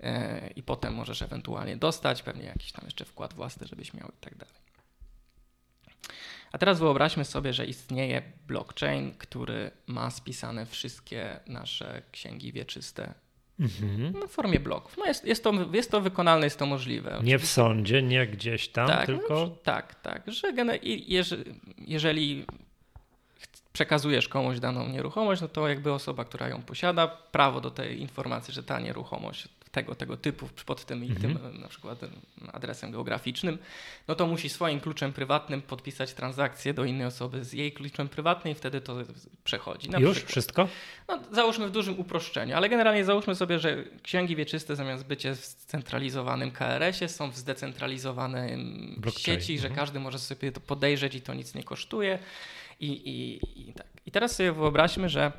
yy, 0.00 0.08
i 0.56 0.62
potem 0.62 0.94
możesz 0.94 1.22
ewentualnie 1.22 1.76
dostać 1.76 2.22
pewnie 2.22 2.44
jakiś 2.44 2.72
tam 2.72 2.84
jeszcze 2.84 3.04
wkład 3.04 3.34
własny, 3.34 3.66
żebyś 3.66 3.94
miał 3.94 4.08
i 4.08 4.20
tak 4.20 4.36
dalej. 4.36 4.54
A 6.52 6.58
teraz 6.58 6.78
wyobraźmy 6.78 7.24
sobie, 7.24 7.52
że 7.52 7.66
istnieje 7.66 8.22
blockchain, 8.46 9.14
który 9.18 9.70
ma 9.86 10.10
spisane 10.10 10.66
wszystkie 10.66 11.40
nasze 11.46 12.02
księgi 12.12 12.52
wieczyste 12.52 13.14
Mhm. 13.60 14.12
No, 14.20 14.26
w 14.26 14.30
formie 14.30 14.60
bloków. 14.60 14.96
No 14.98 15.06
jest, 15.06 15.24
jest, 15.24 15.44
to, 15.44 15.52
jest 15.72 15.90
to 15.90 16.00
wykonalne, 16.00 16.46
jest 16.46 16.58
to 16.58 16.66
możliwe. 16.66 17.20
Nie 17.22 17.38
w 17.38 17.46
sądzie, 17.46 18.02
nie 18.02 18.26
gdzieś 18.26 18.68
tam, 18.68 18.88
tak, 18.88 19.06
tylko. 19.06 19.34
No, 19.34 19.56
tak, 19.62 19.94
tak. 19.94 20.22
Że 20.26 20.52
jeżeli, 20.82 21.54
jeżeli 21.78 22.46
przekazujesz 23.72 24.28
komuś 24.28 24.58
daną 24.58 24.88
nieruchomość, 24.88 25.42
no 25.42 25.48
to 25.48 25.68
jakby 25.68 25.92
osoba, 25.92 26.24
która 26.24 26.48
ją 26.48 26.62
posiada, 26.62 27.08
prawo 27.08 27.60
do 27.60 27.70
tej 27.70 28.00
informacji, 28.00 28.54
że 28.54 28.62
ta 28.62 28.80
nieruchomość 28.80 29.48
tego, 29.72 29.94
tego 29.94 30.16
typu 30.16 30.48
pod 30.66 30.84
tym 30.84 31.04
i 31.04 31.08
mhm. 31.08 31.38
tym 31.38 31.60
na 31.60 31.68
przykład 31.68 31.98
adresem 32.52 32.92
geograficznym, 32.92 33.58
no 34.08 34.14
to 34.14 34.26
musi 34.26 34.48
swoim 34.48 34.80
kluczem 34.80 35.12
prywatnym 35.12 35.62
podpisać 35.62 36.14
transakcję 36.14 36.74
do 36.74 36.84
innej 36.84 37.06
osoby 37.06 37.44
z 37.44 37.52
jej 37.52 37.72
kluczem 37.72 38.08
prywatnym 38.08 38.52
i 38.52 38.54
wtedy 38.54 38.80
to 38.80 38.96
przechodzi. 39.44 39.90
Na 39.90 39.98
Już 39.98 40.12
przykład. 40.12 40.30
wszystko? 40.30 40.68
No, 41.08 41.18
załóżmy 41.32 41.68
w 41.68 41.70
dużym 41.70 42.00
uproszczeniu, 42.00 42.56
ale 42.56 42.68
generalnie 42.68 43.04
załóżmy 43.04 43.34
sobie, 43.34 43.58
że 43.58 43.84
księgi 44.02 44.36
wieczyste 44.36 44.76
zamiast 44.76 45.06
bycie 45.06 45.34
w 45.34 45.44
scentralizowanym 45.44 46.50
KRS-ie 46.50 47.08
są 47.08 47.30
w 47.30 47.36
zdecentralizowanej 47.36 48.58
sieci, 49.16 49.58
że 49.58 49.68
mhm. 49.68 49.80
każdy 49.80 50.00
może 50.00 50.18
sobie 50.18 50.52
to 50.52 50.60
podejrzeć 50.60 51.14
i 51.14 51.20
to 51.20 51.34
nic 51.34 51.54
nie 51.54 51.64
kosztuje. 51.64 52.18
I, 52.80 52.86
i, 52.86 53.40
i, 53.68 53.72
tak. 53.72 53.86
I 54.06 54.10
teraz 54.10 54.36
sobie 54.36 54.52
wyobraźmy, 54.52 55.08
że 55.08 55.32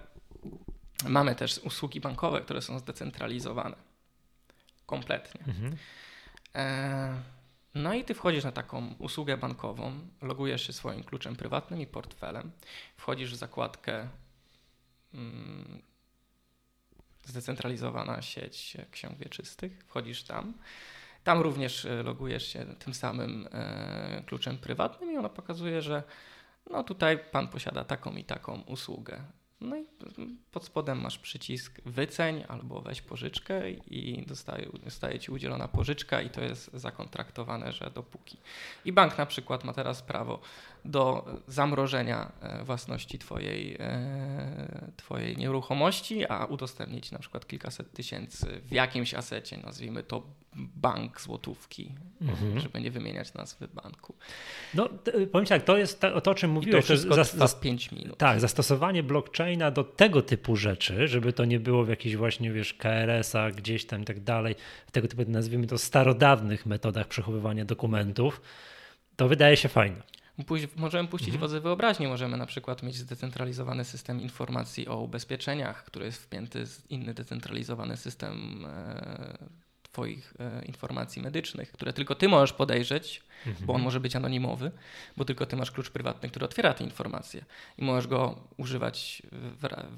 mamy 1.08 1.36
też 1.36 1.58
usługi 1.58 2.02
bankowe, 2.02 2.42
które 2.42 2.62
są 2.62 2.80
zdecentralizowane 2.80 3.91
kompletnie. 4.92 5.42
Mhm. 5.48 5.78
E, 6.56 7.22
no 7.76 7.94
i 7.94 8.04
ty 8.04 8.14
wchodzisz 8.14 8.44
na 8.44 8.52
taką 8.52 8.96
usługę 9.00 9.38
bankową, 9.38 10.00
logujesz 10.22 10.68
się 10.68 10.74
swoim 10.74 11.04
kluczem 11.04 11.36
prywatnym 11.36 11.82
i 11.82 11.88
portfelem, 11.88 12.52
wchodzisz 12.98 13.34
w 13.34 13.36
zakładkę 13.36 14.08
mm, 15.14 15.82
zdecentralizowana 17.26 18.22
sieć 18.22 18.78
ksiąg 18.92 19.18
wieczystych, 19.18 19.84
wchodzisz 19.88 20.24
tam. 20.24 20.54
Tam 21.24 21.42
również 21.42 21.86
e, 21.86 22.04
logujesz 22.04 22.48
się 22.48 22.66
tym 22.66 22.94
samym 22.94 23.48
e, 23.52 24.24
kluczem 24.28 24.58
prywatnym 24.58 25.12
i 25.12 25.18
ono 25.18 25.30
pokazuje, 25.30 25.82
że 25.82 26.04
no 26.70 26.84
tutaj 26.84 27.20
pan 27.32 27.48
posiada 27.48 27.84
taką 27.84 28.16
i 28.16 28.24
taką 28.24 28.62
usługę. 28.62 29.22
No 29.62 29.78
i 29.78 29.86
pod 30.52 30.66
spodem 30.66 31.02
masz 31.02 31.18
przycisk 31.18 31.82
wyceń 31.86 32.44
albo 32.48 32.82
weź 32.82 33.02
pożyczkę 33.02 33.72
i 33.72 34.26
dostaje, 34.28 34.70
dostaje 34.84 35.20
ci 35.20 35.32
udzielona 35.32 35.68
pożyczka 35.68 36.22
i 36.22 36.30
to 36.30 36.42
jest 36.42 36.74
zakontraktowane, 36.74 37.72
że 37.72 37.92
dopóki. 37.96 38.38
I 38.86 38.94
bank 38.94 39.18
na 39.18 39.26
przykład 39.26 39.64
ma 39.64 39.74
teraz 39.74 40.02
prawo 40.02 40.40
do 40.86 41.26
zamrożenia 41.48 42.32
e, 42.42 42.64
własności 42.64 43.20
twojej, 43.20 43.76
e, 43.80 44.92
twojej 44.98 45.38
nieruchomości, 45.38 46.26
a 46.26 46.46
udostępnić 46.46 47.12
na 47.12 47.20
przykład 47.20 47.48
kilkaset 47.48 47.94
tysięcy 47.94 48.62
w 48.66 48.72
jakimś 48.72 49.14
asecie, 49.14 49.58
nazwijmy 49.58 50.04
to 50.04 50.24
bank 50.56 51.22
złotówki, 51.22 51.92
mhm. 52.22 52.60
żeby 52.60 52.82
nie 52.82 52.92
wymieniać 52.92 53.34
nazwy 53.34 53.68
banku. 53.68 54.16
No, 54.74 54.90
powiem 55.32 55.48
tak, 55.48 55.64
to 55.64 55.78
jest 55.78 56.02
to, 56.02 56.22
to 56.22 56.32
o 56.32 56.36
czym 56.36 56.52
mówiłeś. 56.52 56.86
I 56.86 56.88
to 56.88 56.94
wszystko 56.94 57.16
to 57.16 57.48
za, 57.48 57.48
5 57.48 57.92
minut. 57.92 58.18
Tak, 58.18 58.40
zastosowanie 58.40 59.04
blockchaina 59.04 59.72
do 59.72 59.84
tego 59.84 60.22
typu 60.22 60.56
rzeczy, 60.56 61.08
żeby 61.08 61.34
to 61.34 61.46
nie 61.46 61.60
było 61.60 61.84
w 61.84 61.90
jakichś 61.90 62.16
właśnie, 62.16 62.52
wiesz, 62.52 62.74
KRS-ach 62.74 63.56
gdzieś 63.56 63.86
tam 63.86 64.02
i 64.02 64.06
tak 64.06 64.20
dalej, 64.20 64.56
tego 64.92 65.08
typu, 65.08 65.24
nazwijmy 65.28 65.68
to, 65.68 65.78
starodawnych 65.78 66.66
metodach 66.66 67.08
przechowywania 67.08 67.66
dokumentów, 67.66 68.42
to 69.16 69.28
wydaje 69.28 69.58
się 69.58 69.70
fajne. 69.70 70.04
Pójść, 70.46 70.68
możemy 70.76 71.08
puścić 71.08 71.30
mhm. 71.30 71.42
wodze 71.42 71.62
wyobraźni, 71.62 72.08
możemy 72.08 72.38
na 72.38 72.46
przykład 72.46 72.84
mieć 72.84 72.96
zdecentralizowany 72.96 73.84
system 73.84 74.22
informacji 74.22 74.88
o 74.88 75.02
ubezpieczeniach, 75.02 75.84
który 75.84 76.06
jest 76.06 76.24
wpięty 76.24 76.66
w 76.66 76.92
inny 76.92 77.14
decentralizowany 77.14 77.98
system 77.98 78.66
e, 78.66 79.38
Twoich 79.92 80.34
e, 80.40 80.66
informacji 80.66 81.22
medycznych, 81.22 81.72
które 81.72 81.94
tylko 81.94 82.16
Ty 82.16 82.28
możesz 82.28 82.54
podejrzeć, 82.54 83.22
mhm. 83.48 83.66
bo 83.66 83.74
on 83.74 83.82
może 83.82 84.00
być 84.00 84.16
anonimowy, 84.16 84.72
bo 85.18 85.26
tylko 85.26 85.46
Ty 85.46 85.56
masz 85.56 85.72
klucz 85.72 85.90
prywatny, 85.90 86.30
który 86.30 86.46
otwiera 86.46 86.74
te 86.74 86.84
informacje 86.84 87.46
i 87.78 87.84
możesz 87.84 88.08
go 88.08 88.36
używać 88.58 89.22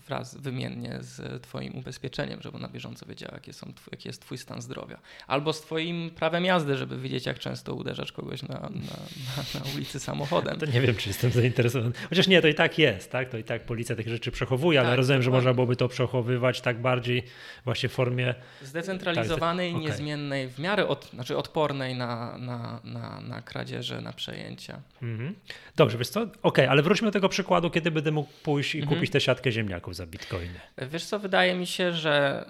wraz 0.08 0.38
wymiennie 0.38 0.98
z 1.00 1.44
Twoim 1.44 1.76
ubezpieczeniem, 1.76 2.42
żeby 2.42 2.60
na 2.60 2.68
bieżąco 2.68 3.06
wiedział, 3.06 3.30
jakie 3.34 3.54
są, 3.54 3.74
jaki 3.92 4.10
jest 4.10 4.22
Twój 4.22 4.38
stan 4.38 4.62
zdrowia. 4.62 5.00
Albo 5.28 5.54
z 5.54 5.62
Twoim 5.62 6.10
prawem 6.10 6.46
jazdy, 6.46 6.78
żeby 6.78 6.98
wiedzieć, 6.98 7.26
jak 7.26 7.40
często 7.40 7.74
uderzasz 7.74 8.12
kogoś 8.12 8.44
na, 8.44 8.56
na, 8.56 8.70
na, 8.70 9.60
na 9.60 9.66
ulicy 9.76 10.00
samochodem. 10.00 10.60
To 10.60 10.66
nie 10.66 10.82
wiem, 10.82 10.96
czy 10.96 11.10
jestem 11.10 11.32
zainteresowany. 11.32 11.94
Chociaż 12.10 12.28
nie, 12.28 12.42
to 12.42 12.48
i 12.48 12.54
tak 12.54 12.80
jest, 12.80 13.12
tak? 13.12 13.30
To 13.30 13.38
i 13.38 13.44
tak 13.44 13.66
policja 13.66 13.96
takie 13.96 14.10
rzeczy 14.10 14.32
przechowuje, 14.32 14.80
ale 14.80 14.90
tak, 14.90 14.98
rozumiem, 14.98 15.24
że 15.24 15.32
można 15.32 15.54
byłoby 15.54 15.76
to 15.76 15.88
przechowywać 15.88 16.62
tak 16.62 16.82
bardziej 16.82 17.24
właśnie 17.66 17.90
w 17.90 17.92
formie 17.92 18.36
zdecentralizowanej, 18.62 19.74
tak, 19.74 19.82
niezmiennej, 19.82 20.48
w 20.48 20.60
miarę 20.60 20.88
od, 20.88 21.10
znaczy 21.14 21.38
odpornej 21.38 21.96
na, 21.96 22.38
na, 22.38 22.80
na, 22.84 23.22
na 23.22 23.33
kradzieże, 23.42 24.02
na 24.02 24.14
przejęcia. 24.14 24.82
Mhm. 25.02 25.36
Dobrze, 25.76 25.98
wiesz 25.98 26.10
co? 26.10 26.22
Okej, 26.22 26.40
okay, 26.42 26.70
ale 26.70 26.82
wróćmy 26.82 27.08
do 27.08 27.12
tego 27.12 27.30
przykładu, 27.30 27.70
kiedy 27.70 27.92
będę 27.92 28.12
mógł 28.12 28.30
pójść 28.44 28.76
i 28.76 28.80
mhm. 28.80 28.96
kupić 28.96 29.12
tę 29.12 29.22
siatkę 29.22 29.52
ziemniaków 29.52 29.96
za 29.96 30.06
bitcoiny. 30.06 30.60
Wiesz 30.78 31.06
co, 31.06 31.20
wydaje 31.20 31.56
mi 31.56 31.68
się, 31.68 31.94
że 31.94 32.46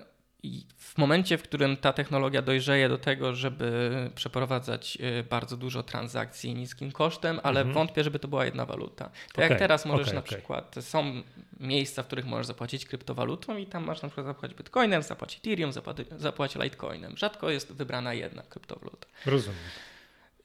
w 0.77 0.97
momencie, 0.97 1.37
w 1.37 1.43
którym 1.43 1.77
ta 1.77 1.93
technologia 1.93 2.41
dojrzeje 2.41 2.89
do 2.89 2.97
tego, 2.97 3.35
żeby 3.35 3.91
przeprowadzać 4.15 4.97
y, 5.19 5.23
bardzo 5.23 5.57
dużo 5.57 5.83
transakcji 5.83 6.55
niskim 6.55 6.91
kosztem, 6.91 7.39
ale 7.43 7.59
mhm. 7.59 7.73
wątpię, 7.73 8.03
żeby 8.03 8.19
to 8.19 8.27
była 8.27 8.45
jedna 8.45 8.65
waluta. 8.65 9.05
Tak 9.05 9.35
okay, 9.35 9.49
jak 9.49 9.59
teraz 9.59 9.85
możesz 9.85 10.07
okay, 10.07 10.13
na 10.13 10.19
okay. 10.19 10.37
przykład, 10.37 10.75
są 10.81 11.23
miejsca, 11.59 12.03
w 12.03 12.05
których 12.07 12.25
możesz 12.25 12.47
zapłacić 12.47 12.85
kryptowalutą 12.85 13.57
i 13.57 13.65
tam 13.65 13.85
masz 13.85 14.01
na 14.01 14.09
przykład 14.09 14.25
zapłacić 14.25 14.57
bitcoinem, 14.57 15.03
zapłacić 15.03 15.39
ethereum, 15.39 15.71
zapłacić 16.17 16.61
litecoinem. 16.63 17.17
Rzadko 17.17 17.49
jest 17.49 17.73
wybrana 17.73 18.13
jedna 18.13 18.41
kryptowaluta. 18.41 19.07
Rozumiem. 19.25 19.59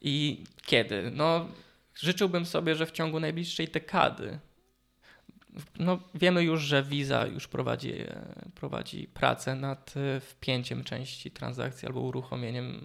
I 0.01 0.45
kiedy? 0.67 1.11
No, 1.15 1.49
życzyłbym 1.95 2.47
sobie, 2.47 2.75
że 2.75 2.87
w 2.87 2.93
ciągu 2.93 3.21
najbliższej 3.21 3.69
dekady 3.69 4.39
no, 5.79 5.99
wiemy 6.15 6.43
już, 6.43 6.63
że 6.63 6.83
Visa 6.83 7.27
już 7.27 7.49
prowadzi, 7.49 7.95
prowadzi 8.55 9.09
pracę 9.15 9.55
nad 9.55 9.95
wpięciem 10.21 10.85
części 10.85 11.31
transakcji 11.31 11.87
albo 11.89 12.01
uruchomieniem 12.01 12.81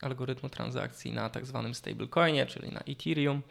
algorytmu 0.00 0.48
transakcji 0.48 1.12
na 1.12 1.30
tak 1.30 1.46
zwanym 1.46 1.74
stablecoinie, 1.74 2.46
czyli 2.46 2.72
na 2.72 2.80
Ethereum. 2.80 3.42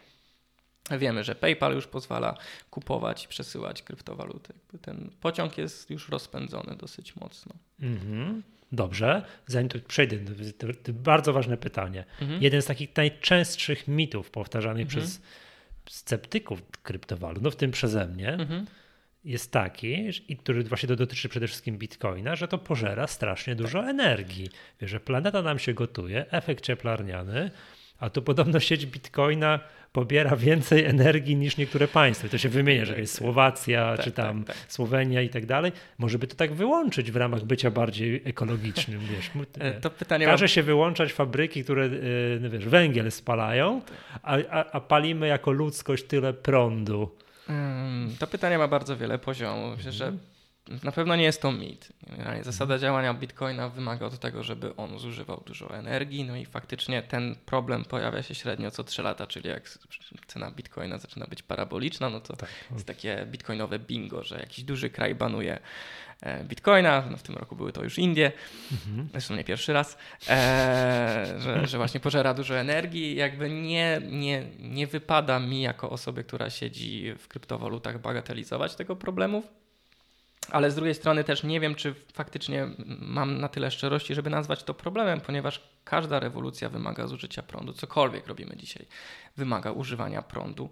Wiemy, 0.98 1.24
że 1.24 1.34
PayPal 1.34 1.74
już 1.74 1.86
pozwala 1.86 2.34
kupować 2.70 3.24
i 3.24 3.28
przesyłać 3.28 3.82
kryptowaluty. 3.82 4.52
Ten 4.82 5.10
pociąg 5.20 5.58
jest 5.58 5.90
już 5.90 6.08
rozpędzony 6.08 6.76
dosyć 6.76 7.16
mocno. 7.16 7.52
Mhm. 7.80 8.42
Dobrze, 8.72 9.22
zanim 9.46 9.68
tu 9.68 9.80
przejdę, 9.80 10.16
to, 10.58 10.66
to 10.82 10.92
bardzo 10.92 11.32
ważne 11.32 11.56
pytanie. 11.56 12.04
Mhm. 12.20 12.42
Jeden 12.42 12.62
z 12.62 12.66
takich 12.66 12.96
najczęstszych 12.96 13.88
mitów 13.88 14.30
powtarzanych 14.30 14.86
mhm. 14.86 15.00
przez 15.00 15.22
sceptyków 15.90 16.62
kryptowalut, 16.82 17.42
no 17.42 17.50
w 17.50 17.56
tym 17.56 17.70
przeze 17.70 18.06
mnie, 18.06 18.32
mhm. 18.32 18.66
jest 19.24 19.52
taki, 19.52 20.10
i 20.28 20.36
który 20.36 20.64
właśnie 20.64 20.88
to 20.88 20.96
dotyczy 20.96 21.28
przede 21.28 21.46
wszystkim 21.46 21.78
bitcoina, 21.78 22.36
że 22.36 22.48
to 22.48 22.58
pożera 22.58 23.06
strasznie 23.06 23.54
dużo 23.54 23.80
tak. 23.80 23.90
energii. 23.90 24.48
Wiesz, 24.80 24.90
że 24.90 25.00
planeta 25.00 25.42
nam 25.42 25.58
się 25.58 25.74
gotuje, 25.74 26.30
efekt 26.30 26.64
cieplarniany, 26.64 27.50
a 27.98 28.10
tu 28.10 28.22
podobno 28.22 28.60
sieć 28.60 28.86
bitcoina 28.86 29.60
pobiera 29.92 30.36
więcej 30.36 30.84
energii 30.84 31.36
niż 31.36 31.56
niektóre 31.56 31.88
państwa. 31.88 32.28
To 32.28 32.38
się 32.38 32.48
wymienia, 32.48 32.84
że 32.84 33.00
jest 33.00 33.14
Słowacja, 33.14 33.96
tak, 33.96 34.04
czy 34.04 34.12
tam 34.12 34.44
tak, 34.44 34.56
tak. 34.56 34.72
Słowenia 34.72 35.22
i 35.22 35.28
tak 35.28 35.46
dalej. 35.46 35.72
Może 35.98 36.18
by 36.18 36.26
to 36.26 36.36
tak 36.36 36.54
wyłączyć 36.54 37.10
w 37.10 37.16
ramach 37.16 37.44
bycia 37.44 37.70
bardziej 37.70 38.22
ekologicznym, 38.24 39.00
wiesz. 39.00 39.30
E, 39.58 39.72
to 39.72 39.90
pytanie 39.90 40.26
Każe 40.26 40.48
się 40.48 40.62
wyłączać 40.62 41.12
fabryki, 41.12 41.64
które 41.64 41.84
e, 41.84 42.48
wiesz, 42.48 42.66
węgiel 42.66 43.12
spalają, 43.12 43.80
a, 44.22 44.38
a, 44.50 44.70
a 44.70 44.80
palimy 44.80 45.26
jako 45.26 45.50
ludzkość 45.50 46.04
tyle 46.04 46.32
prądu. 46.32 47.16
To 48.18 48.26
pytanie 48.26 48.58
ma 48.58 48.68
bardzo 48.68 48.96
wiele 48.96 49.18
poziomów. 49.18 49.76
Myślę, 49.76 49.92
że 49.92 50.12
na 50.82 50.92
pewno 50.92 51.16
nie 51.16 51.24
jest 51.24 51.42
to 51.42 51.52
mit. 51.52 51.92
Zasada 52.42 52.78
działania 52.78 53.14
Bitcoina 53.14 53.68
wymaga 53.68 54.06
od 54.06 54.18
tego, 54.18 54.42
żeby 54.42 54.76
on 54.76 54.98
zużywał 54.98 55.42
dużo 55.46 55.76
energii, 55.76 56.24
no 56.24 56.36
i 56.36 56.46
faktycznie 56.46 57.02
ten 57.02 57.36
problem 57.46 57.84
pojawia 57.84 58.22
się 58.22 58.34
średnio 58.34 58.70
co 58.70 58.84
3 58.84 59.02
lata, 59.02 59.26
czyli 59.26 59.48
jak 59.48 59.78
cena 60.26 60.50
Bitcoina 60.50 60.98
zaczyna 60.98 61.26
być 61.26 61.42
paraboliczna, 61.42 62.10
no 62.10 62.20
to 62.20 62.36
tak. 62.36 62.48
jest 62.72 62.86
takie 62.86 63.26
bitcoinowe 63.26 63.78
bingo, 63.78 64.24
że 64.24 64.38
jakiś 64.38 64.64
duży 64.64 64.90
kraj 64.90 65.14
banuje 65.14 65.58
e, 66.22 66.44
Bitcoina, 66.44 67.04
no 67.10 67.16
w 67.16 67.22
tym 67.22 67.34
roku 67.34 67.56
były 67.56 67.72
to 67.72 67.84
już 67.84 67.98
Indie, 67.98 68.32
mhm. 68.72 69.08
zresztą 69.12 69.36
nie 69.36 69.44
pierwszy 69.44 69.72
raz, 69.72 69.98
e, 70.28 71.34
że, 71.38 71.66
że, 71.66 71.78
właśnie 71.78 72.00
pożera 72.00 72.34
dużo 72.34 72.58
energii. 72.58 73.16
Jakby 73.16 73.50
nie, 73.50 74.00
nie, 74.10 74.46
nie 74.58 74.86
wypada 74.86 75.38
mi 75.38 75.62
jako 75.62 75.90
osobie, 75.90 76.24
która 76.24 76.50
siedzi 76.50 77.14
w 77.18 77.28
kryptowalutach 77.28 78.00
bagatelizować 78.00 78.74
tego 78.74 78.96
problemu 78.96 79.42
ale 80.50 80.70
z 80.70 80.74
drugiej 80.74 80.94
strony 80.94 81.24
też 81.24 81.42
nie 81.42 81.60
wiem, 81.60 81.74
czy 81.74 81.94
faktycznie 82.12 82.68
mam 83.00 83.40
na 83.40 83.48
tyle 83.48 83.70
szczerości, 83.70 84.14
żeby 84.14 84.30
nazwać 84.30 84.64
to 84.64 84.74
problemem, 84.74 85.20
ponieważ 85.20 85.60
każda 85.84 86.20
rewolucja 86.20 86.68
wymaga 86.68 87.06
zużycia 87.06 87.42
prądu. 87.42 87.72
Cokolwiek 87.72 88.26
robimy 88.26 88.56
dzisiaj, 88.56 88.86
wymaga 89.36 89.70
używania 89.70 90.22
prądu. 90.22 90.70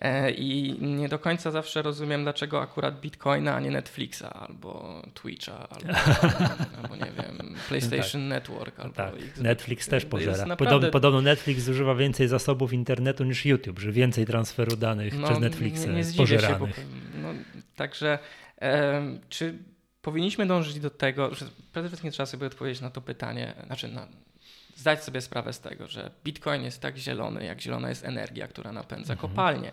E, 0.00 0.30
I 0.30 0.76
nie 0.82 1.08
do 1.08 1.18
końca 1.18 1.50
zawsze 1.50 1.82
rozumiem, 1.82 2.22
dlaczego 2.22 2.62
akurat 2.62 3.00
Bitcoina, 3.00 3.54
a 3.54 3.60
nie 3.60 3.70
Netflixa, 3.70 4.22
albo 4.22 5.02
Twitcha, 5.14 5.68
albo, 5.68 5.98
albo 6.82 6.96
nie 6.96 7.12
wiem, 7.12 7.54
PlayStation 7.68 8.20
tak. 8.22 8.28
Network. 8.28 8.80
Albo 8.80 8.94
tak. 8.94 9.12
Netflix 9.36 9.88
też 9.88 10.04
pożera. 10.04 10.32
Naprawdę... 10.32 10.56
Podobno, 10.64 10.90
podobno, 10.90 11.20
Netflix 11.20 11.62
zużywa 11.62 11.94
więcej 11.94 12.28
zasobów 12.28 12.72
internetu 12.72 13.24
niż 13.24 13.46
YouTube, 13.46 13.78
że 13.78 13.92
więcej 13.92 14.26
transferu 14.26 14.76
danych 14.76 15.18
no, 15.18 15.26
przez 15.26 15.40
Netflixa 15.40 15.86
nie, 15.86 15.92
nie 15.92 15.98
jest 15.98 16.16
pożeranych. 16.16 16.76
Się, 16.76 16.82
bo, 16.82 17.18
no, 17.22 17.28
także 17.76 18.18
czy 19.28 19.58
powinniśmy 20.02 20.46
dążyć 20.46 20.80
do 20.80 20.90
tego, 20.90 21.34
że 21.34 21.46
przede 21.72 21.88
wszystkim 21.88 22.10
trzeba 22.10 22.26
sobie 22.26 22.46
odpowiedzieć 22.46 22.80
na 22.82 22.90
to 22.90 23.00
pytanie, 23.00 23.54
znaczy 23.66 23.88
na, 23.88 24.08
zdać 24.76 25.04
sobie 25.04 25.20
sprawę 25.20 25.52
z 25.52 25.60
tego, 25.60 25.86
że 25.86 26.10
Bitcoin 26.24 26.62
jest 26.62 26.80
tak 26.80 26.96
zielony, 26.96 27.44
jak 27.44 27.60
zielona 27.60 27.88
jest 27.88 28.04
energia, 28.04 28.48
która 28.48 28.72
napędza 28.72 29.12
mhm. 29.12 29.30
kopalnie. 29.30 29.72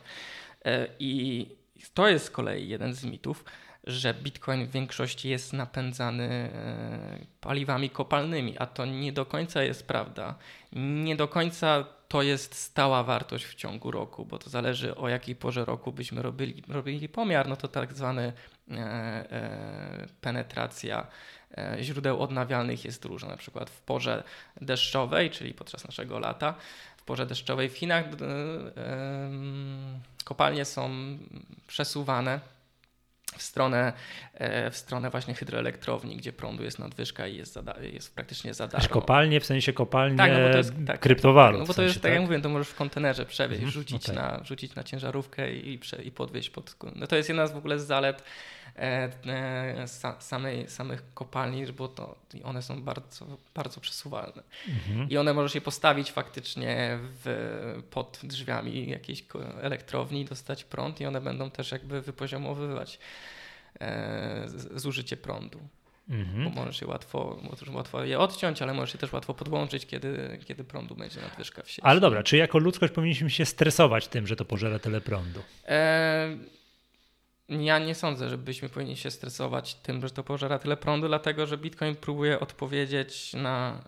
E, 0.66 0.88
I 1.00 1.46
to 1.94 2.08
jest 2.08 2.26
z 2.26 2.30
kolei 2.30 2.70
jeden 2.70 2.94
z 2.94 3.04
mitów, 3.04 3.46
że 3.84 4.14
Bitcoin 4.14 4.66
w 4.66 4.72
większości 4.72 5.30
jest 5.30 5.54
napędzany 5.54 6.24
e, 6.24 7.26
paliwami 7.42 7.90
kopalnymi, 7.90 8.58
a 8.58 8.66
to 8.66 8.86
nie 8.86 9.14
do 9.14 9.26
końca 9.26 9.64
jest 9.64 9.88
prawda. 9.88 10.36
Nie 10.74 11.16
do 11.16 11.28
końca 11.28 11.86
to 12.08 12.22
jest 12.22 12.56
stała 12.56 13.04
wartość 13.04 13.46
w 13.46 13.56
ciągu 13.56 13.92
roku, 13.92 14.26
bo 14.26 14.38
to 14.38 14.50
zależy 14.50 14.96
o 14.96 15.10
jakiej 15.10 15.36
porze 15.36 15.66
roku 15.66 15.92
byśmy 15.92 16.22
robili, 16.22 16.64
robili 16.68 17.10
pomiar, 17.10 17.48
no 17.48 17.56
to 17.56 17.68
tak 17.68 17.94
zwany 17.94 18.34
penetracja 20.22 21.08
e, 21.58 21.78
źródeł 21.82 22.22
odnawialnych 22.22 22.86
jest 22.86 23.06
różna. 23.06 23.30
Na 23.30 23.38
przykład 23.38 23.70
w 23.70 23.82
porze 23.82 24.24
deszczowej, 24.62 25.30
czyli 25.30 25.54
podczas 25.54 25.86
naszego 25.86 26.20
lata, 26.20 26.56
w 26.98 27.04
porze 27.04 27.26
deszczowej 27.26 27.70
w 27.70 27.78
Chinach 27.78 28.06
kopalnie 30.24 30.66
są 30.66 30.90
przesuwane 31.68 32.40
w 33.38 33.42
stronę, 33.42 33.94
e, 34.34 34.72
w 34.72 34.78
stronę 34.78 35.10
właśnie 35.10 35.34
hydroelektrowni, 35.34 36.18
gdzie 36.18 36.34
prądu 36.34 36.64
jest 36.64 36.80
nadwyżka 36.80 37.28
i 37.28 37.38
jest, 37.38 37.54
za, 37.54 37.64
jest 37.82 38.16
praktycznie 38.16 38.54
za 38.54 38.68
darmo. 38.68 38.90
kopalnie, 38.90 39.40
w 39.40 39.46
sensie 39.46 39.74
kopalnie 39.74 40.18
tak, 40.18 40.32
no 40.32 40.40
bo 40.40 40.52
to 40.52 40.58
jest, 40.58 40.74
tak, 40.88 41.00
kryptowalut. 41.00 41.60
No 41.60 41.68
bo 41.68 41.74
to 41.74 41.82
jest, 41.82 41.96
tak, 41.96 42.04
tak 42.04 42.12
jak 42.12 42.22
mówię, 42.22 42.42
to 42.42 42.50
możesz 42.50 42.68
w 42.68 42.76
kontenerze 42.76 43.26
przewieźć, 43.26 43.64
mhm, 43.64 43.72
rzucić, 43.72 44.10
okay. 44.10 44.16
na, 44.16 44.44
rzucić 44.44 44.76
na 44.76 44.84
ciężarówkę 44.84 45.54
i, 45.54 45.80
i 46.04 46.12
podwieźć 46.12 46.50
pod... 46.50 46.76
No 46.96 47.08
to 47.08 47.16
jest 47.16 47.30
jedna 47.30 47.48
z 47.48 47.52
w 47.52 47.58
ogóle 47.58 47.80
z 47.80 47.86
zalet 47.86 48.24
e, 48.24 48.24
e, 48.24 48.59
samej, 50.20 50.70
samych 50.70 51.14
kopalni, 51.14 51.66
bo 51.66 51.88
to, 51.88 52.16
one 52.44 52.62
są 52.62 52.84
bardzo, 52.84 53.26
bardzo 53.56 53.82
przesuwalne. 53.82 54.44
Mhm. 54.68 55.10
I 55.10 55.18
one 55.18 55.34
możesz 55.34 55.56
je 55.56 55.62
postawić 55.62 56.12
faktycznie 56.12 57.00
w, 57.02 57.84
pod 57.92 58.20
drzwiami 58.24 58.90
jakiejś 58.90 59.24
elektrowni, 59.62 60.26
dostać 60.26 60.64
prąd 60.64 61.02
i 61.02 61.06
one 61.06 61.22
będą 61.22 61.52
też 61.52 61.72
jakby 61.72 62.02
wypoziomowywać 62.02 63.00
e, 63.82 64.44
zużycie 64.76 65.18
prądu. 65.18 65.60
Mhm. 66.10 66.44
Bo 66.44 66.50
możesz 66.50 66.82
je 66.82 66.88
łatwo, 66.88 67.40
łatwo 67.74 68.04
je 68.04 68.20
odciąć, 68.20 68.62
ale 68.62 68.74
możesz 68.74 68.94
je 68.94 69.00
też 69.00 69.14
łatwo 69.14 69.34
podłączyć, 69.34 69.86
kiedy, 69.86 70.40
kiedy 70.46 70.64
prądu 70.64 70.96
będzie 70.96 71.22
nadwyżka 71.22 71.64
w 71.64 71.70
sieci. 71.70 71.82
Ale 71.82 72.00
dobra, 72.00 72.24
czy 72.24 72.38
jako 72.38 72.58
ludzkość 72.60 72.94
powinniśmy 72.94 73.30
się 73.30 73.46
stresować 73.46 74.08
tym, 74.08 74.28
że 74.28 74.36
to 74.36 74.46
pożera 74.46 74.80
tyle 74.80 75.02
prądu? 75.02 75.40
E, 75.68 76.38
ja 77.50 77.80
nie 77.80 77.96
sądzę, 77.96 78.30
żebyśmy 78.30 78.70
powinni 78.70 78.98
się 78.98 79.12
stresować 79.12 79.76
tym, 79.76 80.02
że 80.02 80.10
to 80.10 80.24
pożera 80.24 80.60
tyle 80.60 80.78
prądu, 80.78 81.08
dlatego 81.08 81.48
że 81.48 81.58
Bitcoin 81.58 81.96
próbuje 81.96 82.40
odpowiedzieć 82.40 83.34
na 83.34 83.84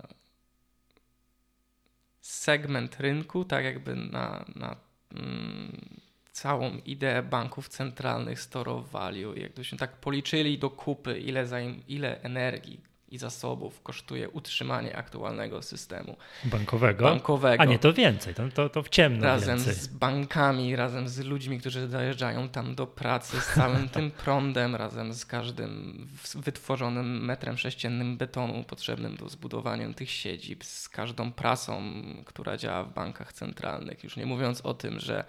segment 2.22 3.00
rynku, 3.00 3.46
tak 3.46 3.66
jakby 3.66 3.96
na, 3.96 4.46
na 4.56 4.76
mm, 5.12 6.00
całą 6.32 6.78
ideę 6.86 7.24
banków 7.24 7.70
centralnych 7.70 8.42
store 8.42 8.72
of 8.72 8.92
value. 8.92 9.34
Jakbyśmy 9.36 9.78
tak 9.78 9.98
policzyli 9.98 10.58
do 10.58 10.70
kupy, 10.70 11.20
ile, 11.20 11.46
ile 11.88 12.22
energii 12.22 12.91
i 13.12 13.18
zasobów 13.18 13.82
kosztuje 13.82 14.30
utrzymanie 14.30 14.98
aktualnego 14.98 15.62
systemu 15.62 16.18
bankowego. 16.44 17.04
bankowego. 17.04 17.62
A 17.64 17.66
nie, 17.66 17.80
to 17.80 17.94
więcej, 17.94 18.34
to, 18.34 18.50
to, 18.50 18.70
to 18.70 18.84
w 18.84 18.90
ciemno 18.90 19.26
Razem 19.26 19.58
więcej. 19.58 19.74
z 19.74 19.88
bankami, 19.88 20.76
razem 20.76 21.10
z 21.10 21.20
ludźmi, 21.20 21.60
którzy 21.60 21.88
dojeżdżają 21.88 22.50
tam 22.50 22.76
do 22.76 22.88
pracy, 22.88 23.42
z 23.42 23.54
całym 23.54 23.90
tym 23.96 24.12
prądem, 24.12 24.76
razem 24.76 25.14
z 25.14 25.26
każdym 25.26 26.08
wytworzonym 26.36 27.26
metrem 27.26 27.58
sześciennym 27.58 28.18
betonu 28.18 28.64
potrzebnym 28.64 29.16
do 29.18 29.30
zbudowania 29.30 29.94
tych 29.94 30.10
siedzib, 30.10 30.64
z 30.64 30.90
każdą 30.90 31.32
prasą, 31.32 31.84
która 32.26 32.58
działa 32.58 32.84
w 32.84 32.94
bankach 32.94 33.34
centralnych. 33.34 34.04
Już 34.04 34.18
nie 34.18 34.26
mówiąc 34.26 34.62
o 34.62 34.74
tym, 34.74 35.00
że 35.00 35.24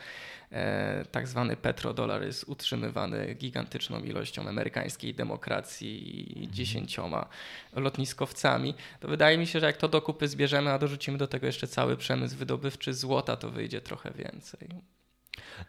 tak 1.11 1.29
zwany 1.29 1.57
petrodolar 1.57 2.23
jest 2.23 2.45
utrzymywany 2.49 3.35
gigantyczną 3.35 4.01
ilością 4.01 4.49
amerykańskiej 4.49 5.15
demokracji 5.15 6.33
i 6.33 6.39
mhm. 6.39 6.55
dziesięcioma 6.55 7.29
lotniskowcami, 7.73 8.75
to 9.01 9.09
wydaje 9.09 9.39
mi 9.39 9.47
się, 9.47 9.61
że 9.61 9.67
jak 9.67 9.77
to 9.77 9.89
do 9.89 10.03
kupy 10.03 10.29
zbierzemy, 10.29 10.71
a 10.71 10.79
dorzucimy 10.79 11.19
do 11.19 11.27
tego 11.27 11.47
jeszcze 11.47 11.67
cały 11.67 11.97
przemysł 11.97 12.37
wydobywczy 12.37 12.95
złota, 12.95 13.37
to 13.37 13.51
wyjdzie 13.51 13.81
trochę 13.81 14.11
więcej. 14.11 14.69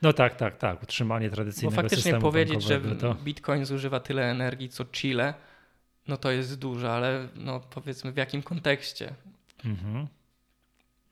No 0.01 0.13
tak, 0.13 0.35
tak, 0.35 0.57
tak. 0.57 0.83
Utrzymanie 0.83 1.29
tradycyjnego 1.29 1.75
Bo 1.75 1.81
faktycznie 1.81 2.19
powiedzieć, 2.19 2.63
że 2.63 2.81
to... 2.81 3.15
Bitcoin 3.15 3.65
zużywa 3.65 3.99
tyle 3.99 4.31
energii 4.31 4.69
co 4.69 4.85
Chile, 4.85 5.33
no 6.07 6.17
to 6.17 6.31
jest 6.31 6.59
dużo, 6.59 6.93
ale 6.93 7.27
no 7.35 7.59
powiedzmy 7.59 8.11
w 8.11 8.17
jakim 8.17 8.43
kontekście. 8.43 9.13
Mhm. 9.65 10.07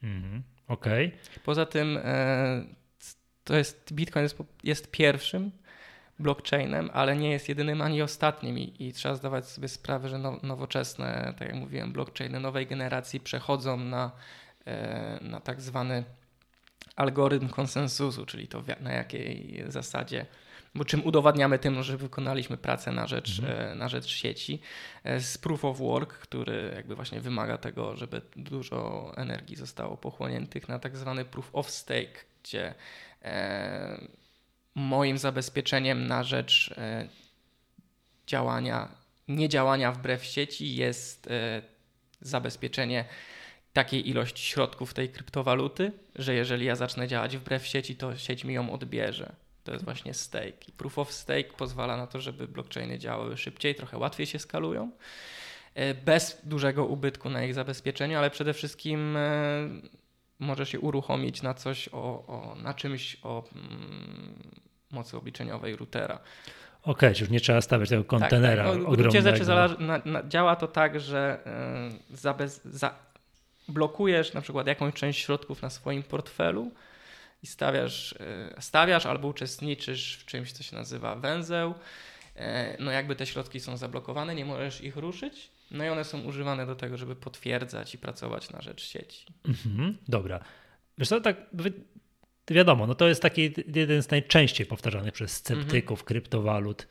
Mhm. 0.03 0.43
Okej. 0.67 1.07
Okay. 1.07 1.19
Poza 1.43 1.65
tym 1.65 1.99
e, 2.03 2.63
to 3.43 3.55
jest 3.55 3.93
Bitcoin 3.93 4.23
jest, 4.23 4.37
jest 4.63 4.91
pierwszym 4.91 5.51
blockchainem, 6.19 6.89
ale 6.93 7.17
nie 7.17 7.31
jest 7.31 7.49
jedynym 7.49 7.81
ani 7.81 8.01
ostatnim 8.01 8.59
i, 8.59 8.73
i 8.79 8.93
trzeba 8.93 9.15
zdawać 9.15 9.47
sobie 9.47 9.67
sprawę, 9.67 10.09
że 10.09 10.17
now, 10.17 10.43
nowoczesne, 10.43 11.33
tak 11.39 11.47
jak 11.47 11.57
mówiłem, 11.57 11.93
blockchainy 11.93 12.39
nowej 12.39 12.67
generacji 12.67 13.19
przechodzą 13.19 13.77
na, 13.77 14.11
e, 14.65 15.19
na 15.21 15.39
tak 15.39 15.61
zwany 15.61 16.03
algorytm 16.95 17.49
konsensusu, 17.49 18.25
czyli 18.25 18.47
to 18.47 18.63
na 18.81 18.91
jakiej 18.91 19.63
zasadzie 19.67 20.25
bo 20.75 20.85
czym 20.85 21.05
udowadniamy 21.05 21.59
tym, 21.59 21.83
że 21.83 21.97
wykonaliśmy 21.97 22.57
pracę 22.57 22.91
na 22.91 23.07
rzecz, 23.07 23.39
mhm. 23.39 23.77
na 23.77 23.89
rzecz 23.89 24.07
sieci, 24.07 24.59
z 25.19 25.37
proof 25.37 25.65
of 25.65 25.77
work, 25.77 26.13
który 26.13 26.71
jakby 26.75 26.95
właśnie 26.95 27.21
wymaga 27.21 27.57
tego, 27.57 27.95
żeby 27.95 28.21
dużo 28.35 29.11
energii 29.17 29.55
zostało 29.55 29.97
pochłoniętych 29.97 30.69
na 30.69 30.79
tak 30.79 30.97
zwany 30.97 31.25
proof 31.25 31.49
of 31.53 31.69
stake, 31.69 32.25
gdzie 32.43 32.67
e, 32.67 32.73
moim 34.75 35.17
zabezpieczeniem 35.17 36.07
na 36.07 36.23
rzecz 36.23 36.73
e, 36.77 37.07
działania, 38.27 38.87
niedziałania 39.27 39.91
wbrew 39.91 40.25
sieci 40.25 40.75
jest 40.75 41.27
e, 41.27 41.61
zabezpieczenie 42.21 43.05
takiej 43.73 44.09
ilości 44.09 44.45
środków 44.45 44.93
tej 44.93 45.09
kryptowaluty, 45.09 45.91
że 46.15 46.33
jeżeli 46.33 46.65
ja 46.65 46.75
zacznę 46.75 47.07
działać 47.07 47.37
wbrew 47.37 47.67
sieci, 47.67 47.95
to 47.95 48.17
sieć 48.17 48.43
mi 48.43 48.53
ją 48.53 48.73
odbierze. 48.73 49.35
To 49.63 49.71
jest 49.71 49.85
właśnie 49.85 50.13
stake. 50.13 50.65
I 50.67 50.71
proof 50.71 50.99
of 50.99 51.13
stake 51.13 51.43
pozwala 51.57 51.97
na 51.97 52.07
to, 52.07 52.21
żeby 52.21 52.47
blockchainy 52.47 52.99
działały 52.99 53.37
szybciej, 53.37 53.75
trochę 53.75 53.97
łatwiej 53.97 54.25
się 54.25 54.39
skalują, 54.39 54.91
e, 55.75 55.93
bez 55.93 56.41
dużego 56.43 56.85
ubytku 56.85 57.29
na 57.29 57.43
ich 57.43 57.53
zabezpieczeniu, 57.53 58.17
ale 58.17 58.29
przede 58.29 58.53
wszystkim 58.53 59.17
e, 60.41 60.45
może 60.45 60.65
się 60.65 60.79
uruchomić 60.79 61.41
na 61.41 61.53
coś, 61.53 61.89
o, 61.91 61.97
o 62.27 62.55
na 62.63 62.73
czymś 62.73 63.17
o 63.23 63.43
mm, 63.55 64.33
mocy 64.91 65.17
obliczeniowej 65.17 65.75
routera. 65.75 66.19
Okej, 66.81 67.09
okay, 67.09 67.21
już 67.21 67.29
nie 67.29 67.39
trzeba 67.39 67.61
stawiać 67.61 67.89
tego 67.89 68.03
kontenera 68.03 68.63
tak, 68.63 68.73
tak. 68.73 68.81
No, 68.81 68.89
ogromnego. 68.89 69.21
rzeczy 69.21 69.45
zależy, 69.45 69.75
na, 69.79 70.01
na, 70.05 70.27
działa 70.27 70.55
to 70.55 70.67
tak, 70.67 70.99
że 70.99 71.39
y, 72.11 72.17
za 72.17 72.33
bez, 72.33 72.65
za, 72.65 72.95
blokujesz 73.67 74.33
na 74.33 74.41
przykład 74.41 74.67
jakąś 74.67 74.93
część 74.93 75.19
środków 75.19 75.61
na 75.61 75.69
swoim 75.69 76.03
portfelu, 76.03 76.71
i 77.43 77.47
stawiasz, 77.47 78.15
e, 78.19 78.61
stawiasz 78.61 79.05
albo 79.05 79.27
uczestniczysz 79.27 80.17
w 80.17 80.25
czymś, 80.25 80.51
co 80.51 80.63
się 80.63 80.75
nazywa 80.75 81.15
węzeł, 81.15 81.73
e, 82.35 82.75
no 82.79 82.91
jakby 82.91 83.15
te 83.15 83.25
środki 83.25 83.59
są 83.59 83.77
zablokowane, 83.77 84.35
nie 84.35 84.45
możesz 84.45 84.81
ich 84.81 84.95
ruszyć, 84.95 85.49
no 85.71 85.85
i 85.85 85.89
one 85.89 86.03
są 86.03 86.21
używane 86.21 86.65
do 86.65 86.75
tego, 86.75 86.97
żeby 86.97 87.15
potwierdzać 87.15 87.95
i 87.95 87.97
pracować 87.97 88.49
na 88.49 88.61
rzecz 88.61 88.83
sieci. 88.83 89.25
Mhm, 89.47 89.97
dobra. 90.07 90.39
Wiesz 90.97 91.09
co, 91.09 91.21
tak 91.21 91.37
wiadomo, 92.47 92.87
no 92.87 92.95
to 92.95 93.07
jest 93.07 93.21
taki 93.21 93.53
jeden 93.75 94.03
z 94.03 94.11
najczęściej 94.11 94.65
powtarzanych 94.65 95.13
przez 95.13 95.31
sceptyków 95.31 95.99
mhm. 95.99 96.07
kryptowalut 96.07 96.87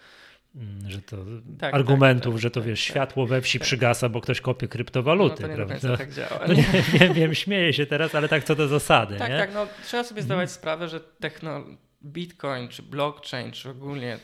Mm, 0.55 0.91
że 0.91 1.03
to 1.03 1.17
tak, 1.59 1.75
argumentów, 1.75 2.35
tak, 2.35 2.43
że 2.43 2.51
to 2.51 2.61
tak, 2.61 2.69
wiesz, 2.69 2.81
tak. 2.81 2.91
światło 2.91 3.27
we 3.27 3.41
wsi 3.41 3.61
przygasa, 3.61 4.09
bo 4.09 4.21
ktoś 4.21 4.41
kopie 4.41 4.69
kryptowaluty, 4.69 5.43
no 5.43 5.49
to 5.49 5.55
prawda? 5.55 5.89
No, 5.89 5.97
tak 5.97 6.13
działa. 6.13 6.41
No 6.49 6.55
nie, 6.55 6.65
wiem, 6.93 7.13
wiem, 7.13 7.35
śmieję 7.35 7.73
się 7.73 7.87
teraz, 7.87 8.15
ale 8.15 8.29
tak 8.29 8.45
co 8.45 8.55
do 8.55 8.69
zasady, 8.69 9.19
Tak, 9.19 9.31
nie? 9.31 9.39
tak, 9.39 9.55
no 9.55 9.67
trzeba 9.85 10.05
sobie 10.05 10.23
zdawać 10.23 10.49
hmm. 10.49 10.55
sprawę, 10.55 10.89
że 10.89 11.01
techno, 11.01 11.65
Bitcoin, 12.05 12.69
czy 12.69 12.83
blockchain, 12.83 13.53
czy 13.53 13.71
ogólnie 13.71 14.19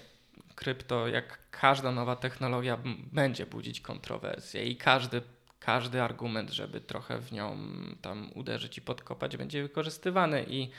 krypto, 0.56 1.08
jak 1.08 1.38
każda 1.50 1.92
nowa 1.92 2.16
technologia 2.16 2.78
będzie 3.12 3.46
budzić 3.46 3.80
kontrowersje 3.80 4.64
i 4.64 4.76
każdy, 4.76 5.22
każdy 5.60 6.02
argument, 6.02 6.50
żeby 6.50 6.80
trochę 6.80 7.18
w 7.18 7.32
nią 7.32 7.56
tam 8.02 8.30
uderzyć 8.34 8.78
i 8.78 8.82
podkopać, 8.82 9.36
będzie 9.36 9.62
wykorzystywany. 9.62 10.46
I 10.48 10.70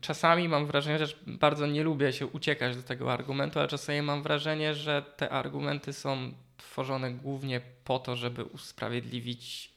Czasami 0.00 0.48
mam 0.48 0.66
wrażenie, 0.66 1.06
że 1.06 1.14
bardzo 1.26 1.66
nie 1.66 1.82
lubię 1.82 2.12
się 2.12 2.26
uciekać 2.26 2.76
do 2.76 2.82
tego 2.82 3.12
argumentu, 3.12 3.58
ale 3.58 3.68
czasami 3.68 4.02
mam 4.02 4.22
wrażenie, 4.22 4.74
że 4.74 5.02
te 5.16 5.30
argumenty 5.30 5.92
są 5.92 6.32
tworzone 6.56 7.10
głównie 7.10 7.60
po 7.84 7.98
to, 7.98 8.16
żeby 8.16 8.44
usprawiedliwić 8.44 9.70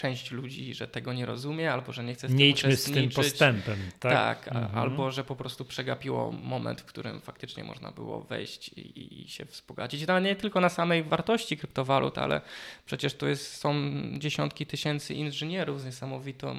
część 0.00 0.30
ludzi, 0.30 0.74
że 0.74 0.88
tego 0.88 1.12
nie 1.12 1.26
rozumie, 1.26 1.72
albo 1.72 1.92
że 1.92 2.04
nie 2.04 2.14
chce 2.14 2.28
z 2.28 2.34
nie 2.34 2.54
tym 2.54 2.76
z 2.76 2.84
tym 2.84 3.10
postępem. 3.10 3.78
Tak, 4.00 4.44
tak 4.44 4.56
mhm. 4.56 4.78
albo 4.78 5.10
że 5.10 5.24
po 5.24 5.36
prostu 5.36 5.64
przegapiło 5.64 6.32
moment, 6.32 6.80
w 6.80 6.84
którym 6.84 7.20
faktycznie 7.20 7.64
można 7.64 7.90
było 7.90 8.20
wejść 8.20 8.68
i, 8.68 9.22
i 9.22 9.28
się 9.28 9.44
wzbogacić. 9.44 10.06
No, 10.06 10.20
nie 10.20 10.36
tylko 10.36 10.60
na 10.60 10.68
samej 10.68 11.02
wartości 11.02 11.56
kryptowalut, 11.56 12.18
ale 12.18 12.40
przecież 12.86 13.14
tu 13.14 13.28
jest, 13.28 13.56
są 13.56 13.74
dziesiątki 14.18 14.66
tysięcy 14.66 15.14
inżynierów 15.14 15.80
z 15.80 15.84
niesamowitą 15.84 16.56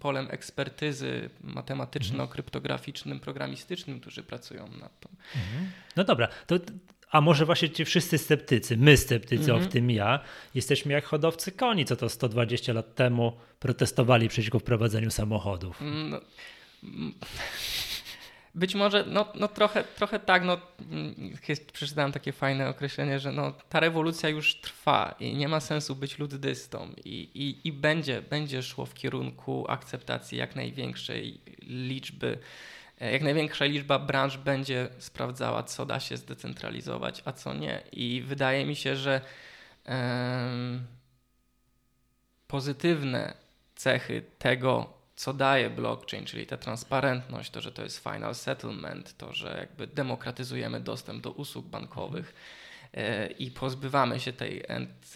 polem 0.00 0.28
ekspertyzy 0.30 1.30
matematyczno-kryptograficznym, 1.44 3.20
programistycznym, 3.20 4.00
którzy 4.00 4.22
pracują 4.22 4.68
nad 4.68 5.00
tym. 5.00 5.12
Mhm. 5.36 5.70
No 5.96 6.04
dobra, 6.04 6.28
to 6.46 6.56
a 7.10 7.20
może 7.20 7.46
właśnie 7.46 7.70
ci 7.70 7.84
wszyscy 7.84 8.18
sceptycy, 8.18 8.76
my 8.76 8.96
sceptycy, 8.96 9.44
mm 9.44 9.46
-hmm. 9.46 9.60
w 9.60 9.64
mhm. 9.64 9.72
tym 9.72 9.90
ja, 9.90 10.20
jesteśmy 10.54 10.92
jak 10.92 11.04
hodowcy 11.04 11.52
koni, 11.52 11.84
co 11.84 11.96
to 11.96 12.08
120 12.08 12.72
lat 12.72 12.94
temu 12.94 13.32
protestowali 13.60 14.28
przeciwko 14.28 14.58
wprowadzeniu 14.58 15.10
samochodów. 15.10 15.82
Mm, 15.82 16.10
no, 16.10 16.20
mm, 16.84 17.14
być 18.54 18.74
może, 18.74 19.04
no, 19.08 19.32
no 19.34 19.48
trochę, 19.48 19.84
trochę 19.84 20.18
tak, 20.18 20.44
no, 20.44 20.60
przeczytałem 21.72 22.12
takie 22.12 22.32
fajne 22.32 22.68
określenie, 22.68 23.18
że 23.18 23.32
no, 23.32 23.52
ta 23.68 23.80
rewolucja 23.80 24.28
już 24.28 24.60
trwa 24.60 25.14
i 25.20 25.36
nie 25.36 25.48
ma 25.48 25.60
sensu 25.60 25.96
być 25.96 26.18
luddystą 26.18 26.92
i, 27.04 27.30
i, 27.34 27.68
i 27.68 27.72
będzie, 27.72 28.22
będzie 28.22 28.62
szło 28.62 28.86
w 28.86 28.94
kierunku 28.94 29.64
akceptacji 29.68 30.38
jak 30.38 30.56
największej 30.56 31.40
liczby 31.70 32.38
E, 33.00 33.12
jak 33.12 33.22
największa 33.22 33.64
liczba 33.64 33.98
branż 33.98 34.36
będzie 34.36 34.88
sprawdzała, 34.98 35.62
co 35.62 35.86
da 35.86 36.00
się 36.00 36.16
zdecentralizować, 36.16 37.22
a 37.24 37.32
co 37.32 37.54
nie. 37.54 37.82
I 37.92 38.22
wydaje 38.26 38.66
mi 38.66 38.76
się, 38.76 38.96
że 38.96 39.20
um, 39.86 40.86
pozytywne 42.46 43.34
cechy 43.74 44.22
tego, 44.38 44.92
co 45.16 45.32
daje 45.32 45.70
blockchain, 45.70 46.24
czyli 46.24 46.46
ta 46.46 46.56
transparentność, 46.56 47.50
to, 47.50 47.60
że 47.60 47.72
to 47.72 47.82
jest 47.82 47.98
final 47.98 48.34
settlement, 48.34 49.16
to, 49.16 49.32
że 49.32 49.56
jakby 49.60 49.86
demokratyzujemy 49.86 50.80
dostęp 50.80 51.22
do 51.22 51.30
usług 51.30 51.66
bankowych 51.66 52.34
i 53.38 53.50
pozbywamy 53.50 54.20
się 54.20 54.32
tej 54.32 54.64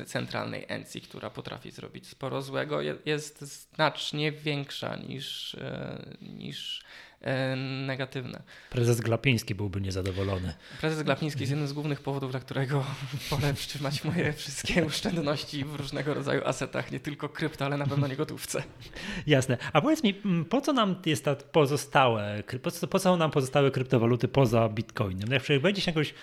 centralnej 0.06 0.64
encji, 0.68 1.00
która 1.00 1.30
potrafi 1.30 1.70
zrobić 1.70 2.06
sporo 2.06 2.42
złego, 2.42 2.80
jest 3.04 3.40
znacznie 3.40 4.32
większa 4.32 4.96
niż, 4.96 5.54
e, 5.54 6.16
niż 6.22 6.84
E, 7.24 7.56
negatywne. 7.86 8.42
Prezes 8.70 9.00
Glapiński 9.00 9.54
byłby 9.54 9.80
niezadowolony. 9.80 10.54
Prezes 10.80 11.02
Glapiński 11.02 11.40
jest 11.40 11.50
jednym 11.50 11.68
z 11.68 11.72
głównych 11.72 12.00
powodów, 12.00 12.30
dla 12.30 12.40
którego 12.40 12.84
wolę 13.30 13.54
trzymać 13.54 14.04
moje 14.04 14.32
wszystkie 14.32 14.86
oszczędności 14.86 15.64
w 15.64 15.74
różnego 15.74 16.14
rodzaju 16.14 16.42
asetach, 16.44 16.90
nie 16.90 17.00
tylko 17.00 17.28
krypto, 17.28 17.64
ale 17.64 17.76
na 17.76 17.86
pewno 17.86 18.06
nie 18.06 18.16
gotówce. 18.16 18.62
Jasne. 19.26 19.58
A 19.72 19.80
powiedz 19.80 20.02
mi, 20.02 20.14
po 20.50 20.60
co 20.60 20.72
nam 20.72 20.96
jest 21.06 21.24
ta 21.24 21.36
pozostałe, 21.36 22.42
po 22.62 22.70
co, 22.70 22.86
po 22.86 22.98
co 22.98 23.16
nam 23.16 23.30
pozostałe 23.30 23.70
kryptowaluty 23.70 24.28
poza 24.28 24.68
Bitcoinem? 24.68 25.30
Jak 25.30 25.42
wejdziesz 25.62 25.86
jakąś 25.86 26.14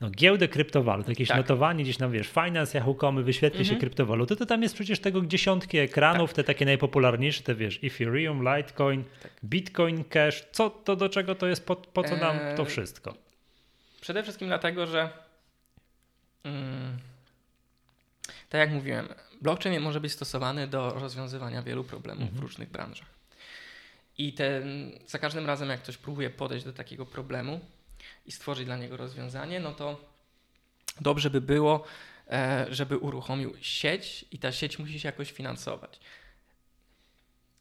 no, 0.00 0.10
giełdę 0.10 0.48
kryptowalut, 0.48 1.08
jakieś 1.08 1.28
tak. 1.28 1.36
notowanie 1.36 1.84
gdzieś 1.84 1.96
tam, 1.96 2.12
wiesz, 2.12 2.28
finance, 2.28 2.78
Yahoo.com, 2.78 3.24
wyświetli 3.24 3.60
mhm. 3.60 3.74
się 3.74 3.80
kryptowaluty, 3.80 4.36
to 4.36 4.46
tam 4.46 4.62
jest 4.62 4.74
przecież 4.74 5.00
tego 5.00 5.20
dziesiątki 5.20 5.78
ekranów, 5.78 6.30
tak. 6.30 6.36
te 6.36 6.44
takie 6.44 6.64
najpopularniejsze, 6.64 7.42
te 7.42 7.54
wiesz, 7.54 7.80
Ethereum, 7.82 8.56
Litecoin, 8.56 9.04
tak. 9.22 9.32
Bitcoin 9.44 10.04
Cash, 10.04 10.44
co 10.52 10.70
to 10.70 10.96
do 10.96 11.08
czego 11.08 11.34
to 11.34 11.46
jest, 11.46 11.66
po, 11.66 11.76
po 11.76 12.04
co 12.04 12.16
nam 12.16 12.38
to 12.56 12.62
eee, 12.62 12.68
wszystko? 12.68 13.14
Przede 14.00 14.22
wszystkim 14.22 14.48
dlatego, 14.48 14.86
że 14.86 15.10
mm, 16.44 16.98
tak 18.48 18.58
jak 18.58 18.70
mówiłem, 18.70 19.08
blockchain 19.40 19.80
może 19.80 20.00
być 20.00 20.12
stosowany 20.12 20.66
do 20.66 20.90
rozwiązywania 20.90 21.62
wielu 21.62 21.84
problemów 21.84 22.22
mhm. 22.22 22.40
w 22.40 22.42
różnych 22.42 22.70
branżach. 22.70 23.08
I 24.18 24.32
ten, 24.32 24.92
za 25.06 25.18
każdym 25.18 25.46
razem, 25.46 25.68
jak 25.68 25.82
ktoś 25.82 25.96
próbuje 25.96 26.30
podejść 26.30 26.64
do 26.64 26.72
takiego 26.72 27.06
problemu, 27.06 27.60
i 28.26 28.32
stworzyć 28.32 28.66
dla 28.66 28.76
niego 28.76 28.96
rozwiązanie, 28.96 29.60
no 29.60 29.72
to 29.72 30.00
dobrze 31.00 31.30
by 31.30 31.40
było, 31.40 31.84
e, 32.30 32.66
żeby 32.70 32.98
uruchomił 32.98 33.54
sieć 33.60 34.24
i 34.30 34.38
ta 34.38 34.52
sieć 34.52 34.78
musi 34.78 35.00
się 35.00 35.08
jakoś 35.08 35.32
finansować. 35.32 36.00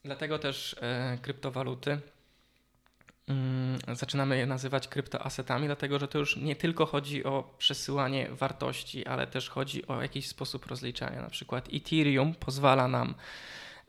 Dlatego 0.04 0.40
też 0.40 0.76
e, 0.82 1.18
kryptowaluty 1.22 2.00
mm, 3.28 3.80
zaczynamy 3.94 4.38
je 4.38 4.46
nazywać 4.46 4.88
kryptoasetami, 4.88 5.66
dlatego 5.66 6.00
że 6.00 6.08
to 6.08 6.20
już 6.20 6.38
nie 6.38 6.56
tylko 6.56 6.86
chodzi 6.86 7.24
o 7.24 7.56
przesyłanie 7.58 8.28
wartości, 8.30 9.06
ale 9.06 9.28
też 9.28 9.50
chodzi 9.50 9.88
o 9.88 10.02
jakiś 10.02 10.28
sposób 10.28 10.66
rozliczania. 10.66 11.22
Na 11.22 11.30
przykład 11.30 11.68
Ethereum 11.74 12.36
pozwala 12.36 12.88
nam 12.88 13.16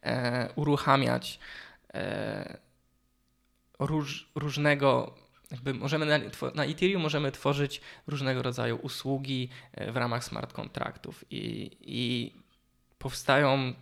e, 0.02 0.52
uruchamiać 0.56 1.38
róż, 3.78 4.28
różnego 4.34 5.14
jakby 5.50 5.74
możemy 5.74 6.06
na, 6.06 6.18
na 6.54 6.64
Ethereum 6.64 7.02
możemy 7.02 7.32
tworzyć 7.32 7.80
różnego 8.06 8.42
rodzaju 8.42 8.76
usługi 8.76 9.48
e, 9.72 9.92
w 9.92 9.96
ramach 9.96 10.24
smart 10.24 10.52
kontraktów 10.52 11.24
i, 11.30 11.70
i 11.80 12.32
powstają 12.98 13.74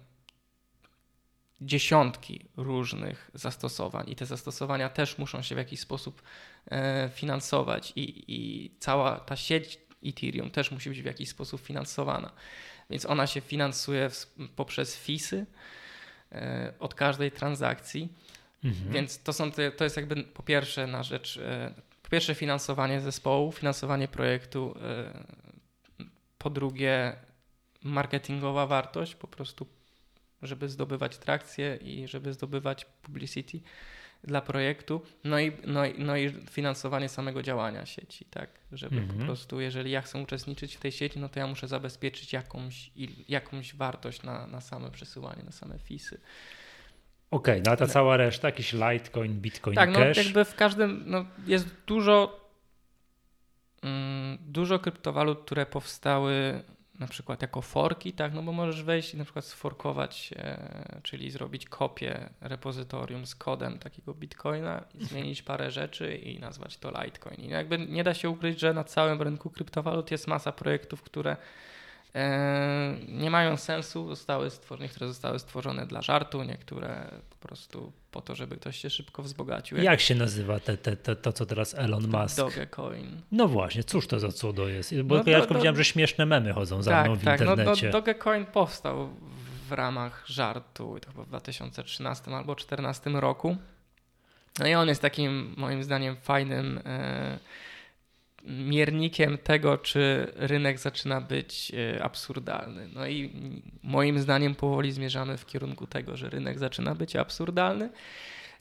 dziesiątki 1.60 2.44
różnych 2.56 3.30
zastosowań 3.34 4.10
i 4.10 4.16
te 4.16 4.26
zastosowania 4.26 4.88
też 4.88 5.18
muszą 5.18 5.42
się 5.42 5.54
w 5.54 5.58
jakiś 5.58 5.80
sposób 5.80 6.22
e, 6.70 7.10
finansować 7.14 7.92
i, 7.96 8.24
i 8.34 8.70
cała 8.78 9.20
ta 9.20 9.36
sieć 9.36 9.78
Ethereum 10.06 10.50
też 10.50 10.70
musi 10.70 10.88
być 10.88 11.02
w 11.02 11.04
jakiś 11.04 11.28
sposób 11.28 11.60
finansowana. 11.60 12.30
Więc 12.90 13.06
ona 13.06 13.26
się 13.26 13.40
finansuje 13.40 14.10
poprzez 14.56 14.96
FISy 14.96 15.46
e, 16.32 16.72
od 16.78 16.94
każdej 16.94 17.30
transakcji 17.30 18.08
Mhm. 18.64 18.92
Więc 18.92 19.22
to, 19.22 19.32
są 19.32 19.52
te, 19.52 19.70
to 19.70 19.84
jest 19.84 19.96
jakby 19.96 20.24
po 20.24 20.42
pierwsze 20.42 20.86
na 20.86 21.02
rzecz, 21.02 21.40
po 22.02 22.08
pierwsze 22.08 22.34
finansowanie 22.34 23.00
zespołu, 23.00 23.52
finansowanie 23.52 24.08
projektu, 24.08 24.74
po 26.38 26.50
drugie 26.50 27.16
marketingowa 27.82 28.66
wartość, 28.66 29.14
po 29.14 29.28
prostu 29.28 29.66
żeby 30.42 30.68
zdobywać 30.68 31.18
trakcję 31.18 31.76
i 31.76 32.08
żeby 32.08 32.32
zdobywać 32.32 32.84
publicity 32.84 33.60
dla 34.24 34.40
projektu, 34.40 35.02
no 35.24 35.40
i, 35.40 35.52
no, 35.66 35.86
i, 35.86 35.98
no 35.98 36.16
i 36.16 36.32
finansowanie 36.50 37.08
samego 37.08 37.42
działania 37.42 37.86
sieci, 37.86 38.24
tak, 38.24 38.50
żeby 38.72 38.96
po 38.96 39.02
mhm. 39.02 39.24
prostu, 39.24 39.60
jeżeli 39.60 39.90
ja 39.90 40.02
chcę 40.02 40.18
uczestniczyć 40.18 40.76
w 40.76 40.80
tej 40.80 40.92
sieci, 40.92 41.18
no 41.18 41.28
to 41.28 41.38
ja 41.40 41.46
muszę 41.46 41.68
zabezpieczyć 41.68 42.32
jakąś, 42.32 42.90
jakąś 43.28 43.74
wartość 43.74 44.22
na, 44.22 44.46
na 44.46 44.60
same 44.60 44.90
przesyłanie, 44.90 45.42
na 45.42 45.52
same 45.52 45.78
fisy. 45.78 46.20
Okej, 47.34 47.54
okay, 47.54 47.62
no 47.66 47.72
a 47.72 47.76
ta 47.76 47.86
cała 47.86 48.16
reszta, 48.16 48.48
jakiś 48.48 48.72
Litecoin, 48.72 49.40
Bitcoin, 49.40 49.76
tak, 49.76 49.92
Cash? 49.92 49.98
Tak, 49.98 50.16
no 50.16 50.22
jakby 50.22 50.44
w 50.44 50.54
każdym, 50.54 51.02
no 51.06 51.24
jest 51.46 51.66
dużo, 51.86 52.40
mm, 53.82 54.38
dużo 54.40 54.78
kryptowalut, 54.78 55.44
które 55.44 55.66
powstały 55.66 56.62
na 56.98 57.06
przykład 57.06 57.42
jako 57.42 57.62
forki, 57.62 58.12
tak, 58.12 58.34
no 58.34 58.42
bo 58.42 58.52
możesz 58.52 58.82
wejść 58.82 59.14
i 59.14 59.16
na 59.16 59.24
przykład 59.24 59.44
sforkować, 59.44 60.34
e, 60.36 61.00
czyli 61.02 61.30
zrobić 61.30 61.66
kopię 61.68 62.30
repozytorium 62.40 63.26
z 63.26 63.34
kodem 63.34 63.78
takiego 63.78 64.14
bitcoina, 64.14 64.84
i 64.94 65.04
zmienić 65.04 65.42
parę 65.42 65.70
rzeczy 65.70 66.16
i 66.16 66.40
nazwać 66.40 66.78
to 66.78 66.90
Litecoin. 66.90 67.40
I 67.40 67.48
jakby 67.48 67.78
nie 67.78 68.04
da 68.04 68.14
się 68.14 68.30
ukryć, 68.30 68.60
że 68.60 68.72
na 68.72 68.84
całym 68.84 69.22
rynku 69.22 69.50
kryptowalut 69.50 70.10
jest 70.10 70.26
masa 70.26 70.52
projektów, 70.52 71.02
które 71.02 71.36
nie 73.08 73.30
mają 73.30 73.56
sensu, 73.56 74.08
zostały 74.08 74.50
stworzone, 74.50 74.84
niektóre 74.84 75.08
zostały 75.08 75.38
stworzone 75.38 75.86
dla 75.86 76.02
żartu, 76.02 76.42
niektóre 76.42 77.10
po 77.30 77.48
prostu 77.48 77.92
po 78.10 78.20
to, 78.20 78.34
żeby 78.34 78.56
ktoś 78.56 78.76
się 78.76 78.90
szybko 78.90 79.22
wzbogacił. 79.22 79.76
Jak, 79.76 79.84
Jak 79.84 80.00
się 80.00 80.14
nazywa 80.14 80.60
te, 80.60 80.76
te, 80.76 80.96
te, 80.96 81.16
to, 81.16 81.32
co 81.32 81.46
teraz 81.46 81.74
Elon 81.74 82.08
Musk? 82.08 82.36
Dogecoin. 82.36 83.20
No 83.32 83.48
właśnie, 83.48 83.84
cóż 83.84 84.06
to 84.06 84.20
za 84.20 84.32
cudo 84.32 84.68
jest? 84.68 85.02
Bo 85.02 85.14
no 85.14 85.22
ja 85.26 85.40
tylko 85.40 85.54
widziałem, 85.54 85.76
że 85.76 85.84
śmieszne 85.84 86.26
memy 86.26 86.52
chodzą 86.52 86.82
za 86.82 86.90
tak, 86.90 87.06
mną 87.06 87.16
w 87.16 87.24
tak, 87.24 87.40
internecie. 87.40 87.86
No, 87.86 87.92
Dogecoin 87.92 88.46
powstał 88.46 89.08
w 89.68 89.72
ramach 89.72 90.24
żartu, 90.26 90.98
to 91.00 91.10
chyba 91.10 91.24
w 91.24 91.28
2013 91.28 92.24
albo 92.24 92.44
2014 92.44 93.10
roku. 93.10 93.56
No 94.58 94.66
i 94.66 94.74
on 94.74 94.88
jest 94.88 95.02
takim, 95.02 95.54
moim 95.56 95.84
zdaniem, 95.84 96.16
fajnym... 96.16 96.80
E, 96.84 97.38
miernikiem 98.44 99.38
tego, 99.38 99.78
czy 99.78 100.32
rynek 100.36 100.78
zaczyna 100.78 101.20
być 101.20 101.72
e, 101.74 102.02
absurdalny. 102.02 102.88
No 102.88 103.06
i 103.06 103.32
moim 103.82 104.18
zdaniem 104.18 104.54
powoli 104.54 104.92
zmierzamy 104.92 105.36
w 105.36 105.46
kierunku 105.46 105.86
tego, 105.86 106.16
że 106.16 106.30
rynek 106.30 106.58
zaczyna 106.58 106.94
być 106.94 107.16
absurdalny, 107.16 107.90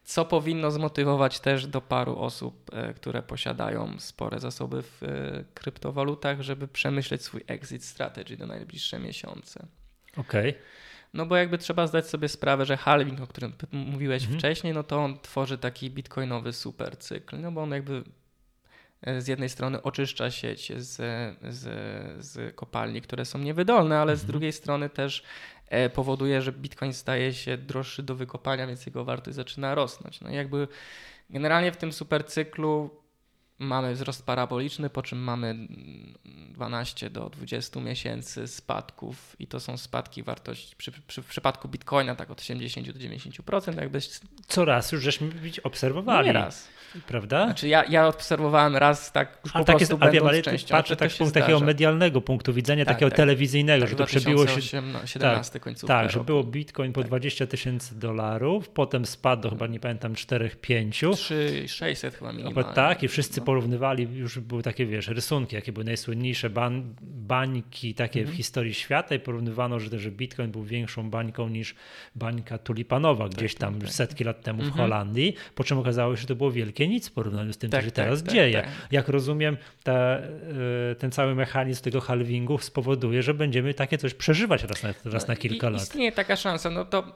co 0.03 0.25
powinno 0.25 0.71
zmotywować 0.71 1.39
też 1.39 1.67
do 1.67 1.81
paru 1.81 2.19
osób, 2.19 2.69
e, 2.73 2.93
które 2.93 3.21
posiadają 3.21 3.99
spore 3.99 4.39
zasoby 4.39 4.81
w 4.81 5.03
e, 5.03 5.43
kryptowalutach, 5.53 6.41
żeby 6.41 6.67
przemyśleć 6.67 7.21
swój 7.21 7.41
exit 7.47 7.83
strategy 7.83 8.37
na 8.37 8.45
najbliższe 8.45 8.99
miesiące. 8.99 9.65
Okej. 10.17 10.49
Okay. 10.49 10.61
No 11.13 11.25
bo 11.25 11.35
jakby 11.35 11.57
trzeba 11.57 11.87
zdać 11.87 12.09
sobie 12.09 12.29
sprawę, 12.29 12.65
że 12.65 12.77
halving, 12.77 13.21
o 13.21 13.27
którym 13.27 13.53
mówiłeś 13.71 14.23
mhm. 14.23 14.39
wcześniej, 14.39 14.73
no 14.73 14.83
to 14.83 14.97
on 14.97 15.19
tworzy 15.19 15.57
taki 15.57 15.91
bitcoinowy 15.91 16.53
super 16.53 16.97
cykl, 16.97 17.41
no 17.41 17.51
bo 17.51 17.61
on 17.61 17.71
jakby 17.71 18.03
z 19.19 19.27
jednej 19.27 19.49
strony 19.49 19.81
oczyszcza 19.81 20.31
sieć 20.31 20.71
z, 20.77 20.95
z, 21.49 21.65
z 22.25 22.55
kopalni, 22.55 23.01
które 23.01 23.25
są 23.25 23.39
niewydolne, 23.39 23.99
ale 23.99 24.15
z 24.15 24.19
mhm. 24.19 24.31
drugiej 24.31 24.51
strony 24.51 24.89
też 24.89 25.23
e, 25.69 25.89
powoduje, 25.89 26.41
że 26.41 26.51
Bitcoin 26.51 26.93
staje 26.93 27.33
się 27.33 27.57
droższy 27.57 28.03
do 28.03 28.15
wykopania, 28.15 28.67
więc 28.67 28.85
jego 28.85 29.05
wartość 29.05 29.35
zaczyna 29.35 29.75
rosnąć. 29.75 30.21
No 30.21 30.29
i 30.29 30.35
jakby 30.35 30.67
generalnie 31.29 31.71
w 31.71 31.77
tym 31.77 31.93
supercyklu 31.93 33.02
mamy 33.59 33.93
wzrost 33.93 34.25
paraboliczny, 34.25 34.89
po 34.89 35.01
czym 35.01 35.19
mamy 35.19 35.67
12 36.49 37.09
do 37.09 37.29
20 37.29 37.79
miesięcy 37.79 38.47
spadków 38.47 39.35
i 39.39 39.47
to 39.47 39.59
są 39.59 39.77
spadki 39.77 40.23
wartości 40.23 40.75
przy, 40.75 40.91
przy, 41.07 41.21
w 41.21 41.25
przypadku 41.25 41.67
Bitcoina 41.67 42.15
tak 42.15 42.31
od 42.31 42.39
80 42.39 42.91
do 42.91 42.99
90%. 42.99 43.81
Jakby... 43.81 43.99
Co 44.47 44.65
raz 44.65 44.91
już 44.91 45.03
żeśmy 45.03 45.29
obserwowali. 45.63 46.27
Nie 46.27 46.33
raz. 46.33 46.67
Prawda? 47.07 47.45
Znaczy 47.45 47.67
ja, 47.67 47.83
ja 47.83 48.07
obserwowałem 48.07 48.75
raz 48.75 49.11
tak 49.11 49.39
już 49.45 49.55
ale 49.55 49.65
po 49.65 49.67
tak 49.67 49.77
prostu 49.77 49.97
jest, 50.01 50.13
wiem, 50.13 50.27
ale 50.27 50.41
częścią, 50.41 50.75
patrzę 50.75 50.95
tak 50.95 51.11
z 51.11 51.17
punktu 51.17 51.39
takiego 51.39 51.59
medialnego 51.59 52.21
punktu 52.21 52.53
widzenia, 52.53 52.85
tak, 52.85 52.95
takiego 52.95 53.09
tak, 53.09 53.17
telewizyjnego, 53.17 53.81
tak, 53.81 53.89
że 53.89 53.95
to 53.95 54.05
przebiło 54.05 54.47
się... 54.47 54.61
17 54.61 55.19
tak, 55.19 55.43
Tak, 55.87 56.11
że 56.11 56.23
było 56.23 56.43
Bitcoin 56.43 56.93
po 56.93 57.03
20 57.03 57.45
tak. 57.45 57.51
tysięcy 57.51 57.99
dolarów, 57.99 58.69
potem 58.69 59.05
spadł 59.05 59.41
do 59.41 59.49
chyba 59.49 59.67
nie 59.67 59.79
pamiętam 59.79 60.13
4-5. 60.13 60.89
3-600 60.91 62.11
chyba 62.11 62.31
minimalnie. 62.31 62.73
Tak 62.73 63.03
i 63.03 63.07
wszyscy. 63.07 63.41
Porównywali, 63.43 64.07
już 64.13 64.39
były 64.39 64.63
takie 64.63 64.85
wiesz, 64.85 65.07
rysunki, 65.07 65.55
jakie 65.55 65.71
były 65.71 65.83
najsłynniejsze 65.83 66.49
ban, 66.49 66.95
bańki 67.01 67.93
takie 67.93 68.19
mhm. 68.19 68.35
w 68.35 68.37
historii 68.37 68.73
świata 68.73 69.15
i 69.15 69.19
porównywano, 69.19 69.79
że, 69.79 69.99
że 69.99 70.11
Bitcoin 70.11 70.51
był 70.51 70.63
większą 70.63 71.09
bańką 71.09 71.49
niż 71.49 71.75
bańka 72.15 72.57
tulipanowa 72.57 73.29
gdzieś 73.29 73.55
tak, 73.55 73.59
tam 73.61 73.79
tak, 73.79 73.89
setki 73.89 74.23
lat 74.23 74.41
temu 74.41 74.59
w 74.59 74.65
mhm. 74.65 74.81
Holandii, 74.81 75.35
po 75.55 75.63
czym 75.63 75.77
okazało 75.77 76.15
się, 76.15 76.21
że 76.21 76.27
to 76.27 76.35
było 76.35 76.51
wielkie 76.51 76.87
nic 76.87 77.09
w 77.09 77.11
porównaniu 77.11 77.53
z 77.53 77.57
tym, 77.57 77.69
tak, 77.69 77.81
co 77.81 77.85
się 77.85 77.91
tak, 77.91 78.05
teraz 78.05 78.23
tak, 78.23 78.33
dzieje. 78.33 78.61
Tak. 78.61 78.71
Jak 78.91 79.07
rozumiem, 79.07 79.57
ta, 79.83 79.93
e, 79.93 80.95
ten 80.99 81.11
cały 81.11 81.35
mechanizm 81.35 81.83
tego 81.83 82.01
halvingu 82.01 82.57
spowoduje, 82.57 83.23
że 83.23 83.33
będziemy 83.33 83.73
takie 83.73 83.97
coś 83.97 84.13
przeżywać 84.13 84.63
raz 84.63 84.83
na, 84.83 84.93
raz 85.05 85.27
na 85.27 85.35
kilka 85.35 85.69
I, 85.69 85.73
lat. 85.73 85.81
Istnieje 85.81 86.11
taka 86.11 86.35
szansa, 86.35 86.69
no 86.69 86.85
to 86.85 87.15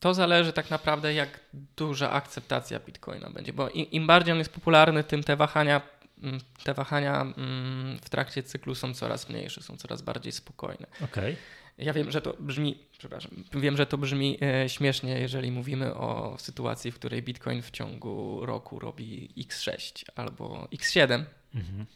to 0.00 0.14
zależy 0.14 0.52
tak 0.52 0.70
naprawdę, 0.70 1.14
jak 1.14 1.40
duża 1.76 2.10
akceptacja 2.10 2.80
Bitcoina 2.80 3.30
będzie, 3.30 3.52
bo 3.52 3.68
im, 3.68 4.06
bardziej 4.06 4.32
on 4.32 4.38
jest 4.38 4.52
popularny, 4.52 5.04
tym 5.04 5.24
te 5.24 5.36
wahania, 5.36 5.80
mm, 6.22 6.40
te 6.64 6.74
wahania 6.74 7.20
mm, 7.20 7.98
w 8.02 8.10
trakcie 8.10 8.42
cyklu 8.42 8.74
są 8.74 8.94
coraz 8.94 9.28
mniejsze, 9.28 9.62
są 9.62 9.76
coraz 9.76 10.02
bardziej 10.02 10.32
spokojne. 10.32 10.86
Okay. 11.04 11.36
Ja 11.78 11.92
wiem, 11.92 12.10
że 12.10 12.20
to 12.20 12.36
brzmi, 12.40 12.78
przepraszam, 12.98 13.44
wiem, 13.52 13.76
że 13.76 13.86
to 13.86 13.98
brzmi 13.98 14.38
e, 14.42 14.68
śmiesznie, 14.68 15.20
jeżeli 15.20 15.50
mówimy 15.50 15.94
o 15.94 16.36
sytuacji, 16.38 16.92
w 16.92 16.94
której 16.94 17.22
Bitcoin 17.22 17.62
w 17.62 17.70
ciągu 17.70 18.46
roku 18.46 18.78
robi 18.78 19.30
X6 19.36 20.04
albo 20.16 20.68
X7. 20.72 21.24
Mhm. 21.54 21.86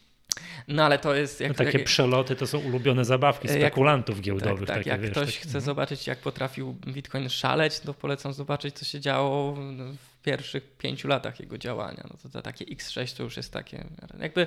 No 0.69 0.85
ale 0.85 0.99
to 0.99 1.15
jest. 1.15 1.41
Jak, 1.41 1.49
no, 1.49 1.55
takie 1.55 1.79
jak, 1.79 1.87
przeloty 1.87 2.37
to 2.37 2.47
są 2.47 2.59
ulubione 2.59 3.05
zabawki 3.05 3.49
spekulantów 3.49 4.17
jak, 4.17 4.25
giełdowych. 4.25 4.69
Tak, 4.69 4.77
tak 4.77 4.87
jak 4.87 5.01
wiesz, 5.01 5.11
ktoś 5.11 5.39
chce 5.39 5.47
mhm. 5.47 5.65
zobaczyć, 5.65 6.07
jak 6.07 6.19
potrafił 6.19 6.73
Bitcoin 6.73 7.29
szaleć, 7.29 7.81
to 7.81 7.95
polecam 7.95 8.33
zobaczyć, 8.33 8.79
co 8.79 8.85
się 8.85 9.01
działo 9.01 9.55
w 9.97 10.23
pierwszych 10.23 10.77
pięciu 10.77 11.09
latach 11.09 11.41
jego 11.41 11.59
działania. 11.59 12.05
No 12.11 12.17
to, 12.23 12.29
to 12.29 12.43
takie 12.43 12.65
X6 12.65 13.17
to 13.17 13.23
już 13.23 13.37
jest 13.37 13.53
takie. 13.53 13.85
Jakby. 14.19 14.47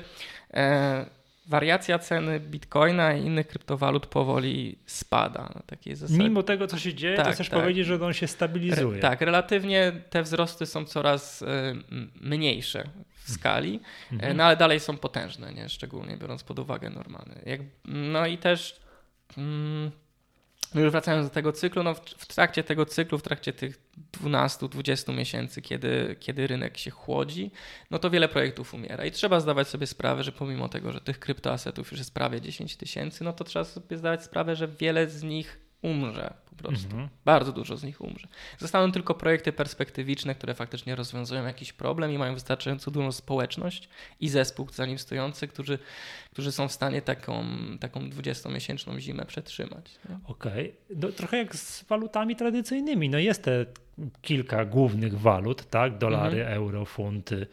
E, 0.53 1.05
wariacja 1.47 1.99
ceny 1.99 2.39
bitcoina 2.39 3.13
i 3.13 3.25
innych 3.25 3.47
kryptowalut 3.47 4.05
powoli 4.07 4.77
spada. 4.86 5.41
Na 5.55 5.61
takiej 5.65 5.95
zasadzie. 5.95 6.23
Mimo 6.23 6.43
tego, 6.43 6.67
co 6.67 6.79
się 6.79 6.93
dzieje, 6.93 7.17
tak, 7.17 7.25
to 7.25 7.31
chcesz 7.31 7.49
tak. 7.49 7.59
powiedzieć, 7.59 7.88
że 7.88 8.05
on 8.05 8.13
się 8.13 8.27
stabilizuje. 8.27 8.95
Re, 8.95 9.01
tak, 9.01 9.21
relatywnie 9.21 9.91
te 10.09 10.23
wzrosty 10.23 10.65
są 10.65 10.86
coraz 10.86 11.41
y, 11.41 11.45
mniejsze 12.21 12.89
w 13.26 13.32
skali, 13.32 13.80
mhm. 14.11 14.38
no 14.38 14.43
ale 14.43 14.57
dalej 14.57 14.80
są 14.80 14.97
potężne, 14.97 15.53
nie? 15.53 15.69
szczególnie 15.69 16.17
biorąc 16.17 16.43
pod 16.43 16.59
uwagę 16.59 16.89
normalne. 16.89 17.41
Jak, 17.45 17.61
no 17.86 18.26
i 18.26 18.38
też. 18.38 18.80
Mm, 19.38 19.91
no 20.76 20.82
już 20.82 20.91
wracając 20.91 21.28
do 21.28 21.34
tego 21.34 21.51
cyklu, 21.51 21.84
no 21.84 21.93
w, 21.93 21.99
w 21.99 22.26
trakcie 22.26 22.63
tego 22.63 22.86
cyklu, 22.86 23.17
w 23.17 23.23
trakcie 23.23 23.53
tych 23.53 23.80
12-20 24.21 25.13
miesięcy, 25.13 25.61
kiedy, 25.61 26.15
kiedy 26.19 26.47
rynek 26.47 26.78
się 26.78 26.91
chłodzi, 26.91 27.51
no 27.91 27.99
to 27.99 28.09
wiele 28.09 28.28
projektów 28.30 28.73
umiera. 28.73 29.05
I 29.05 29.11
trzeba 29.11 29.39
zdawać 29.39 29.67
sobie 29.67 29.88
sprawę, 29.88 30.23
że 30.23 30.32
pomimo 30.32 30.69
tego, 30.69 30.91
że 30.91 31.01
tych 31.01 31.19
kryptoasetów 31.19 31.91
już 31.91 31.99
jest 31.99 32.13
prawie 32.13 32.41
10 32.41 32.78
tysięcy, 32.78 33.23
no 33.23 33.34
to 33.34 33.43
trzeba 33.43 33.65
sobie 33.65 33.97
zdawać 33.97 34.23
sprawę, 34.23 34.55
że 34.55 34.67
wiele 34.67 35.09
z 35.09 35.23
nich 35.23 35.64
umrze 35.86 36.33
po 36.49 36.63
prostu. 36.63 36.86
Mhm. 36.86 37.09
Bardzo 37.25 37.51
dużo 37.51 37.77
z 37.77 37.83
nich 37.83 38.01
umrze. 38.01 38.27
Zostaną 38.57 38.91
tylko 38.91 39.13
projekty 39.13 39.51
perspektywiczne, 39.51 40.36
które 40.36 40.53
faktycznie 40.53 40.95
rozwiązują 40.95 41.45
jakiś 41.45 41.73
problem 41.73 42.11
i 42.11 42.17
mają 42.17 42.33
wystarczająco 42.33 42.91
dużą 42.91 43.11
społeczność 43.11 43.89
i 44.19 44.29
zespół 44.29 44.67
za 44.73 44.86
nim 44.86 44.99
stojący, 44.99 45.47
którzy, 45.47 45.79
którzy 46.31 46.51
są 46.51 46.67
w 46.67 46.71
stanie 46.71 47.01
taką, 47.01 47.45
taką 47.79 48.09
20-miesięczną 48.09 48.99
zimę 48.99 49.25
przetrzymać. 49.25 49.99
Okej. 50.25 50.69
Okay. 50.69 50.73
No, 51.01 51.11
trochę 51.11 51.38
jak 51.38 51.55
z 51.55 51.83
walutami 51.83 52.36
tradycyjnymi. 52.36 53.09
No 53.09 53.17
jest 53.17 53.43
te 53.43 53.65
kilka 54.21 54.65
głównych 54.65 55.19
walut, 55.19 55.69
tak? 55.69 55.97
Dolary, 55.97 56.39
mhm. 56.39 56.57
euro, 56.57 56.86
funty 56.86 57.47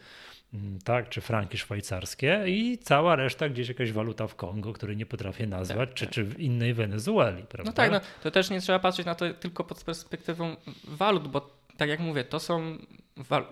tak, 0.83 1.09
czy 1.09 1.21
franki 1.21 1.57
szwajcarskie 1.57 2.43
i 2.47 2.77
cała 2.77 3.15
reszta 3.15 3.49
gdzieś 3.49 3.67
jakaś 3.67 3.91
waluta 3.91 4.27
w 4.27 4.35
Kongo, 4.35 4.73
której 4.73 4.97
nie 4.97 5.05
potrafię 5.05 5.47
nazwać, 5.47 5.89
tak, 5.89 5.97
czy, 5.97 6.05
tak. 6.05 6.13
czy 6.13 6.23
w 6.23 6.39
innej 6.39 6.73
Wenezueli, 6.73 7.43
prawda? 7.43 7.71
No 7.71 7.75
tak, 7.75 7.91
no, 7.91 8.01
to 8.23 8.31
też 8.31 8.49
nie 8.49 8.61
trzeba 8.61 8.79
patrzeć 8.79 9.05
na 9.05 9.15
to 9.15 9.33
tylko 9.33 9.63
pod 9.63 9.83
perspektywą 9.83 10.55
walut, 10.87 11.27
bo 11.27 11.49
tak 11.77 11.89
jak 11.89 11.99
mówię, 11.99 12.23
to 12.23 12.39
są 12.39 12.77
wal... 13.17 13.45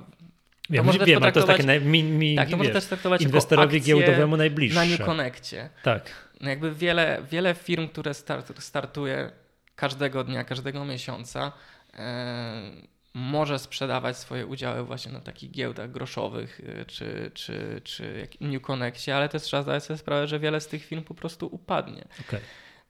To 0.75 1.05
wiem, 1.05 1.23
ale 1.23 1.31
to 1.31 1.39
jest 1.39 1.47
takie 1.47 1.63
naj, 1.63 1.81
mi, 1.81 2.03
mi, 2.03 2.35
tak, 2.35 2.49
to 2.49 2.57
wiesz, 2.57 2.73
też 2.73 2.85
traktować 2.85 3.21
inwestorowi 3.21 3.81
giełdowemu 3.81 4.37
najbliższe. 4.37 4.79
Na 4.79 4.85
New 4.85 4.99
Connectie. 4.99 5.69
Tak. 5.83 6.11
No 6.41 6.49
jakby 6.49 6.75
wiele, 6.75 7.21
wiele 7.31 7.55
firm, 7.55 7.87
które 7.87 8.13
start, 8.13 8.61
startuje 8.63 9.31
każdego 9.75 10.23
dnia, 10.23 10.43
każdego 10.43 10.85
miesiąca, 10.85 11.51
e, 11.93 12.71
może 13.13 13.59
sprzedawać 13.59 14.17
swoje 14.17 14.45
udziały 14.45 14.83
właśnie 14.83 15.11
na 15.11 15.19
takich 15.19 15.51
giełdach 15.51 15.91
groszowych 15.91 16.59
y, 16.59 16.85
czy, 16.87 17.31
czy, 17.33 17.81
czy 17.83 18.17
jak 18.19 18.41
New 18.41 18.61
Connectie, 18.61 19.15
ale 19.15 19.29
też 19.29 19.43
trzeba 19.43 19.63
zdać 19.63 19.83
sobie 19.83 19.97
sprawę, 19.97 20.27
że 20.27 20.39
wiele 20.39 20.61
z 20.61 20.67
tych 20.67 20.85
firm 20.85 21.03
po 21.03 21.13
prostu 21.13 21.47
upadnie. 21.51 22.05
Okay. 22.27 22.41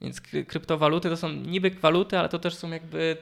Więc 0.02 0.22
kryptowaluty 0.22 1.10
to 1.10 1.18
są 1.18 1.30
niby 1.30 1.70
waluty, 1.70 2.20
ale 2.20 2.30
to 2.30 2.40
też 2.40 2.56
są 2.56 2.70
jakby 2.70 3.18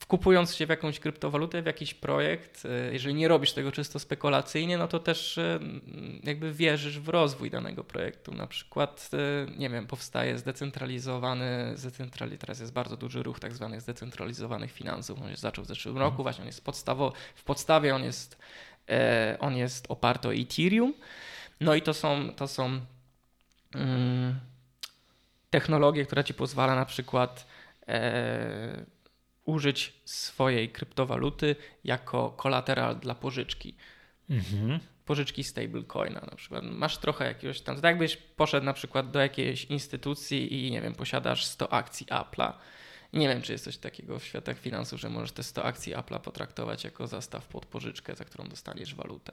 wkupując 0.00 0.54
się 0.54 0.66
w 0.66 0.68
jakąś 0.68 1.00
kryptowalutę, 1.00 1.62
w 1.62 1.66
jakiś 1.66 1.94
projekt, 1.94 2.66
e, 2.66 2.92
jeżeli 2.92 3.14
nie 3.14 3.28
robisz 3.28 3.52
tego 3.52 3.72
czysto 3.72 3.98
spekulacyjnie, 3.98 4.78
no 4.78 4.88
to 4.88 4.98
też 4.98 5.38
e, 5.38 5.60
jakby 6.22 6.52
wierzysz 6.52 7.00
w 7.00 7.08
rozwój 7.08 7.50
danego 7.50 7.84
projektu. 7.84 8.34
Na 8.34 8.46
przykład, 8.46 9.10
e, 9.12 9.58
nie 9.58 9.70
wiem, 9.70 9.86
powstaje 9.86 10.38
zdecentralizowany, 10.38 11.72
zdecentrali, 11.74 12.38
teraz 12.38 12.60
jest 12.60 12.72
bardzo 12.72 12.96
duży 12.96 13.22
ruch 13.22 13.40
tak 13.40 13.52
zwanych 13.52 13.80
zdecentralizowanych 13.80 14.72
finansów. 14.72 15.22
On 15.22 15.30
się 15.30 15.36
zaczął 15.36 15.64
w 15.64 15.68
zeszłym 15.68 15.94
mhm. 15.94 16.10
roku, 16.10 16.22
właśnie 16.22 16.42
on 16.42 16.48
jest 16.48 16.64
podstawo, 16.64 17.12
w 17.34 17.44
podstawie 17.44 17.94
on 17.94 18.04
jest, 18.04 18.38
on 19.40 19.56
jest 19.56 19.86
oparty 19.88 20.28
o 20.28 20.34
Ethereum. 20.34 20.94
No 21.60 21.74
i 21.74 21.82
to 21.82 21.94
są, 21.94 22.34
to 22.36 22.48
są 22.48 22.80
mm, 23.74 24.40
technologie, 25.50 26.06
która 26.06 26.22
ci 26.22 26.34
pozwala 26.34 26.74
na 26.74 26.84
przykład 26.84 27.46
e, 27.88 28.99
użyć 29.50 29.92
swojej 30.04 30.68
kryptowaluty 30.68 31.56
jako 31.84 32.30
kolateral 32.30 32.98
dla 32.98 33.14
pożyczki. 33.14 33.76
Mhm. 34.30 34.80
Pożyczki 35.04 35.44
stablecoina 35.44 36.20
na 36.20 36.36
przykład. 36.36 36.64
Masz 36.64 36.98
trochę 36.98 37.24
jakiegoś 37.24 37.60
tam, 37.60 37.76
tak 37.76 37.84
jakbyś 37.84 38.16
poszedł 38.16 38.66
na 38.66 38.72
przykład 38.72 39.10
do 39.10 39.20
jakiejś 39.20 39.64
instytucji 39.64 40.66
i 40.66 40.70
nie 40.70 40.82
wiem, 40.82 40.94
posiadasz 40.94 41.44
100 41.44 41.72
akcji 41.72 42.06
Apple'a. 42.06 42.52
Nie 43.12 43.28
wiem, 43.28 43.42
czy 43.42 43.52
jest 43.52 43.64
coś 43.64 43.78
takiego 43.78 44.18
w 44.18 44.24
światach 44.24 44.58
finansów, 44.58 45.00
że 45.00 45.10
możesz 45.10 45.32
te 45.32 45.42
100 45.42 45.64
akcji 45.64 45.94
Apple'a 45.94 46.20
potraktować 46.20 46.84
jako 46.84 47.06
zastaw 47.06 47.46
pod 47.46 47.66
pożyczkę, 47.66 48.14
za 48.16 48.24
którą 48.24 48.48
dostaniesz 48.48 48.94
walutę. 48.94 49.32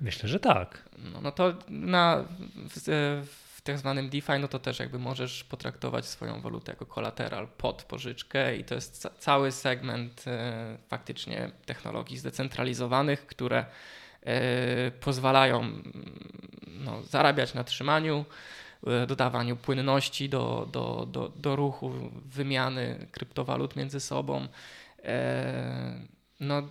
Myślę, 0.00 0.28
że 0.28 0.40
tak. 0.40 0.88
No, 0.98 1.20
no 1.20 1.32
to 1.32 1.54
na, 1.68 2.24
w, 2.54 3.26
w 3.26 3.49
w 3.60 3.62
tak 3.62 3.78
zwanym 3.78 4.10
DeFi, 4.10 4.32
no 4.40 4.48
to 4.48 4.58
też 4.58 4.78
jakby 4.78 4.98
możesz 4.98 5.44
potraktować 5.44 6.06
swoją 6.06 6.40
walutę 6.40 6.72
jako 6.72 6.86
kolateral 6.86 7.48
pod 7.48 7.82
pożyczkę 7.82 8.56
i 8.56 8.64
to 8.64 8.74
jest 8.74 8.98
ca 8.98 9.10
cały 9.18 9.52
segment 9.52 10.24
e, 10.26 10.78
faktycznie 10.88 11.50
technologii 11.66 12.18
zdecentralizowanych, 12.18 13.26
które 13.26 13.64
e, 14.22 14.90
pozwalają 14.90 15.60
mm, 15.60 15.82
no, 16.66 17.02
zarabiać 17.02 17.54
na 17.54 17.64
trzymaniu, 17.64 18.24
e, 18.86 19.06
dodawaniu 19.06 19.56
płynności 19.56 20.28
do, 20.28 20.68
do, 20.72 21.06
do, 21.10 21.28
do 21.28 21.56
ruchu, 21.56 21.92
wymiany 22.24 23.06
kryptowalut 23.12 23.76
między 23.76 24.00
sobą. 24.00 24.48
No, 26.40 26.68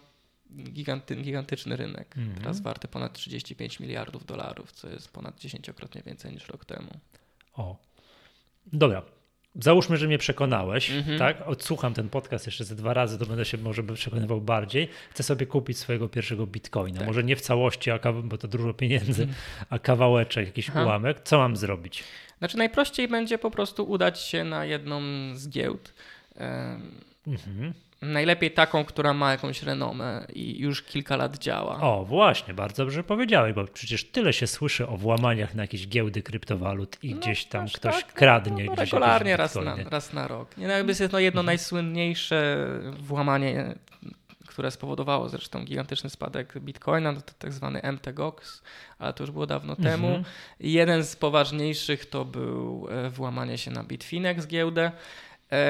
giganty, 0.51 1.15
gigantyczny 1.15 1.75
rynek. 1.75 2.17
Mm 2.17 2.29
-hmm. 2.29 2.37
Teraz 2.37 2.61
warty 2.61 2.87
ponad 2.87 3.13
35 3.13 3.79
miliardów 3.79 4.25
dolarów, 4.25 4.71
co 4.71 4.89
jest 4.89 5.11
ponad 5.11 5.39
dziesięciokrotnie 5.39 6.01
więcej 6.05 6.33
niż 6.33 6.47
rok 6.47 6.65
temu. 6.65 6.89
O. 7.53 7.77
Dobra. 8.73 9.01
Załóżmy, 9.55 9.97
że 9.97 10.07
mnie 10.07 10.17
przekonałeś, 10.17 10.91
mm 10.91 11.03
-hmm. 11.03 11.19
tak? 11.19 11.47
Odsłucham 11.47 11.93
ten 11.93 12.09
podcast 12.09 12.45
jeszcze 12.45 12.63
ze 12.65 12.75
dwa 12.75 12.93
razy, 12.93 13.19
to 13.19 13.25
będę 13.25 13.45
się 13.45 13.57
może 13.57 13.83
przekonywał 13.83 14.41
bardziej. 14.41 14.89
Chcę 15.09 15.23
sobie 15.23 15.45
kupić 15.45 15.77
swojego 15.77 16.09
pierwszego 16.09 16.47
bitcoina. 16.47 16.97
Tak. 16.97 17.07
Może 17.07 17.23
nie 17.23 17.35
w 17.35 17.41
całości, 17.41 17.91
a 17.91 17.99
bo 18.23 18.37
to 18.37 18.47
dużo 18.47 18.73
pieniędzy, 18.73 19.23
mm 19.23 19.35
-hmm. 19.35 19.65
a 19.69 19.79
kawałeczek, 19.79 20.45
jakiś 20.45 20.69
Aha. 20.69 20.83
ułamek. 20.83 21.19
Co 21.23 21.37
mam 21.37 21.55
zrobić? 21.57 22.03
Znaczy 22.39 22.57
najprościej 22.57 23.07
będzie 23.07 23.37
po 23.37 23.51
prostu 23.51 23.83
udać 23.83 24.19
się 24.19 24.43
na 24.43 24.65
jedną 24.65 25.01
z 25.35 25.49
giełd. 25.49 25.93
Um, 26.35 26.91
Najlepiej 28.01 28.51
taką, 28.51 28.85
która 28.85 29.13
ma 29.13 29.31
jakąś 29.31 29.63
renomę 29.63 30.25
i 30.33 30.59
już 30.59 30.83
kilka 30.83 31.17
lat 31.17 31.37
działa. 31.37 31.81
O, 31.81 32.05
właśnie, 32.05 32.53
bardzo 32.53 32.83
dobrze 32.83 33.03
powiedziałeś, 33.03 33.53
bo 33.53 33.65
przecież 33.65 34.03
tyle 34.03 34.33
się 34.33 34.47
słyszy 34.47 34.87
o 34.87 34.97
włamaniach 34.97 35.55
na 35.55 35.63
jakieś 35.63 35.87
giełdy 35.87 36.21
kryptowalut 36.21 36.97
i 37.03 37.15
no, 37.15 37.21
gdzieś 37.21 37.45
tam 37.45 37.67
ktoś 37.67 37.95
tak, 37.95 38.07
no, 38.07 38.13
kradnie. 38.13 38.63
No, 38.63 38.71
no, 38.71 38.75
regularnie 38.75 39.37
raz 39.37 39.55
na, 39.55 39.75
raz 39.89 40.13
na 40.13 40.27
rok. 40.27 40.57
Nie, 40.57 40.67
no 40.67 40.73
jakby 40.73 40.91
jest 40.91 41.01
jedno, 41.01 41.19
jedno 41.19 41.41
mhm. 41.41 41.45
najsłynniejsze 41.45 42.67
włamanie, 42.99 43.75
które 44.47 44.71
spowodowało 44.71 45.29
zresztą 45.29 45.65
gigantyczny 45.65 46.09
spadek 46.09 46.59
bitcoina, 46.59 47.13
to, 47.13 47.21
to 47.21 47.33
tak 47.39 47.53
zwany 47.53 47.81
MTGOX, 47.91 48.61
ale 48.99 49.13
to 49.13 49.23
już 49.23 49.31
było 49.31 49.45
dawno 49.45 49.73
mhm. 49.73 49.89
temu. 49.89 50.23
Jeden 50.59 51.03
z 51.03 51.15
poważniejszych 51.15 52.05
to 52.05 52.25
był 52.25 52.87
e, 52.91 53.09
włamanie 53.09 53.57
się 53.57 53.71
na 53.71 53.83
Bitfinex 53.83 54.47
giełdę. 54.47 54.91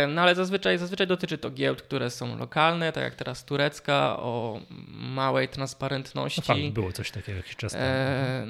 No 0.07 0.21
ale 0.21 0.35
zazwyczaj, 0.35 0.77
zazwyczaj 0.77 1.07
dotyczy 1.07 1.37
to 1.37 1.51
giełd, 1.51 1.81
które 1.81 2.09
są 2.09 2.37
lokalne, 2.37 2.91
tak 2.91 3.03
jak 3.03 3.15
teraz 3.15 3.45
turecka, 3.45 4.17
o 4.19 4.61
małej 4.89 5.47
transparentności. 5.47 6.41
No 6.47 6.55
tak, 6.55 6.73
było 6.73 6.91
coś 6.91 7.11
takiego 7.11 7.37
jakiś 7.37 7.55
czas 7.55 7.71
temu. 7.71 7.85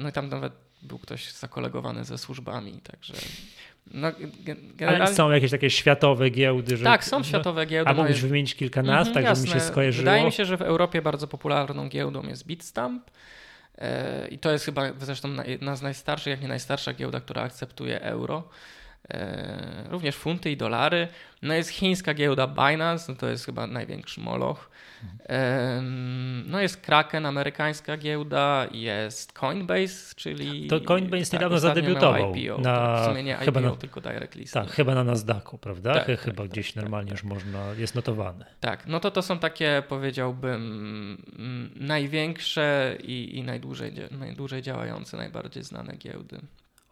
no 0.02 0.08
i 0.08 0.12
tam 0.12 0.28
nawet 0.28 0.52
był 0.82 0.98
ktoś 0.98 1.32
zakolegowany 1.32 2.04
ze 2.04 2.18
służbami, 2.18 2.72
także... 2.72 3.14
No, 3.86 4.12
generalnie... 4.74 5.04
Ale 5.04 5.14
są 5.14 5.30
jakieś 5.30 5.50
takie 5.50 5.70
światowe 5.70 6.30
giełdy? 6.30 6.76
Że... 6.76 6.84
Tak, 6.84 7.04
są 7.04 7.22
światowe 7.22 7.66
giełdy. 7.66 7.90
A 7.90 7.94
mógłbyś 7.94 8.20
wymienić 8.20 8.54
kilka 8.54 8.82
nazw, 8.82 9.10
mm, 9.10 9.14
tak 9.14 9.24
jasne. 9.24 9.46
żeby 9.46 9.54
mi 9.54 9.60
się 9.60 9.66
skojarzyło? 9.66 10.02
Wydaje 10.02 10.24
mi 10.24 10.32
się, 10.32 10.44
że 10.44 10.56
w 10.56 10.62
Europie 10.62 11.02
bardzo 11.02 11.26
popularną 11.26 11.88
giełdą 11.88 12.22
jest 12.22 12.46
Bitstamp. 12.46 13.10
I 14.30 14.38
to 14.38 14.50
jest 14.50 14.64
chyba 14.64 14.82
zresztą 15.00 15.28
jedna 15.46 15.76
z 15.76 15.82
najstarszych, 15.82 16.30
jak 16.30 16.40
nie 16.42 16.48
najstarsza 16.48 16.92
giełda, 16.92 17.20
która 17.20 17.42
akceptuje 17.42 18.02
euro. 18.02 18.48
E, 19.14 19.84
również 19.90 20.16
funty 20.16 20.50
i 20.50 20.56
dolary. 20.56 21.08
No 21.42 21.54
jest 21.54 21.70
chińska 21.70 22.14
giełda 22.14 22.46
Binance, 22.46 23.12
no 23.12 23.18
to 23.18 23.28
jest 23.28 23.46
chyba 23.46 23.66
największy 23.66 24.20
moloch. 24.20 24.70
No 26.46 26.60
jest 26.60 26.76
Kraken, 26.76 27.26
amerykańska 27.26 27.96
giełda, 27.96 28.66
jest 28.72 29.32
Coinbase, 29.32 30.14
czyli... 30.16 30.66
To 30.66 30.80
Coinbase 30.80 31.24
tak, 31.24 31.32
niedawno 31.32 31.58
zadebiutował. 31.58 32.34
IPO, 32.34 32.58
na, 32.58 32.76
tak, 32.76 33.02
w 33.02 33.04
sumie 33.04 33.22
nie 33.22 33.36
chyba 33.36 33.60
IPO, 33.60 33.70
na, 33.70 33.76
tylko 33.76 34.00
direct 34.00 34.34
listing. 34.34 34.66
Tak, 34.66 34.74
chyba 34.74 34.94
na 34.94 35.04
Nasdaqu, 35.04 35.58
prawda? 35.58 35.94
Tak, 35.94 36.20
chyba 36.20 36.42
tak, 36.42 36.52
gdzieś 36.52 36.72
tak, 36.72 36.82
normalnie 36.82 37.10
już 37.10 37.24
można, 37.24 37.66
jest 37.78 37.94
notowany. 37.94 38.44
Tak, 38.60 38.86
no 38.86 39.00
to 39.00 39.10
to 39.10 39.22
są 39.22 39.38
takie 39.38 39.82
powiedziałbym 39.88 41.22
największe 41.76 42.96
i, 43.02 43.38
i 43.38 43.42
najdłużej, 43.42 43.92
najdłużej 44.10 44.62
działające, 44.62 45.16
najbardziej 45.16 45.62
znane 45.62 45.96
giełdy. 45.96 46.40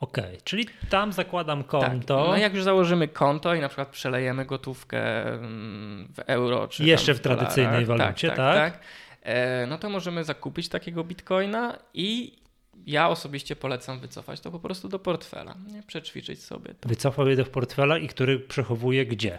Okej, 0.00 0.24
okay, 0.24 0.38
czyli 0.44 0.66
tam 0.90 1.12
zakładam 1.12 1.64
konto. 1.64 2.18
Tak. 2.18 2.28
No 2.28 2.36
jak 2.36 2.54
już 2.54 2.64
założymy 2.64 3.08
konto 3.08 3.54
i 3.54 3.60
na 3.60 3.68
przykład 3.68 3.88
przelejemy 3.88 4.44
gotówkę 4.44 5.28
mm, 5.32 6.08
w 6.14 6.18
euro 6.18 6.68
czy 6.68 6.84
jeszcze 6.84 7.14
w, 7.14 7.18
w 7.18 7.20
tradycyjnej 7.20 7.86
tak, 7.86 7.98
walucie, 7.98 8.28
tak, 8.28 8.36
tak, 8.36 8.56
tak? 8.56 8.72
tak. 8.72 8.82
E, 9.22 9.66
no 9.66 9.78
to 9.78 9.90
możemy 9.90 10.24
zakupić 10.24 10.68
takiego 10.68 11.04
bitcoina 11.04 11.78
i 11.94 12.38
ja 12.86 13.08
osobiście 13.08 13.56
polecam 13.56 14.00
wycofać 14.00 14.40
to 14.40 14.50
po 14.50 14.60
prostu 14.60 14.88
do 14.88 14.98
portfela, 14.98 15.54
nie? 15.72 15.82
przećwiczyć 15.82 16.44
sobie. 16.44 16.74
To. 16.74 16.88
Wycofał 16.88 17.28
je 17.28 17.36
do 17.36 17.44
portfela 17.44 17.98
i 17.98 18.08
który 18.08 18.40
przechowuje 18.40 19.06
gdzie? 19.06 19.38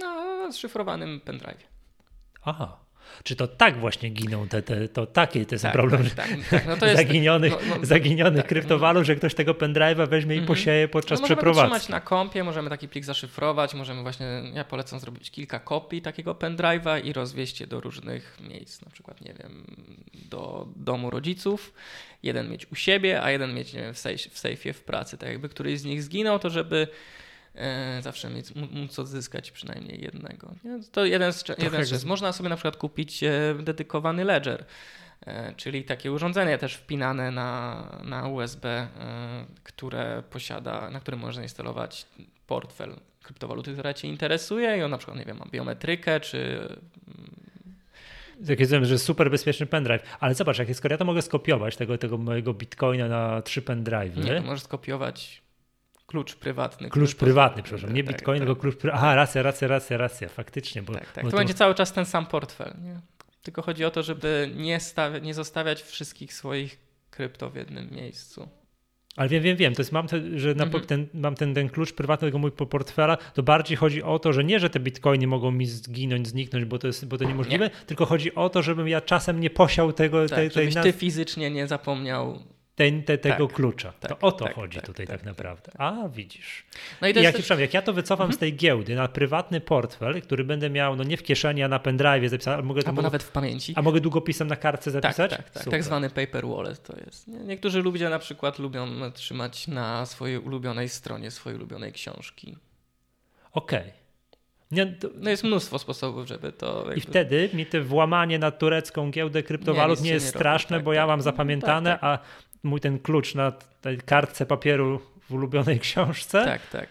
No, 0.00 0.52
szyfrowanym 0.52 1.20
pendrive. 1.20 1.66
Aha. 2.44 2.87
Czy 3.22 3.36
to 3.36 3.48
tak 3.48 3.80
właśnie 3.80 4.10
giną, 4.10 4.48
te, 4.48 4.62
te, 4.62 4.88
to 4.88 5.06
takie 5.06 5.46
to 5.46 5.54
jest 5.54 5.62
tak, 5.62 5.72
problem 5.72 6.10
tak, 6.10 6.28
tak, 6.28 6.48
tak. 6.50 6.66
No 6.66 6.76
to 6.76 6.86
jest, 6.86 6.96
zaginionych, 6.96 7.52
no, 7.68 7.76
no, 7.76 7.86
zaginionych 7.86 8.40
tak, 8.40 8.48
kryptowalut, 8.48 9.04
że 9.04 9.16
ktoś 9.16 9.34
tego 9.34 9.52
pendrive'a 9.52 10.08
weźmie 10.08 10.34
i 10.34 10.38
mhm. 10.38 10.56
posieje 10.56 10.88
podczas 10.88 11.20
no, 11.20 11.26
przeprowadzki. 11.26 11.68
Możemy 11.68 11.80
trzymać 11.80 11.88
na 11.88 12.00
kompie, 12.00 12.44
możemy 12.44 12.70
taki 12.70 12.88
plik 12.88 13.04
zaszyfrować, 13.04 13.74
możemy 13.74 14.02
właśnie, 14.02 14.42
ja 14.54 14.64
polecam 14.64 15.00
zrobić 15.00 15.30
kilka 15.30 15.58
kopii 15.58 16.02
takiego 16.02 16.34
pendrive'a 16.34 17.04
i 17.04 17.12
rozwieźć 17.12 17.60
je 17.60 17.66
do 17.66 17.80
różnych 17.80 18.38
miejsc, 18.50 18.82
na 18.82 18.90
przykład, 18.90 19.20
nie 19.20 19.34
wiem, 19.34 19.76
do 20.14 20.68
domu 20.76 21.10
rodziców, 21.10 21.72
jeden 22.22 22.50
mieć 22.50 22.66
u 22.72 22.74
siebie, 22.74 23.22
a 23.22 23.30
jeden 23.30 23.54
mieć, 23.54 23.72
nie 23.72 23.80
wiem, 23.80 23.94
w, 23.94 23.98
sejfie 23.98 24.30
w, 24.30 24.38
sejfie 24.38 24.72
w 24.72 24.82
pracy, 24.82 25.18
tak 25.18 25.28
jakby 25.28 25.48
któryś 25.48 25.80
z 25.80 25.84
nich 25.84 26.02
zginął, 26.02 26.38
to 26.38 26.50
żeby 26.50 26.88
zawsze 28.00 28.30
mieć, 28.30 28.54
móc 28.54 28.98
odzyskać 28.98 29.50
przynajmniej 29.50 30.00
jednego. 30.00 30.54
To 30.92 31.04
jeden 31.04 31.32
z, 31.32 31.44
jeden 31.58 31.84
z 31.84 32.04
Można 32.04 32.32
sobie 32.32 32.48
na 32.48 32.56
przykład 32.56 32.76
kupić 32.76 33.22
e, 33.22 33.30
dedykowany 33.60 34.24
ledger, 34.24 34.64
e, 35.26 35.54
czyli 35.54 35.84
takie 35.84 36.12
urządzenie 36.12 36.58
też 36.58 36.74
wpinane 36.74 37.30
na, 37.30 37.84
na 38.04 38.28
USB, 38.28 38.88
które 39.62 40.22
posiada, 40.30 40.90
na 40.90 41.00
którym 41.00 41.20
można 41.20 41.42
instalować 41.42 42.06
portfel 42.46 42.96
kryptowaluty, 43.22 43.72
która 43.72 43.94
Cię 43.94 44.08
interesuje 44.08 44.78
i 44.78 44.82
on 44.82 44.90
na 44.90 44.98
przykład, 44.98 45.18
nie 45.18 45.24
wiem, 45.24 45.36
ma 45.36 45.46
biometrykę 45.50 46.20
czy 46.20 46.68
jak 48.48 48.60
jest, 48.60 48.72
że 48.82 48.98
super 48.98 49.30
bezpieczny 49.30 49.66
pendrive, 49.66 50.02
ale 50.20 50.34
zobacz, 50.34 50.58
jak 50.58 50.68
jest, 50.68 50.84
ja 50.90 50.96
to 50.96 51.04
mogę 51.04 51.22
skopiować 51.22 51.76
tego, 51.76 51.98
tego 51.98 52.18
mojego 52.18 52.54
bitcoina 52.54 53.08
na 53.08 53.42
trzy 53.42 53.62
pendrive. 53.62 54.16
Nie, 54.16 54.34
to 54.34 54.42
możesz 54.42 54.62
skopiować 54.62 55.42
Klucz 56.08 56.34
prywatny. 56.34 56.90
Klucz 56.90 57.14
prywatny, 57.14 57.62
przepraszam. 57.62 57.92
Nie 57.92 58.04
tak, 58.04 58.14
Bitcoin, 58.14 58.38
tak. 58.38 58.48
tylko 58.48 58.60
klucz 58.60 58.76
prywatny. 58.76 59.02
Aha, 59.02 59.14
racja, 59.14 59.42
racja, 59.42 59.68
racja, 59.68 59.96
racja, 59.96 60.28
faktycznie. 60.28 60.82
Bo, 60.82 60.92
tak, 60.92 61.12
tak. 61.12 61.24
Bo 61.24 61.30
to, 61.30 61.36
to, 61.36 61.38
będzie 61.38 61.54
cały 61.54 61.74
czas 61.74 61.92
ten 61.92 62.04
sam 62.04 62.26
portfel. 62.26 62.74
Nie? 62.82 63.00
Tylko 63.42 63.62
chodzi 63.62 63.84
o 63.84 63.90
to, 63.90 64.02
żeby 64.02 64.50
nie, 64.56 64.78
stawi- 64.78 65.22
nie 65.22 65.34
zostawiać 65.34 65.82
wszystkich 65.82 66.34
swoich 66.34 66.78
krypto 67.10 67.50
w 67.50 67.56
jednym 67.56 67.90
miejscu. 67.90 68.48
Ale 69.16 69.28
wiem, 69.28 69.42
wiem, 69.42 69.56
wiem, 69.56 69.74
to 69.74 69.80
jest, 69.80 69.92
mam, 69.92 70.06
te, 70.06 70.38
że 70.38 70.54
na, 70.54 70.64
mhm. 70.64 70.84
ten, 70.84 71.06
mam 71.14 71.34
ten, 71.34 71.54
ten 71.54 71.68
klucz 71.68 71.92
prywatny 71.92 72.28
tego 72.28 72.38
mójego 72.38 72.66
portfela, 72.66 73.16
to 73.16 73.42
bardziej 73.42 73.76
chodzi 73.76 74.02
o 74.02 74.18
to, 74.18 74.32
że 74.32 74.44
nie, 74.44 74.60
że 74.60 74.70
te 74.70 74.80
bitcoiny 74.80 75.26
mogą 75.26 75.50
mi 75.50 75.66
zginąć, 75.66 76.28
zniknąć, 76.28 76.64
bo 76.64 76.78
to 76.78 76.86
jest 76.86 77.06
bo 77.06 77.18
to 77.18 77.24
niemożliwe, 77.24 77.64
nie. 77.64 77.70
tylko 77.86 78.06
chodzi 78.06 78.34
o 78.34 78.48
to, 78.48 78.62
żebym 78.62 78.88
ja 78.88 79.00
czasem 79.00 79.40
nie 79.40 79.50
posiał 79.50 79.92
tego... 79.92 80.28
Tak, 80.28 80.38
tej, 80.38 80.50
tej, 80.50 80.72
żebyś 80.72 80.92
ty 80.92 80.98
fizycznie 80.98 81.50
nie 81.50 81.66
zapomniał 81.66 82.38
ten, 82.78 83.02
te, 83.02 83.18
tego 83.18 83.46
tak, 83.46 83.56
klucza. 83.56 83.92
Tak, 84.00 84.10
to 84.10 84.26
o 84.26 84.32
to 84.32 84.44
tak, 84.44 84.54
chodzi 84.54 84.76
tak, 84.76 84.86
tutaj 84.86 85.06
tak, 85.06 85.16
tak 85.16 85.26
naprawdę. 85.26 85.72
Tak. 85.72 85.80
A 85.80 86.08
widzisz. 86.08 86.64
No 87.00 87.08
i 87.08 87.22
jak, 87.22 87.36
też... 87.36 87.48
jak 87.58 87.74
ja 87.74 87.82
to 87.82 87.92
wycofam 87.92 88.24
mhm. 88.24 88.36
z 88.36 88.38
tej 88.38 88.56
giełdy 88.56 88.94
na 88.94 89.08
prywatny 89.08 89.60
portfel, 89.60 90.22
który 90.22 90.44
będę 90.44 90.70
miał 90.70 90.96
no 90.96 91.04
nie 91.04 91.16
w 91.16 91.22
kieszeni, 91.22 91.62
a 91.62 91.68
na 91.68 91.78
pendrive 91.78 92.30
zapisać, 92.30 92.64
mogę 92.64 92.82
Albo 92.86 93.02
nawet 93.02 93.22
w 93.22 93.30
pamięci. 93.30 93.72
A 93.76 93.82
mogę 93.82 94.00
długopisem 94.00 94.48
na 94.48 94.56
kartce 94.56 94.90
zapisać? 94.90 95.30
Tak, 95.30 95.50
tak, 95.50 95.64
tak. 95.64 95.84
zwany 95.84 96.10
paper 96.10 96.46
wallet 96.46 96.82
to 96.82 96.96
jest. 97.06 97.28
Niektórzy 97.28 97.82
ludzie 97.82 98.08
na 98.08 98.18
przykład 98.18 98.58
lubią 98.58 99.12
trzymać 99.12 99.68
na 99.68 100.06
swojej 100.06 100.38
ulubionej 100.38 100.88
stronie 100.88 101.30
swojej 101.30 101.56
ulubionej 101.56 101.92
książki. 101.92 102.56
Okej. 103.52 103.78
Okay. 103.78 103.92
Nie, 104.70 104.86
to... 104.86 105.08
No 105.14 105.30
jest 105.30 105.44
mnóstwo 105.44 105.78
sposobów, 105.78 106.28
żeby 106.28 106.52
to. 106.52 106.78
Jakby... 106.78 106.94
I 106.94 107.00
wtedy 107.00 107.50
mi 107.54 107.66
to 107.66 107.84
włamanie 107.84 108.38
na 108.38 108.50
turecką 108.50 109.10
giełdę 109.10 109.42
kryptowalut 109.42 110.00
nie, 110.00 110.04
nie 110.04 110.14
jest 110.14 110.26
nie 110.26 110.30
straszne, 110.30 110.76
robi, 110.76 110.80
tak, 110.80 110.84
bo 110.84 110.92
ja 110.92 111.06
mam 111.06 111.22
zapamiętane, 111.22 111.90
tak, 111.90 112.00
tak. 112.00 112.20
Mój 112.62 112.80
ten 112.80 112.98
klucz 112.98 113.34
na 113.34 113.52
tej 113.80 113.98
kartce 113.98 114.46
papieru 114.46 115.00
w 115.20 115.32
ulubionej 115.32 115.80
książce. 115.86 116.44
Tak, 116.44 116.66
tak. 116.66 116.88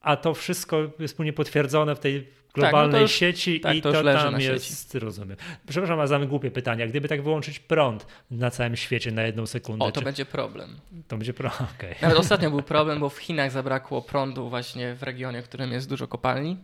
A 0.00 0.16
to 0.16 0.34
wszystko 0.34 0.90
jest 0.98 1.16
później 1.16 1.32
potwierdzone 1.32 1.94
w 1.96 1.98
tej 2.00 2.28
globalnej 2.54 2.92
tak, 2.92 2.92
no 2.92 3.00
już, 3.00 3.12
sieci 3.12 3.60
tak, 3.60 3.76
i 3.76 3.82
to, 3.82 3.92
to 3.92 4.04
tam 4.04 4.40
jest, 4.40 4.92
sieci. 4.92 4.98
rozumiem. 4.98 5.36
Przepraszam, 5.68 6.00
a 6.00 6.06
za 6.06 6.18
głupie 6.18 6.50
pytania. 6.50 6.86
Gdyby 6.86 7.08
tak 7.08 7.22
wyłączyć 7.22 7.58
prąd 7.58 8.06
na 8.30 8.50
całym 8.50 8.76
świecie 8.76 9.10
na 9.10 9.22
jedną 9.22 9.46
sekundę. 9.46 9.84
O, 9.84 9.92
to 9.92 10.00
czy... 10.00 10.04
będzie 10.04 10.24
problem. 10.24 10.80
To 11.08 11.16
będzie 11.16 11.34
problem, 11.34 11.68
okay. 11.78 11.94
Nawet 12.02 12.18
ostatnio 12.18 12.50
był 12.50 12.62
problem, 12.62 13.00
bo 13.00 13.08
w 13.08 13.18
Chinach 13.18 13.50
zabrakło 13.50 14.02
prądu 14.02 14.48
właśnie 14.48 14.94
w 14.94 15.02
regionie, 15.02 15.42
w 15.42 15.44
którym 15.44 15.72
jest 15.72 15.88
dużo 15.88 16.08
kopalni. 16.08 16.56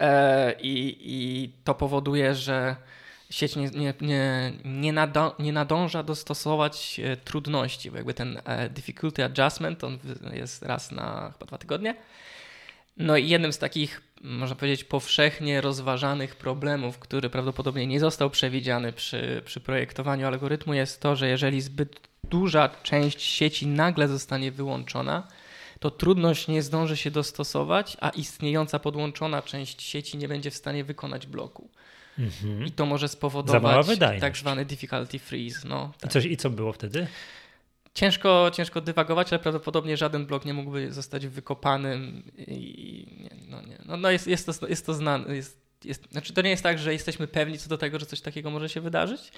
E, 0.00 0.52
i, 0.60 0.96
I 1.00 1.48
to 1.64 1.74
powoduje, 1.74 2.34
że 2.34 2.76
sieć 3.32 3.56
nie, 3.56 3.70
nie, 3.70 3.94
nie, 4.00 4.52
nie, 4.64 4.92
nado, 4.92 5.34
nie 5.38 5.52
nadąża 5.52 6.02
dostosować 6.02 7.00
e, 7.04 7.16
trudności, 7.16 7.90
bo 7.90 7.96
jakby 7.96 8.14
ten 8.14 8.40
e, 8.44 8.68
difficulty 8.68 9.24
adjustment 9.24 9.84
on 9.84 9.98
jest 10.32 10.62
raz 10.62 10.90
na 10.90 11.32
chyba 11.32 11.46
dwa 11.46 11.58
tygodnie. 11.58 11.94
No 12.96 13.16
i 13.16 13.28
jednym 13.28 13.52
z 13.52 13.58
takich, 13.58 14.02
można 14.20 14.56
powiedzieć, 14.56 14.84
powszechnie 14.84 15.60
rozważanych 15.60 16.36
problemów, 16.36 16.98
który 16.98 17.30
prawdopodobnie 17.30 17.86
nie 17.86 18.00
został 18.00 18.30
przewidziany 18.30 18.92
przy, 18.92 19.42
przy 19.44 19.60
projektowaniu 19.60 20.26
algorytmu, 20.26 20.74
jest 20.74 21.00
to, 21.00 21.16
że 21.16 21.28
jeżeli 21.28 21.60
zbyt 21.60 22.00
duża 22.24 22.68
część 22.82 23.22
sieci 23.22 23.66
nagle 23.66 24.08
zostanie 24.08 24.52
wyłączona, 24.52 25.28
to 25.80 25.90
trudność 25.90 26.48
nie 26.48 26.62
zdąży 26.62 26.96
się 26.96 27.10
dostosować, 27.10 27.96
a 28.00 28.10
istniejąca 28.10 28.78
podłączona 28.78 29.42
część 29.42 29.82
sieci 29.82 30.18
nie 30.18 30.28
będzie 30.28 30.50
w 30.50 30.54
stanie 30.54 30.84
wykonać 30.84 31.26
bloku. 31.26 31.70
Mhm. 32.18 32.66
I 32.66 32.70
to 32.70 32.86
może 32.86 33.08
spowodować 33.08 33.86
tak 34.20 34.36
zwany 34.36 34.64
difficulty 34.64 35.18
freeze. 35.18 35.68
No, 35.68 35.92
tak. 36.00 36.10
I, 36.10 36.12
coś, 36.12 36.24
I 36.24 36.36
co 36.36 36.50
było 36.50 36.72
wtedy? 36.72 37.06
Ciężko, 37.94 38.50
ciężko 38.54 38.80
dywagować, 38.80 39.32
ale 39.32 39.38
prawdopodobnie 39.38 39.96
żaden 39.96 40.26
blok 40.26 40.44
nie 40.44 40.54
mógłby 40.54 40.92
zostać 40.92 41.26
wykopanym. 41.26 42.22
I, 42.38 43.06
nie, 43.20 43.36
no, 43.48 43.62
nie. 43.62 43.78
No, 43.84 43.96
no 43.96 44.10
jest, 44.10 44.26
jest, 44.26 44.60
to, 44.60 44.68
jest 44.68 44.86
to 44.86 44.94
znane. 44.94 45.36
Jest, 45.36 45.62
jest, 45.84 46.12
znaczy 46.12 46.32
to 46.32 46.42
nie 46.42 46.50
jest 46.50 46.62
tak, 46.62 46.78
że 46.78 46.92
jesteśmy 46.92 47.26
pewni 47.26 47.58
co 47.58 47.68
do 47.68 47.78
tego, 47.78 47.98
że 47.98 48.06
coś 48.06 48.20
takiego 48.20 48.50
może 48.50 48.68
się 48.68 48.80
wydarzyć, 48.80 49.32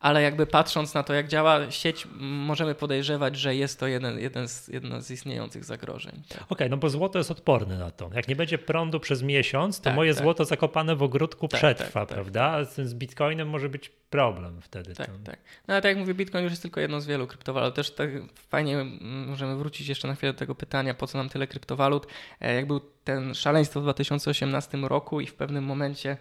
ale 0.00 0.22
jakby 0.22 0.46
patrząc 0.46 0.94
na 0.94 1.02
to, 1.02 1.14
jak 1.14 1.28
działa 1.28 1.70
sieć, 1.70 2.06
możemy 2.20 2.74
podejrzewać, 2.74 3.36
że 3.36 3.54
jest 3.54 3.80
to 3.80 3.86
jeden, 3.86 4.18
jeden 4.18 4.48
z, 4.48 4.68
jedno 4.68 5.00
z 5.00 5.10
istniejących 5.10 5.64
zagrożeń. 5.64 6.22
Tak. 6.28 6.38
Okej, 6.38 6.46
okay, 6.48 6.68
no 6.68 6.76
bo 6.76 6.90
złoto 6.90 7.18
jest 7.18 7.30
odporne 7.30 7.78
na 7.78 7.90
to. 7.90 8.10
Jak 8.14 8.28
nie 8.28 8.36
będzie 8.36 8.58
prądu 8.58 9.00
przez 9.00 9.22
miesiąc, 9.22 9.78
to 9.78 9.84
tak, 9.84 9.94
moje 9.94 10.14
tak. 10.14 10.22
złoto 10.22 10.44
zakopane 10.44 10.96
w 10.96 11.02
ogródku 11.02 11.48
tak, 11.48 11.58
przetrwa, 11.58 12.06
tak, 12.06 12.08
prawda? 12.08 12.64
Z 12.64 12.94
bitcoinem 12.94 13.48
może 13.48 13.68
być 13.68 13.88
problem 14.10 14.62
wtedy. 14.62 14.94
Tak, 14.94 15.10
tak. 15.24 15.38
No 15.68 15.74
ale 15.74 15.82
tak 15.82 15.88
jak 15.88 15.98
mówię, 15.98 16.14
bitcoin 16.14 16.44
już 16.44 16.52
jest 16.52 16.62
tylko 16.62 16.80
jedną 16.80 17.00
z 17.00 17.06
wielu 17.06 17.26
kryptowalut. 17.26 17.74
Też 17.74 17.90
tak 17.90 18.10
fajnie 18.34 18.84
możemy 19.00 19.56
wrócić 19.56 19.88
jeszcze 19.88 20.08
na 20.08 20.14
chwilę 20.14 20.32
do 20.32 20.38
tego 20.38 20.54
pytania, 20.54 20.94
po 20.94 21.06
co 21.06 21.18
nam 21.18 21.28
tyle 21.28 21.46
kryptowalut. 21.46 22.06
E, 22.40 22.54
jak 22.54 22.66
był 22.66 22.80
ten 23.04 23.34
szaleństwo 23.34 23.80
w 23.80 23.82
2018 23.82 24.78
roku 24.78 25.20
i 25.20 25.26
w 25.26 25.34
pewnym 25.34 25.64
momencie 25.64 26.16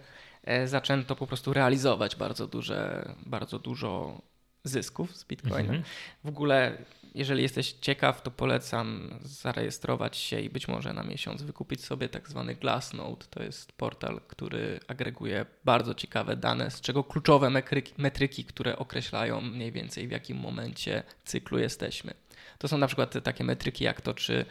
zaczęto 0.66 1.16
po 1.16 1.28
prostu 1.28 1.54
realizować 1.54 2.16
bardzo, 2.16 2.48
duże, 2.48 3.12
bardzo 3.26 3.60
dużo 3.60 4.22
zysków 4.64 5.18
z 5.18 5.26
Bitcoina. 5.26 5.60
Mhm. 5.60 5.84
W 6.24 6.28
ogóle, 6.28 6.78
jeżeli 7.16 7.44
jesteś 7.44 7.72
ciekaw, 7.72 8.22
to 8.22 8.32
polecam 8.32 9.20
zarejestrować 9.22 10.18
się 10.18 10.42
i 10.42 10.50
być 10.50 10.68
może 10.68 10.94
na 10.94 11.04
miesiąc 11.04 11.42
wykupić 11.42 11.86
sobie 11.86 12.10
tak 12.10 12.30
zwany 12.30 12.56
Glassnode. 12.56 13.26
To 13.30 13.44
jest 13.44 13.72
portal, 13.72 14.22
który 14.28 14.80
agreguje 14.88 15.46
bardzo 15.66 15.94
ciekawe 15.94 16.38
dane, 16.38 16.72
z 16.72 16.82
czego 16.82 17.04
kluczowe 17.04 17.50
metryki, 17.50 17.94
metryki 17.98 18.46
które 18.46 18.78
określają 18.78 19.42
mniej 19.42 19.72
więcej 19.72 20.08
w 20.08 20.12
jakim 20.12 20.38
momencie 20.38 21.04
cyklu 21.26 21.60
jesteśmy. 21.60 22.14
To 22.58 22.68
są 22.68 22.78
na 22.78 22.88
przykład 22.88 23.24
takie 23.24 23.44
metryki 23.44 23.84
jak 23.84 24.02
to, 24.02 24.14
czy 24.14 24.46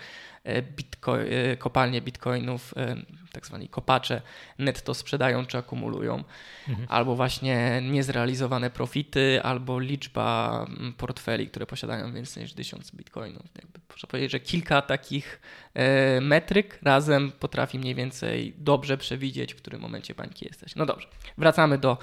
e, 0.45 0.62
bitcoin, 0.62 1.26
e, 1.30 1.57
kopalnie 1.57 2.01
bitcoinów, 2.01 2.74
e, 2.76 2.97
tak 3.32 3.47
zwani 3.47 3.68
kopacze, 3.68 4.22
netto 4.59 4.95
sprzedają 4.95 5.47
czy 5.47 5.59
akumulują, 5.59 6.24
mhm. 6.68 6.87
albo 6.91 7.16
właśnie 7.16 7.82
niezrealizowane 7.82 8.70
profity, 8.70 9.41
albo 9.43 9.78
liczba 9.78 10.59
mm, 10.68 10.93
portfeli, 10.93 11.49
które 11.49 11.66
posiadają 11.66 12.12
więcej 12.12 12.43
niż 12.43 12.53
1000 12.53 12.91
bitcoinów. 12.91 13.47
Jakby 13.62 13.80
można 13.91 14.07
powiedzieć, 14.07 14.32
że 14.32 14.41
kilka 14.41 14.82
takich 14.82 15.41
metryk 16.20 16.78
razem 16.82 17.32
potrafi 17.32 17.78
mniej 17.78 17.95
więcej 17.95 18.55
dobrze 18.59 18.99
przewidzieć, 18.99 19.55
w 19.55 19.57
którym 19.57 19.80
momencie 19.80 20.14
bańki 20.14 20.47
jesteś. 20.47 20.76
No 20.76 20.87
dobrze, 20.87 21.09
wracamy 21.39 21.78
do 21.78 21.99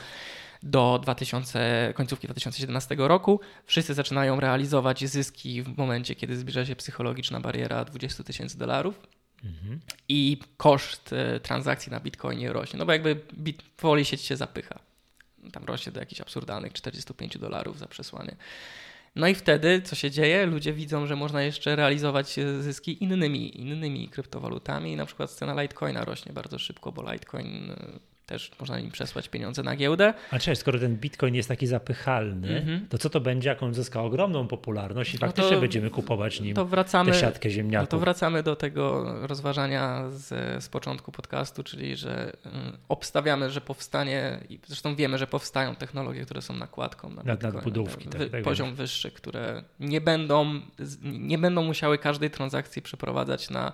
do 0.63 0.99
2000, 1.03 1.93
końcówki 1.95 2.27
2017 2.27 2.95
roku. 2.97 3.39
Wszyscy 3.65 3.93
zaczynają 3.93 4.39
realizować 4.39 5.09
zyski 5.09 5.63
w 5.63 5.77
momencie, 5.77 6.15
kiedy 6.15 6.37
zbliża 6.37 6.65
się 6.65 6.75
psychologiczna 6.75 7.39
bariera 7.39 7.85
20 7.85 8.23
tysięcy 8.23 8.57
dolarów. 8.57 8.99
Mhm. 9.43 9.79
I 10.09 10.37
koszt 10.57 11.13
e, 11.13 11.39
transakcji 11.39 11.91
na 11.91 11.99
Bitcoinie 11.99 12.53
rośnie, 12.53 12.79
no 12.79 12.85
bo 12.85 12.91
jakby 12.91 13.15
bit, 13.33 13.61
powoli 13.77 14.05
sieć 14.05 14.21
się 14.21 14.37
zapycha. 14.37 14.79
Tam 15.51 15.63
rośnie 15.65 15.91
do 15.91 15.99
jakichś 15.99 16.21
absurdalnych 16.21 16.73
45 16.73 17.37
dolarów 17.37 17.79
za 17.79 17.87
przesłanie. 17.87 18.35
No 19.15 19.27
i 19.27 19.35
wtedy 19.35 19.81
co 19.81 19.95
się 19.95 20.11
dzieje? 20.11 20.45
Ludzie 20.45 20.73
widzą, 20.73 21.07
że 21.07 21.15
można 21.15 21.41
jeszcze 21.41 21.75
realizować 21.75 22.39
zyski 22.59 23.03
innymi, 23.03 23.59
innymi 23.61 24.09
kryptowalutami. 24.09 24.95
Na 24.95 25.05
przykład 25.05 25.31
cena 25.31 25.61
Litecoina 25.61 26.05
rośnie 26.05 26.33
bardzo 26.33 26.59
szybko, 26.59 26.91
bo 26.91 27.11
Litecoin 27.11 27.71
e, 27.71 27.99
też 28.31 28.51
można 28.59 28.79
im 28.79 28.91
przesłać 28.91 29.29
pieniądze 29.29 29.63
na 29.63 29.75
giełdę. 29.75 30.13
A 30.31 30.39
cześć, 30.39 30.61
skoro 30.61 30.79
ten 30.79 30.97
bitcoin 30.97 31.35
jest 31.35 31.49
taki 31.49 31.67
zapychalny, 31.67 32.47
mm 32.47 32.65
-hmm. 32.65 32.87
to 32.89 32.97
co 32.97 33.09
to 33.09 33.19
będzie, 33.19 33.49
jak 33.49 33.63
on 33.63 33.73
zyska 33.73 34.01
ogromną 34.01 34.47
popularność 34.47 35.13
i 35.13 35.17
no 35.21 35.27
faktycznie 35.27 35.55
to, 35.55 35.61
będziemy 35.61 35.89
kupować 35.89 36.41
nim 36.41 36.55
to 36.55 36.65
wracamy, 36.65 37.11
tę 37.11 37.17
siatkę 37.17 37.49
ziemniaków? 37.49 37.87
No 37.87 37.87
to 37.87 37.99
wracamy 37.99 38.43
do 38.43 38.55
tego 38.55 39.05
rozważania 39.27 40.09
z, 40.09 40.63
z 40.63 40.69
początku 40.69 41.11
podcastu, 41.11 41.63
czyli 41.63 41.95
że 41.95 42.33
um, 42.45 42.77
obstawiamy, 42.89 43.49
że 43.49 43.61
powstanie, 43.61 44.39
i 44.49 44.59
zresztą 44.67 44.95
wiemy, 44.95 45.17
że 45.17 45.27
powstają 45.27 45.75
technologie, 45.75 46.25
które 46.25 46.41
są 46.41 46.55
nakładką 46.55 47.09
na, 47.09 47.23
na 47.23 47.35
nadbudówki. 47.35 48.09
Tak, 48.09 48.29
tak, 48.29 48.43
poziom 48.43 48.75
wyższy, 48.75 49.11
które 49.11 49.63
nie 49.79 50.01
będą, 50.01 50.61
nie 51.03 51.37
będą 51.37 51.63
musiały 51.63 51.97
każdej 51.97 52.29
transakcji 52.29 52.81
przeprowadzać 52.81 53.49
na 53.49 53.73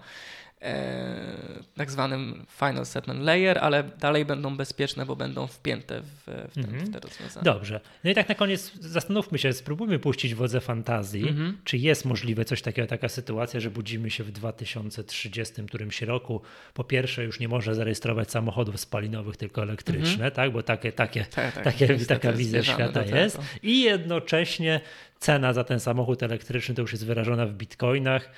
tak 1.75 1.91
zwanym 1.91 2.45
final 2.59 2.85
settlement 2.85 3.25
layer, 3.25 3.57
ale 3.61 3.83
dalej 3.83 4.25
będą 4.25 4.57
bezpieczne, 4.57 5.05
bo 5.05 5.15
będą 5.15 5.47
wpięte 5.47 6.01
w, 6.01 6.07
w, 6.25 6.53
ten, 6.53 6.65
mm 6.65 6.79
-hmm. 6.79 6.89
w 6.89 6.93
te 6.93 6.99
rozwiązania. 6.99 7.43
Dobrze. 7.43 7.79
No 8.03 8.09
i 8.09 8.15
tak 8.15 8.29
na 8.29 8.35
koniec 8.35 8.71
zastanówmy 8.79 9.37
się, 9.37 9.53
spróbujmy 9.53 9.99
puścić 9.99 10.35
wodze 10.35 10.61
fantazji. 10.61 11.29
Mm 11.29 11.35
-hmm. 11.35 11.53
Czy 11.63 11.77
jest 11.77 12.05
możliwe 12.05 12.45
coś 12.45 12.61
takiego, 12.61 12.87
taka 12.87 13.09
sytuacja, 13.09 13.59
że 13.59 13.71
budzimy 13.71 14.09
się 14.09 14.23
w 14.23 14.31
2030 14.31 15.53
którymś 15.67 16.01
roku. 16.01 16.41
Po 16.73 16.83
pierwsze 16.83 17.23
już 17.23 17.39
nie 17.39 17.47
może 17.47 17.75
zarejestrować 17.75 18.31
samochodów 18.31 18.79
spalinowych, 18.79 19.37
tylko 19.37 19.61
elektryczne, 19.61 20.13
mm 20.15 20.29
-hmm. 20.29 20.35
tak? 20.35 20.51
Bo 20.51 20.63
takie, 20.63 20.91
takie, 20.91 21.25
tak, 21.25 21.53
tak, 21.53 21.63
takie, 21.63 21.97
taka 22.05 22.33
wizja 22.33 22.63
świata 22.63 23.03
jest. 23.03 23.39
I 23.63 23.81
jednocześnie 23.81 24.81
cena 25.19 25.53
za 25.53 25.63
ten 25.63 25.79
samochód 25.79 26.23
elektryczny 26.23 26.75
to 26.75 26.81
już 26.81 26.91
jest 26.91 27.05
wyrażona 27.05 27.45
w 27.45 27.53
bitcoinach 27.53 28.29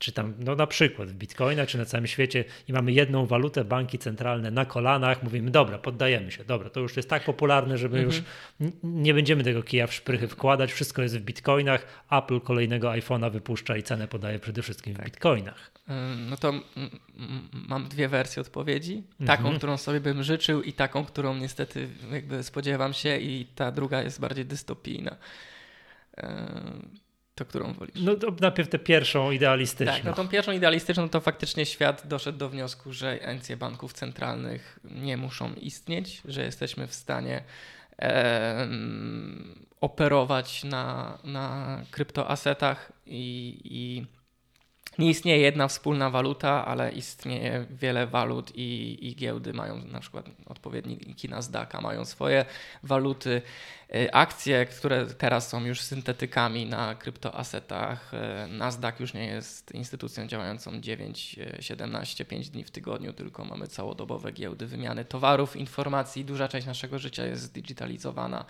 czy 0.00 0.12
tam, 0.12 0.34
no 0.38 0.56
na 0.56 0.66
przykład 0.66 1.08
w 1.08 1.14
Bitcoina, 1.14 1.66
czy 1.66 1.78
na 1.78 1.84
całym 1.84 2.06
świecie 2.06 2.44
i 2.68 2.72
mamy 2.72 2.92
jedną 2.92 3.26
walutę, 3.26 3.64
banki 3.64 3.98
centralne 3.98 4.50
na 4.50 4.64
kolanach, 4.64 5.22
mówimy, 5.22 5.50
dobra, 5.50 5.78
poddajemy 5.78 6.30
się, 6.30 6.44
dobra, 6.44 6.70
to 6.70 6.80
już 6.80 6.96
jest 6.96 7.10
tak 7.10 7.24
popularne, 7.24 7.78
że 7.78 7.88
my 7.88 7.98
mhm. 7.98 8.06
już 8.06 8.22
nie 8.82 9.14
będziemy 9.14 9.44
tego 9.44 9.62
kija 9.62 9.86
w 9.86 9.94
szprychy 9.94 10.28
wkładać, 10.28 10.72
wszystko 10.72 11.02
jest 11.02 11.18
w 11.18 11.20
Bitcoinach, 11.20 12.04
Apple 12.10 12.40
kolejnego 12.40 12.88
iPhone'a 12.88 13.32
wypuszcza 13.32 13.76
i 13.76 13.82
cenę 13.82 14.08
podaje 14.08 14.38
przede 14.38 14.62
wszystkim 14.62 14.94
tak. 14.94 15.02
w 15.02 15.04
Bitcoinach. 15.04 15.70
No 16.28 16.36
to 16.36 16.52
mam 17.52 17.88
dwie 17.88 18.08
wersje 18.08 18.40
odpowiedzi. 18.40 19.02
Taką, 19.26 19.42
mhm. 19.42 19.58
którą 19.58 19.76
sobie 19.76 20.00
bym 20.00 20.22
życzył 20.22 20.62
i 20.62 20.72
taką, 20.72 21.04
którą 21.04 21.36
niestety 21.36 21.88
jakby 22.12 22.42
spodziewam 22.42 22.92
się 22.92 23.18
i 23.18 23.46
ta 23.54 23.72
druga 23.72 24.02
jest 24.02 24.20
bardziej 24.20 24.44
dystopijna 24.44 25.16
To 27.40 27.44
którą 27.44 27.72
wolisz? 27.72 27.94
No 28.00 28.14
to 28.14 28.32
najpierw 28.40 28.68
tę 28.68 28.78
pierwszą 28.78 29.30
idealistyczną. 29.30 29.94
Tak, 29.94 30.04
no 30.04 30.12
tą 30.12 30.28
pierwszą 30.28 30.52
idealistyczną 30.52 31.08
to 31.08 31.20
faktycznie 31.20 31.66
świat 31.66 32.06
doszedł 32.06 32.38
do 32.38 32.48
wniosku, 32.48 32.92
że 32.92 33.22
encje 33.22 33.56
banków 33.56 33.92
centralnych 33.92 34.78
nie 34.84 35.16
muszą 35.16 35.54
istnieć, 35.54 36.22
że 36.24 36.44
jesteśmy 36.44 36.86
w 36.86 36.94
stanie 36.94 37.42
e, 37.98 38.68
operować 39.80 40.64
na, 40.64 41.18
na 41.24 41.78
kryptoasetach 41.90 42.92
i, 43.06 43.60
i 43.64 44.06
nie 44.98 45.10
istnieje 45.10 45.38
jedna 45.38 45.68
wspólna 45.68 46.10
waluta, 46.10 46.66
ale 46.66 46.92
istnieje 46.92 47.66
wiele 47.70 48.06
walut 48.06 48.52
i, 48.54 48.98
i 49.08 49.16
giełdy 49.16 49.52
mają 49.52 49.84
na 49.84 50.00
przykład 50.00 50.26
odpowiedniki 50.46 51.28
Nasdaqa, 51.28 51.80
mają 51.80 52.04
swoje 52.04 52.44
waluty, 52.82 53.42
y, 53.94 54.12
akcje, 54.12 54.66
które 54.66 55.06
teraz 55.06 55.48
są 55.48 55.64
już 55.64 55.80
syntetykami 55.80 56.66
na 56.66 56.94
kryptoasetach. 56.94 58.12
Y, 58.14 58.48
Nasdaq 58.48 59.00
już 59.00 59.14
nie 59.14 59.26
jest 59.26 59.72
instytucją 59.72 60.26
działającą 60.26 60.80
9, 60.80 61.36
17, 61.60 62.24
5 62.24 62.50
dni 62.50 62.64
w 62.64 62.70
tygodniu, 62.70 63.12
tylko 63.12 63.44
mamy 63.44 63.66
całodobowe 63.66 64.32
giełdy 64.32 64.66
wymiany 64.66 65.04
towarów, 65.04 65.56
informacji. 65.56 66.24
Duża 66.24 66.48
część 66.48 66.66
naszego 66.66 66.98
życia 66.98 67.26
jest 67.26 67.42
zdigitalizowana. 67.42 68.44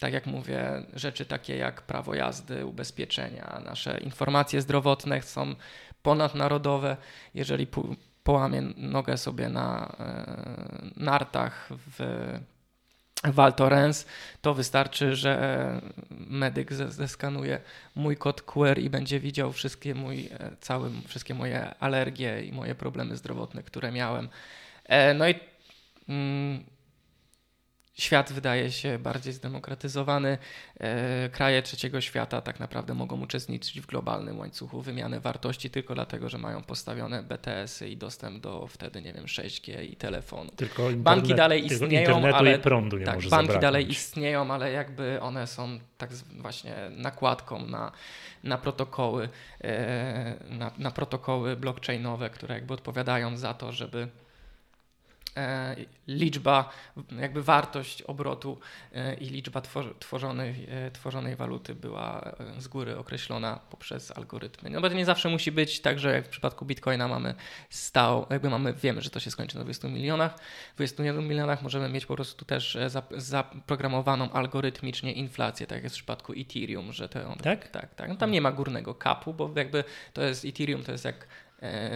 Tak 0.00 0.12
jak 0.12 0.26
mówię, 0.26 0.82
rzeczy 0.94 1.26
takie 1.26 1.56
jak 1.56 1.82
prawo 1.82 2.14
jazdy, 2.14 2.66
ubezpieczenia, 2.66 3.60
nasze 3.64 3.98
informacje 3.98 4.62
zdrowotne 4.62 5.22
są 5.22 5.54
ponadnarodowe. 6.02 6.96
Jeżeli 7.34 7.66
połamię 8.22 8.62
nogę 8.76 9.16
sobie 9.16 9.48
na 9.48 9.94
e, 10.00 11.02
nartach 11.04 11.68
w 11.98 12.00
Val 13.24 13.52
Thorens, 13.52 14.06
to 14.40 14.54
wystarczy, 14.54 15.16
że 15.16 15.80
medyk 16.10 16.72
zeskanuje 16.72 17.60
mój 17.94 18.16
kod 18.16 18.42
QR 18.42 18.78
i 18.78 18.90
będzie 18.90 19.20
widział 19.20 19.52
wszystkie, 19.52 19.94
mój, 19.94 20.26
e, 20.26 20.50
cały, 20.60 20.90
wszystkie 21.06 21.34
moje 21.34 21.74
alergie 21.74 22.42
i 22.44 22.52
moje 22.52 22.74
problemy 22.74 23.16
zdrowotne, 23.16 23.62
które 23.62 23.92
miałem. 23.92 24.28
E, 24.84 25.14
no 25.14 25.28
i 25.28 25.34
mm, 26.08 26.64
świat 27.98 28.32
wydaje 28.32 28.72
się 28.72 28.98
bardziej 28.98 29.32
zdemokratyzowany. 29.32 30.38
E, 30.80 31.28
kraje 31.28 31.62
trzeciego 31.62 32.00
świata 32.00 32.40
tak 32.40 32.60
naprawdę 32.60 32.94
mogą 32.94 33.20
uczestniczyć 33.20 33.80
w 33.80 33.86
globalnym 33.86 34.38
łańcuchu 34.38 34.82
wymiany 34.82 35.20
wartości 35.20 35.70
tylko 35.70 35.94
dlatego, 35.94 36.28
że 36.28 36.38
mają 36.38 36.62
postawione 36.62 37.22
BTS-y 37.22 37.88
i 37.88 37.96
dostęp 37.96 38.42
do 38.42 38.66
wtedy, 38.66 39.02
nie 39.02 39.12
wiem, 39.12 39.24
6G 39.24 39.84
i 39.84 39.96
telefonu. 39.96 40.50
Tylko 40.56 40.82
internet, 40.82 41.02
banki 41.02 41.34
dalej 41.34 41.66
istnieją, 41.66 42.34
ale 42.34 42.54
i 42.54 42.58
prądu 42.58 42.98
nie 42.98 43.04
tak, 43.04 43.14
może 43.14 43.28
banki 43.28 43.46
zabraknąć. 43.46 43.62
dalej 43.62 43.90
istnieją, 43.90 44.50
ale 44.50 44.72
jakby 44.72 45.20
one 45.20 45.46
są 45.46 45.78
tak 45.98 46.10
właśnie 46.14 46.74
nakładką 46.90 47.66
na, 47.66 47.92
na 48.44 48.58
protokoły, 48.58 49.28
e, 49.64 50.34
na, 50.50 50.70
na 50.78 50.90
protokoły 50.90 51.56
blockchainowe, 51.56 52.30
które 52.30 52.54
jakby 52.54 52.74
odpowiadają 52.74 53.36
za 53.36 53.54
to, 53.54 53.72
żeby 53.72 54.08
liczba, 56.08 56.70
jakby 57.20 57.42
wartość 57.42 58.02
obrotu 58.02 58.58
e, 58.92 59.14
i 59.14 59.26
liczba 59.26 59.62
tworzonej, 59.98 60.66
e, 60.68 60.90
tworzonej 60.90 61.36
waluty 61.36 61.74
była 61.74 62.34
z 62.58 62.68
góry 62.68 62.98
określona 62.98 63.60
poprzez 63.70 64.10
algorytmy. 64.10 64.70
No 64.70 64.80
bo 64.80 64.88
to 64.88 64.94
nie 64.94 65.04
zawsze 65.04 65.28
musi 65.28 65.52
być 65.52 65.80
tak, 65.80 65.98
że 65.98 66.12
jak 66.12 66.26
w 66.26 66.28
przypadku 66.28 66.64
Bitcoina 66.64 67.08
mamy 67.08 67.34
stał, 67.70 68.26
jakby 68.30 68.50
mamy, 68.50 68.74
wiemy, 68.74 69.02
że 69.02 69.10
to 69.10 69.20
się 69.20 69.30
skończy 69.30 69.56
na 69.56 69.64
20 69.64 69.88
milionach. 69.88 70.38
W 70.72 70.76
21 70.76 71.28
milionach 71.28 71.62
możemy 71.62 71.88
mieć 71.88 72.06
po 72.06 72.14
prostu 72.14 72.44
też 72.44 72.78
zaprogramowaną 73.16 74.32
algorytmicznie 74.32 75.12
inflację, 75.12 75.66
tak 75.66 75.76
jak 75.76 75.84
jest 75.84 75.96
w 75.96 75.98
przypadku 75.98 76.32
Ethereum, 76.36 76.92
że 76.92 77.08
to 77.08 77.36
tak? 77.42 77.68
Tak, 77.68 77.94
tak. 77.94 78.08
No 78.08 78.16
tam 78.16 78.30
nie 78.30 78.40
ma 78.40 78.52
górnego 78.52 78.94
kapu, 78.94 79.34
bo 79.34 79.50
jakby 79.56 79.84
to 80.12 80.22
jest 80.22 80.44
Ethereum, 80.44 80.82
to 80.82 80.92
jest 80.92 81.04
jak 81.04 81.26
E, 81.26 81.47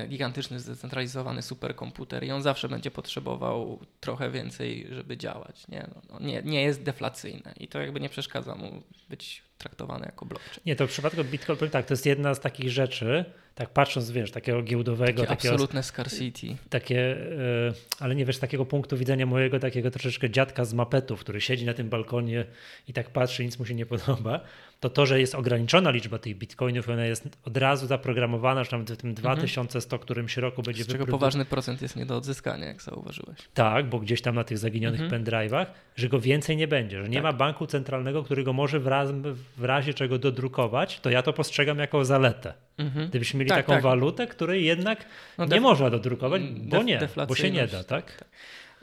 gigantyczny, 0.09 0.61
zdecentralizowany 0.61 1.43
superkomputer 1.43 2.25
i 2.25 2.31
on 2.31 2.43
zawsze 2.43 2.69
będzie 2.69 2.91
potrzebował 2.91 3.79
trochę 4.01 4.31
więcej, 4.31 4.87
żeby 4.91 5.17
działać. 5.17 5.69
Nie, 5.69 5.87
no, 5.95 6.03
no 6.11 6.27
nie, 6.27 6.43
nie 6.45 6.63
jest 6.63 6.83
deflacyjny 6.83 7.53
i 7.61 7.69
to 7.69 7.81
jakby 7.81 8.01
nie 8.01 8.09
przeszkadza 8.09 8.55
mu 8.55 8.83
być 9.09 9.43
traktowany 9.59 10.07
jako 10.07 10.27
blockchain. 10.27 10.61
Nie, 10.67 10.77
to 10.77 10.87
w 10.87 10.91
przypadku 10.91 11.25
Bitcoin, 11.25 11.71
tak, 11.71 11.87
to 11.87 11.95
jest 11.95 12.07
jedna 12.07 12.35
z 12.35 12.41
takich 12.41 12.71
rzeczy, 12.71 13.25
tak 13.55 13.71
patrząc, 13.71 14.11
wiesz, 14.11 14.31
takiego 14.31 14.63
giełdowego. 14.63 15.23
Takie 15.23 15.29
takiego, 15.29 15.55
absolutne 15.55 15.83
scarcity. 15.83 16.57
Takie, 16.71 17.17
e, 17.17 17.73
ale 18.01 18.15
nie 18.15 18.25
wiesz, 18.25 18.39
takiego 18.39 18.67
punktu 18.67 18.97
widzenia 18.97 19.27
mojego 19.27 19.59
takiego 19.59 19.91
troszeczkę 19.91 20.31
dziadka 20.31 20.65
z 20.65 20.75
mapetów, 20.75 21.21
który 21.21 21.41
siedzi 21.41 21.67
na 21.67 21.75
tym 21.75 21.89
balkonie 21.89 22.45
i 22.89 22.93
tak 22.93 23.11
patrzy, 23.11 23.45
nic 23.45 23.59
mu 23.59 23.65
się 23.67 23.75
nie 23.75 23.87
podoba, 23.87 24.41
to 24.83 24.91
to, 24.91 25.07
że 25.07 25.21
jest 25.21 25.35
ograniczona 25.35 25.91
liczba 25.91 26.19
tych 26.19 26.39
bitcoinów, 26.39 26.89
ona 26.89 27.05
jest 27.05 27.29
od 27.45 27.57
razu 27.57 27.87
zaprogramowana, 27.87 28.65
że 28.65 28.71
nawet 28.73 28.93
w 28.93 28.97
tym 28.97 29.15
2100 29.15 29.97
mhm. 29.97 30.03
którymś 30.03 30.37
roku 30.37 30.63
będzie... 30.63 30.85
Z 30.85 30.87
czego 30.87 31.07
poważny 31.07 31.45
procent 31.45 31.83
jest 31.83 31.97
nie 31.97 32.07
do 32.07 32.17
odzyskania, 32.17 32.67
jak 32.67 32.83
zauważyłeś. 32.83 33.39
Tak, 33.55 33.89
bo 33.89 33.99
gdzieś 33.99 34.23
tam 34.23 34.35
na 34.35 34.45
tych 34.45 34.59
zaginionych 34.59 35.01
mhm. 35.01 35.25
pendrive'ach, 35.25 35.67
że 35.97 36.09
go 36.09 36.21
więcej 36.21 36.57
nie 36.57 36.69
będzie, 36.69 37.03
że 37.03 37.09
nie 37.09 37.15
tak. 37.15 37.23
ma 37.23 37.33
banku 37.33 37.67
centralnego, 37.67 38.23
który 38.23 38.45
go 38.45 38.53
może 38.53 38.81
w, 38.81 38.87
raz, 38.87 39.11
w 39.57 39.65
razie 39.65 39.95
czego 39.95 40.19
dodrukować, 40.19 41.01
to 41.01 41.11
ja 41.11 41.23
to 41.23 41.33
postrzegam 41.33 41.79
jako 41.79 42.05
zaletę. 42.05 42.55
Mhm. 42.79 43.09
Gdybyśmy 43.09 43.39
mieli 43.39 43.49
tak, 43.49 43.59
taką 43.59 43.73
tak. 43.73 43.83
walutę, 43.83 44.27
której 44.27 44.65
jednak 44.65 45.05
no 45.39 45.47
nie 45.47 45.61
można 45.61 45.91
dodrukować, 45.91 46.43
bo 46.43 46.83
nie, 46.83 47.09
bo 47.29 47.35
się 47.35 47.51
nie 47.51 47.67
da, 47.67 47.85
tak? 47.85 48.17
tak. 48.17 48.29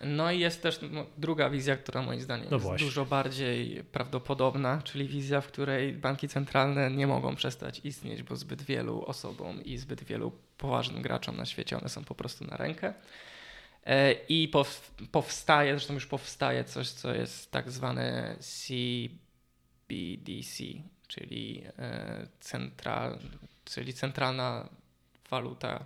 No 0.04 0.32
i 0.32 0.40
jest 0.40 0.64
też 0.64 0.80
no, 0.92 1.06
druga 1.18 1.50
wizja, 1.50 1.78
która 1.78 2.02
moim 2.02 2.22
zdaniem 2.22 2.48
no 2.50 2.56
jest 2.56 2.66
właśnie. 2.66 2.88
dużo 2.88 3.06
bardziej 3.06 3.84
prawdopodobna, 3.84 4.82
czyli 4.84 5.08
wizja, 5.08 5.42
w 5.42 5.48
której 5.48 5.94
banki 5.94 6.28
centralne 6.28 6.92
nie 6.92 7.08
mogą 7.08 7.36
przestać 7.36 7.82
istnieć, 7.84 8.24
bo 8.24 8.36
zbyt 8.36 8.62
wielu 8.62 9.06
osobom 9.06 9.64
i 9.64 9.78
zbyt 9.78 10.04
wielu 10.04 10.32
poważnym 10.58 11.02
graczom 11.02 11.38
na 11.38 11.46
świecie 11.46 11.78
one 11.78 11.90
są 11.90 12.04
po 12.04 12.16
prostu 12.16 12.46
na 12.46 12.58
rękę. 12.58 12.94
E, 13.86 14.14
I 14.14 14.52
powstaje, 15.12 15.74
zresztą 15.74 15.94
już 15.94 16.08
powstaje 16.08 16.64
coś, 16.64 16.90
co 16.90 17.14
jest 17.14 17.52
tak 17.52 17.72
zwane 17.72 18.36
CBDC, 18.40 19.14
czyli, 21.08 21.64
e, 21.80 22.28
central, 22.40 23.20
czyli 23.66 23.94
centralna 23.94 24.70
waluta 25.30 25.84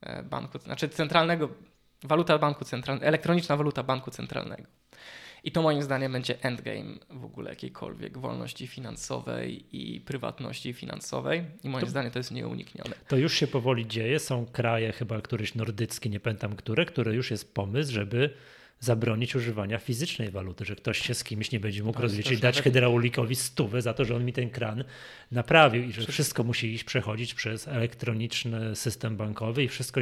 e, 0.00 0.22
banku, 0.22 0.58
znaczy 0.58 0.88
centralnego 0.88 1.48
Waluta 2.04 2.38
banku 2.38 2.64
centralnego, 2.64 3.06
elektroniczna 3.06 3.56
waluta 3.56 3.82
banku 3.82 4.10
centralnego. 4.10 4.64
I 5.44 5.52
to 5.52 5.62
moim 5.62 5.82
zdaniem 5.82 6.12
będzie 6.12 6.42
endgame 6.42 6.98
w 7.10 7.24
ogóle 7.24 7.50
jakiejkolwiek 7.50 8.18
wolności 8.18 8.66
finansowej 8.66 9.64
i 9.72 10.00
prywatności 10.00 10.72
finansowej. 10.72 11.44
I 11.64 11.68
moim 11.68 11.84
to, 11.84 11.90
zdaniem 11.90 12.10
to 12.10 12.18
jest 12.18 12.30
nieuniknione. 12.30 12.94
To 13.08 13.16
już 13.16 13.34
się 13.34 13.46
powoli 13.46 13.86
dzieje. 13.86 14.18
Są 14.18 14.46
kraje, 14.46 14.92
chyba 14.92 15.20
któryś 15.20 15.54
nordycki, 15.54 16.10
nie 16.10 16.20
pamiętam 16.20 16.56
które, 16.56 16.84
które 16.84 17.14
już 17.14 17.30
jest 17.30 17.54
pomysł, 17.54 17.92
żeby 17.92 18.34
zabronić 18.80 19.36
używania 19.36 19.78
fizycznej 19.78 20.30
waluty, 20.30 20.64
że 20.64 20.76
ktoś 20.76 20.98
się 20.98 21.14
z 21.14 21.24
kimś 21.24 21.52
nie 21.52 21.60
będzie 21.60 21.82
mógł 21.82 22.02
rozliczyć, 22.02 22.40
dać 22.40 22.56
nawet... 22.56 22.64
hydraulikowi 22.64 23.36
stówę 23.36 23.82
za 23.82 23.94
to, 23.94 24.04
że 24.04 24.16
on 24.16 24.24
mi 24.24 24.32
ten 24.32 24.50
kran 24.50 24.84
naprawił 25.30 25.82
i 25.82 25.92
że 25.92 26.06
wszystko 26.06 26.44
musi 26.44 26.74
iść 26.74 26.84
przechodzić 26.84 27.34
przez 27.34 27.68
elektroniczny 27.68 28.76
system 28.76 29.16
bankowy 29.16 29.64
i 29.64 29.68
wszystko 29.68 30.00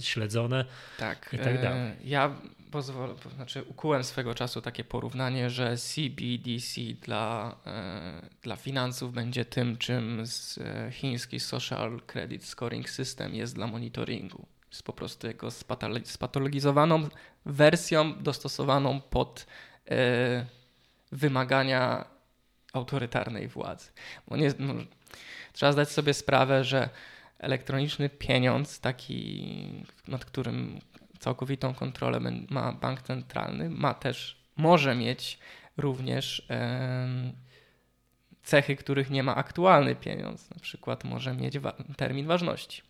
śledzone 0.00 0.64
tak, 0.98 1.30
i 1.32 1.38
tak 1.38 1.46
e, 1.54 1.62
dalej. 1.62 1.92
Ja 2.04 2.36
pozwolę, 2.70 3.14
znaczy 3.34 3.62
ukułem 3.62 4.04
swego 4.04 4.34
czasu 4.34 4.62
takie 4.62 4.84
porównanie, 4.84 5.50
że 5.50 5.76
CBDC 5.76 6.80
dla, 7.02 7.56
e, 7.66 8.28
dla 8.42 8.56
finansów 8.56 9.12
będzie 9.12 9.44
tym, 9.44 9.76
czym 9.76 10.24
e, 10.60 10.92
chiński 10.92 11.40
Social 11.40 12.00
Credit 12.06 12.44
Scoring 12.44 12.90
System 12.90 13.34
jest 13.34 13.54
dla 13.54 13.66
monitoringu 13.66 14.46
jest 14.70 14.82
po 14.82 14.92
prostu 14.92 15.26
jego 15.26 15.48
spatologizowaną 16.04 17.08
wersją 17.46 18.22
dostosowaną 18.22 19.00
pod 19.00 19.46
e, 19.90 20.46
wymagania 21.12 22.04
autorytarnej 22.72 23.48
władzy. 23.48 23.90
Nie, 24.30 24.52
no, 24.58 24.74
trzeba 25.52 25.72
zdać 25.72 25.88
sobie 25.88 26.14
sprawę, 26.14 26.64
że 26.64 26.88
elektroniczny 27.38 28.08
pieniądz, 28.08 28.80
taki, 28.80 29.84
nad 30.08 30.24
którym 30.24 30.80
całkowitą 31.18 31.74
kontrolę 31.74 32.20
ma 32.50 32.72
bank 32.72 33.02
centralny, 33.02 33.70
ma 33.70 33.94
też, 33.94 34.44
może 34.56 34.94
mieć 34.94 35.38
również 35.76 36.48
cechy, 38.42 38.76
których 38.76 39.10
nie 39.10 39.22
ma 39.22 39.36
aktualny 39.36 39.94
pieniądz. 39.94 40.50
Na 40.50 40.60
przykład 40.60 41.04
może 41.04 41.34
mieć 41.34 41.58
wa 41.58 41.72
termin 41.96 42.26
ważności. 42.26 42.82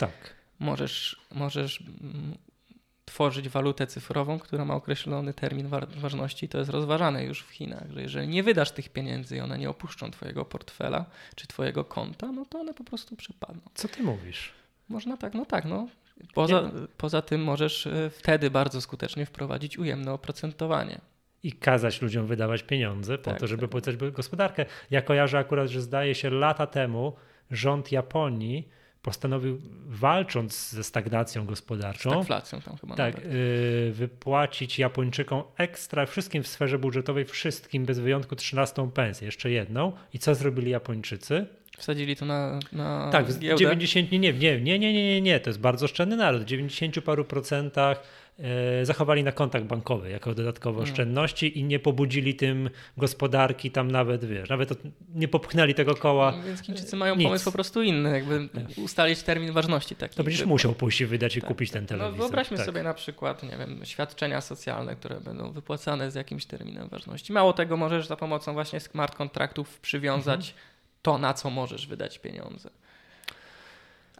Tak. 0.00 0.34
Możesz, 0.58 1.20
możesz 1.34 1.80
mm, 1.80 2.38
tworzyć 3.04 3.48
walutę 3.48 3.86
cyfrową, 3.86 4.38
która 4.38 4.64
ma 4.64 4.74
określony 4.74 5.34
termin 5.34 5.68
ważności. 5.96 6.48
To 6.48 6.58
jest 6.58 6.70
rozważane 6.70 7.24
już 7.24 7.42
w 7.42 7.50
Chinach, 7.50 7.90
że 7.90 8.02
jeżeli 8.02 8.28
nie 8.28 8.42
wydasz 8.42 8.70
tych 8.70 8.88
pieniędzy 8.88 9.36
i 9.36 9.40
one 9.40 9.58
nie 9.58 9.70
opuszczą 9.70 10.10
Twojego 10.10 10.44
portfela 10.44 11.04
czy 11.34 11.46
Twojego 11.46 11.84
konta, 11.84 12.32
no 12.32 12.44
to 12.44 12.60
one 12.60 12.74
po 12.74 12.84
prostu 12.84 13.16
przepadną. 13.16 13.62
Co 13.74 13.88
Ty 13.88 14.02
mówisz? 14.02 14.52
Można 14.88 15.16
tak, 15.16 15.34
no 15.34 15.46
tak, 15.46 15.64
no. 15.64 15.88
Poza, 16.34 16.70
poza 16.96 17.22
tym 17.22 17.44
możesz 17.44 17.86
e, 17.86 18.10
wtedy 18.10 18.50
bardzo 18.50 18.80
skutecznie 18.80 19.26
wprowadzić 19.26 19.78
ujemne 19.78 20.12
oprocentowanie. 20.12 21.00
i 21.42 21.52
kazać 21.52 22.02
ludziom 22.02 22.26
wydawać 22.26 22.62
pieniądze 22.62 23.18
po 23.18 23.30
Tak, 23.30 23.40
to, 23.40 23.46
żeby 23.46 23.62
tak. 23.62 23.70
płacać 23.70 23.96
gospodarkę. 23.96 24.66
Ja 24.90 25.02
kojarzę 25.02 25.38
akurat, 25.38 25.68
że 25.68 25.80
zdaje 25.80 26.14
się 26.14 26.30
lata 26.30 26.66
temu 26.66 27.12
rząd 27.50 27.92
Japonii 27.92 28.68
postanowił, 29.02 29.60
walcząc 29.86 30.70
ze 30.70 30.84
stagnacją 30.84 31.46
gospodarczą, 31.46 32.10
Stagflacją 32.10 32.60
tam 32.60 32.76
chyba 32.76 32.94
tak, 32.96 33.18
y, 33.18 33.90
wypłacić 33.94 34.78
Japończykom 34.78 35.42
ekstra, 35.56 36.06
wszystkim 36.06 36.42
w 36.42 36.48
sferze 36.48 36.78
budżetowej, 36.78 37.24
wszystkim 37.24 37.84
bez 37.84 37.98
wyjątku 37.98 38.36
13 38.36 38.90
pensję, 38.90 39.26
jeszcze 39.26 39.50
jedną. 39.50 39.92
I 40.14 40.18
co 40.18 40.34
zrobili 40.34 40.70
Japończycy? 40.70 41.46
Wsadzili 41.78 42.16
to 42.16 42.26
na, 42.26 42.58
na 42.72 43.10
Tak, 43.12 43.38
giełdę. 43.38 43.64
90, 43.64 44.12
nie, 44.12 44.18
nie, 44.18 44.32
nie, 44.32 44.60
nie, 44.60 44.78
nie, 44.78 44.92
nie, 44.92 45.20
nie, 45.20 45.40
to 45.40 45.50
jest 45.50 45.60
bardzo 45.60 45.84
oszczędny 45.84 46.16
naród. 46.16 46.42
W 46.42 46.44
90 46.44 47.00
paru 47.00 47.24
procentach 47.24 48.02
zachowali 48.82 49.24
na 49.24 49.32
kontach 49.32 49.64
bankowych 49.64 50.12
jako 50.12 50.34
dodatkowe 50.34 50.78
Mm. 50.78 50.90
oszczędności 50.90 51.58
i 51.58 51.64
nie 51.64 51.78
pobudzili 51.78 52.34
tym 52.34 52.70
gospodarki 52.96 53.70
tam 53.70 53.90
nawet, 53.90 54.24
wiesz, 54.24 54.48
nawet 54.48 54.70
nie 55.14 55.28
popchnęli 55.28 55.74
tego 55.74 55.94
koła. 55.94 56.32
No, 56.36 56.42
Więc 56.42 56.60
Chińczycy 56.62 56.96
mają 56.96 57.16
Nic. 57.16 57.24
pomysł 57.26 57.44
po 57.44 57.52
prostu 57.52 57.82
inny, 57.82 58.10
jakby 58.10 58.48
ustalić 58.76 59.22
termin 59.22 59.52
ważności 59.52 59.96
taki. 59.96 60.16
To 60.16 60.24
będziesz 60.24 60.46
musiał 60.46 60.72
pójść 60.72 61.00
i 61.00 61.06
wydać 61.06 61.36
i 61.36 61.40
Tak, 61.40 61.48
kupić 61.48 61.70
ten 61.70 61.82
No 61.82 61.88
telewizor. 61.88 62.18
wyobraźmy 62.18 62.56
tak. 62.56 62.66
sobie 62.66 62.82
na 62.82 62.94
przykład, 62.94 63.42
nie 63.42 63.56
wiem, 63.58 63.80
świadczenia 63.84 64.40
socjalne, 64.40 64.96
które 64.96 65.20
będą 65.20 65.52
wypłacane 65.52 66.10
z 66.10 66.14
jakimś 66.14 66.46
terminem 66.46 66.88
ważności. 66.88 67.32
Mało 67.32 67.52
tego, 67.52 67.76
możesz 67.76 68.06
za 68.06 68.16
pomocą 68.16 68.52
właśnie 68.52 68.80
smart 68.80 69.14
kontraktów 69.14 69.80
przywiązać 69.80 70.40
Mhm. 70.48 70.64
to, 71.02 71.18
na 71.18 71.34
co 71.34 71.50
możesz 71.50 71.86
wydać 71.86 72.18
pieniądze. 72.18 72.70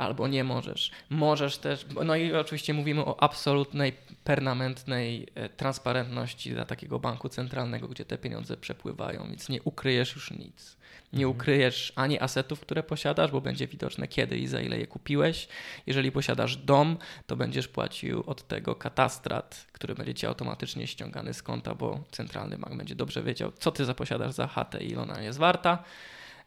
Albo 0.00 0.28
nie 0.28 0.44
możesz. 0.44 0.90
Możesz 1.10 1.58
też, 1.58 1.86
no 2.04 2.16
i 2.16 2.32
oczywiście 2.32 2.74
mówimy 2.74 3.04
o 3.04 3.22
absolutnej, 3.22 3.92
permanentnej 4.24 5.26
e, 5.34 5.48
transparentności 5.48 6.50
dla 6.50 6.64
takiego 6.64 6.98
banku 6.98 7.28
centralnego, 7.28 7.88
gdzie 7.88 8.04
te 8.04 8.18
pieniądze 8.18 8.56
przepływają, 8.56 9.26
więc 9.28 9.48
nie 9.48 9.62
ukryjesz 9.62 10.14
już 10.14 10.30
nic. 10.30 10.76
Nie 11.12 11.24
Mhm. 11.26 11.36
ukryjesz 11.36 11.92
ani 11.96 12.20
asetów, 12.20 12.60
które 12.60 12.82
posiadasz, 12.82 13.30
bo 13.30 13.40
będzie 13.40 13.66
widoczne 13.66 14.08
kiedy 14.08 14.38
i 14.38 14.46
za 14.46 14.60
ile 14.60 14.78
je 14.78 14.86
kupiłeś. 14.86 15.48
Jeżeli 15.86 16.12
posiadasz 16.12 16.56
dom, 16.56 16.96
to 17.26 17.36
będziesz 17.36 17.68
płacił 17.68 18.22
od 18.26 18.48
tego 18.48 18.74
katastrat, 18.74 19.66
który 19.72 19.94
będzie 19.94 20.14
ci 20.14 20.26
automatycznie 20.26 20.86
ściągany 20.86 21.34
z 21.34 21.42
konta, 21.42 21.74
bo 21.74 22.00
centralny 22.10 22.58
bank 22.58 22.76
będzie 22.76 22.94
dobrze 22.94 23.22
wiedział, 23.22 23.52
co 23.52 23.70
ty 23.72 23.84
zaposiadasz 23.84 24.32
za 24.32 24.46
chatę 24.46 24.84
i 24.84 24.90
ile 24.90 25.02
ona 25.02 25.22
jest 25.22 25.38
warta. 25.38 25.84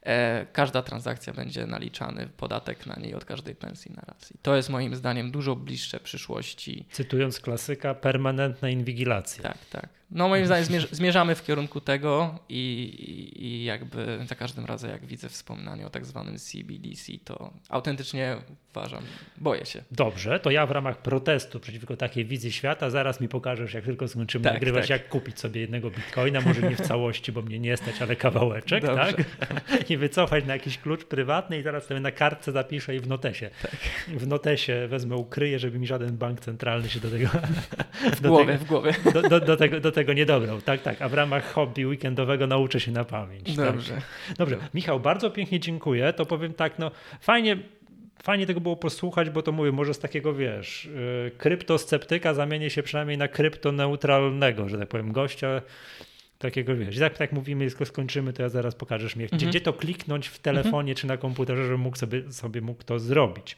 E, 0.06 0.46
każda 0.54 0.82
transakcja 0.82 1.34
będzie 1.34 1.68
naliczany 1.68 2.28
podatek 2.38 2.86
na 2.86 2.96
niej 2.96 3.16
od 3.16 3.26
każdej 3.26 3.56
pensji 3.56 3.92
na 3.92 4.02
raz. 4.02 4.32
I 4.32 4.38
to 4.42 4.56
jest 4.56 4.70
moim 4.70 4.96
zdaniem 4.96 5.32
dużo 5.32 5.56
bliższe 5.56 6.00
przyszłości. 6.00 6.86
Cytując 6.92 7.40
klasyka, 7.40 7.96
permanentna 7.96 8.70
inwigilacja. 8.70 9.44
Tak, 9.44 9.58
tak. 9.72 9.90
No 10.14 10.28
moim 10.30 10.46
zdaniem 10.46 10.66
zmierz- 10.66 10.88
zmierzamy 10.92 11.36
w 11.36 11.44
kierunku 11.44 11.82
tego 11.82 12.40
i, 12.50 12.56
i, 13.38 13.46
i 13.46 13.64
jakby 13.64 14.20
za 14.26 14.36
każdym 14.36 14.66
razem 14.66 14.92
jak 14.92 15.06
widzę 15.06 15.30
wspomnienie 15.30 15.86
o 15.88 15.90
tak 15.90 16.06
zwanym 16.06 16.38
CBDC, 16.38 17.12
to 17.26 17.54
autentycznie 17.70 18.38
uważam, 18.76 19.04
boję 19.38 19.66
się. 19.66 19.84
Dobrze, 19.92 20.40
to 20.40 20.52
ja 20.52 20.66
w 20.66 20.72
ramach 20.72 20.98
protestu 21.02 21.60
przeciwko 21.60 21.98
takiej 21.98 22.26
wizji 22.26 22.52
świata 22.52 22.90
zaraz 22.90 23.22
mi 23.22 23.28
pokażesz, 23.28 23.74
jak 23.74 23.84
tylko 23.86 24.08
skończymy 24.08 24.44
Tak, 24.44 24.54
nagrywać, 24.54 24.82
tak. 24.82 24.90
jak 24.90 25.10
kupić 25.10 25.40
sobie 25.40 25.62
jednego 25.62 25.90
bitcoina, 25.92 26.42
może 26.42 26.62
nie 26.62 26.76
w 26.76 26.82
całości, 26.82 27.32
bo 27.32 27.42
mnie 27.42 27.60
nie 27.60 27.78
stać, 27.78 28.02
ale 28.02 28.16
kawałeczek, 28.16 28.86
Dobrze. 28.86 29.14
tak? 29.14 29.26
I 29.90 29.98
wycofać 29.98 30.46
na 30.46 30.54
jakiś 30.54 30.78
klucz 30.78 31.06
prywatny 31.06 31.60
i 31.60 31.64
zaraz 31.64 31.86
sobie 31.86 32.00
na 32.00 32.12
kartce 32.12 32.52
zapiszę 32.52 32.96
i 32.96 33.00
w 33.00 33.08
notesie. 33.08 33.50
Tak. 33.62 33.72
W 34.08 34.28
notesie 34.28 34.88
wezmę, 34.90 35.16
ukryję, 35.16 35.60
żeby 35.60 35.80
mi 35.80 35.88
żaden 35.88 36.18
bank 36.18 36.40
centralny 36.40 36.90
się 36.90 37.00
do 37.00 37.10
tego, 37.10 37.28
W 38.16 38.22
do 38.22 38.30
głowie, 38.30 38.54
tego, 38.54 38.66
w 38.66 38.68
głowie. 38.68 38.94
do, 39.14 39.22
do, 39.30 39.40
do, 39.40 39.58
tego, 39.58 39.80
do 39.80 39.92
tego 39.92 40.03
nie 40.12 40.26
dobrał. 40.26 40.62
Tak, 40.62 40.82
tak. 40.82 41.02
A 41.02 41.10
w 41.10 41.14
ramach 41.14 41.54
hobby 41.54 41.88
weekendowego 41.88 42.48
nauczę 42.48 42.80
się 42.80 42.92
na 42.92 43.04
pamięć. 43.04 43.56
Tak. 43.56 43.66
Dobrze. 43.66 44.02
Dobrze, 44.38 44.58
Michał, 44.74 45.00
bardzo 45.00 45.32
pięknie 45.32 45.60
dziękuję. 45.60 46.14
To 46.14 46.26
powiem 46.26 46.54
tak, 46.54 46.80
no 46.80 46.92
fajnie, 47.22 47.58
fajnie 48.24 48.46
tego 48.46 48.62
było 48.62 48.76
posłuchać, 48.76 49.30
bo 49.30 49.42
to 49.42 49.52
mówię, 49.52 49.72
może 49.72 49.94
z 49.94 50.00
takiego, 50.00 50.34
wiesz, 50.34 50.86
yy, 51.26 51.32
kryptosceptyka 51.38 52.34
zamienię 52.34 52.70
się 52.70 52.84
przynajmniej 52.84 53.18
na 53.18 53.28
kryptoneutralnego, 53.28 54.70
że 54.70 54.78
tak 54.78 54.90
powiem, 54.90 55.12
gościa 55.12 55.62
takiego, 56.40 56.76
wiesz, 56.76 57.00
tak, 57.00 57.18
tak 57.18 57.32
mówimy, 57.32 57.68
tylko 57.68 57.86
skończymy, 57.86 58.34
to 58.34 58.42
ja 58.44 58.50
zaraz 58.50 58.76
pokażesz 58.76 59.16
mi, 59.16 59.26
gdzie, 59.26 59.36
Mhm. 59.36 59.50
gdzie 59.50 59.62
to 59.62 59.74
kliknąć 59.74 60.28
w 60.28 60.40
telefonie 60.40 60.96
czy 60.96 61.08
na 61.08 61.18
komputerze, 61.18 61.64
żebym 61.64 61.80
mógł 61.82 61.98
sobie, 61.98 62.32
sobie 62.32 62.62
mógł 62.62 62.84
to 62.84 63.00
zrobić. 63.00 63.58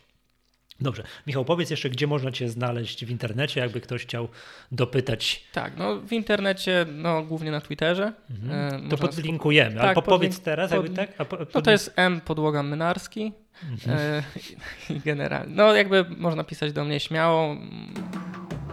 Dobrze. 0.81 1.03
Michał, 1.27 1.45
powiedz 1.45 1.69
jeszcze, 1.69 1.89
gdzie 1.89 2.07
można 2.07 2.31
Cię 2.31 2.49
znaleźć 2.49 3.05
w 3.05 3.09
internecie, 3.09 3.59
jakby 3.61 3.81
ktoś 3.81 4.01
chciał 4.03 4.27
dopytać. 4.71 5.43
Tak, 5.53 5.77
no 5.77 5.95
w 6.01 6.11
internecie, 6.13 6.85
no 6.93 7.23
głównie 7.23 7.51
na 7.51 7.61
Twitterze. 7.61 8.03
E, 8.03 8.33
Mhm. 8.43 8.81
To 8.81 8.87
można 8.89 9.07
podlinkujemy, 9.07 9.81
ale 9.81 9.95
Tak, 9.95 10.05
powiedz 10.05 10.35
podlink- 10.39 10.43
teraz, 10.43 10.71
pod- 10.71 10.81
jakby 10.83 10.95
tak? 10.95 11.09
A 11.17 11.25
po, 11.25 11.37
No 11.55 11.61
to 11.61 11.71
jest 11.71 11.93
M 11.95 12.21
podłoga 12.21 12.63
Mynarski. 12.63 13.31
Mhm. 13.71 13.97
E, 13.99 14.23
generalnie. 15.05 15.55
No 15.55 15.73
jakby 15.75 16.05
można 16.17 16.43
pisać 16.43 16.73
do 16.73 16.85
mnie 16.85 16.99
śmiało. 16.99 17.57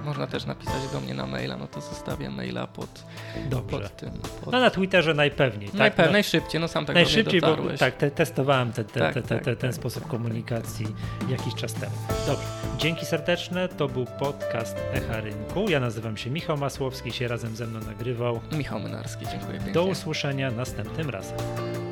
Można 0.05 0.27
też 0.27 0.45
napisać 0.47 0.89
do 0.93 1.01
mnie 1.01 1.15
na 1.15 1.27
maila, 1.27 1.57
no 1.57 1.67
to 1.67 1.81
zostawię 1.81 2.31
maila 2.31 2.67
pod, 2.67 3.05
Dobrze. 3.51 3.79
pod 3.79 3.97
tym. 3.97 4.11
Pod... 4.45 4.53
No 4.53 4.61
na 4.61 4.71
Twitterze 4.71 5.15
najpewniej. 5.15 5.69
Tak? 5.71 5.79
Najpewniej, 5.79 6.07
No, 6.07 6.13
najszybciej, 6.13 6.61
no 6.61 6.69
sam 6.69 6.87
tak 6.87 6.95
najszybciej, 6.95 7.41
do 7.41 7.57
bo 7.57 7.77
tak, 7.79 7.97
te, 7.97 8.11
testowałem 8.11 8.73
te, 8.73 8.85
te, 8.85 9.01
Tak, 9.01 9.15
te, 9.15 9.23
tak, 9.23 9.45
te, 9.45 9.57
ten 9.57 9.71
tak. 9.71 9.75
sposób 9.75 10.07
komunikacji 10.09 10.87
jakiś 11.29 11.55
czas 11.55 11.75
temu. 11.75 11.93
Dobrze, 12.27 12.45
dzięki 12.79 13.07
serdeczne. 13.07 13.69
To 13.69 13.89
był 13.89 14.07
podcast 14.07 14.77
Echa 14.93 15.21
Rynku. 15.21 15.69
Ja 15.71 15.81
nazywam 15.81 16.17
się 16.17 16.31
Michał 16.31 16.57
Masłowski, 16.57 17.13
się 17.13 17.29
razem 17.29 17.57
ze 17.57 17.67
mną 17.67 17.81
nagrywał. 17.81 18.41
Michał 18.53 18.81
Mynarski, 18.81 19.27
dziękuję 19.31 19.53
pięknie. 19.53 19.73
Do 19.73 19.85
usłyszenia 19.85 20.51
następnym 20.51 21.11
razem. 21.11 21.92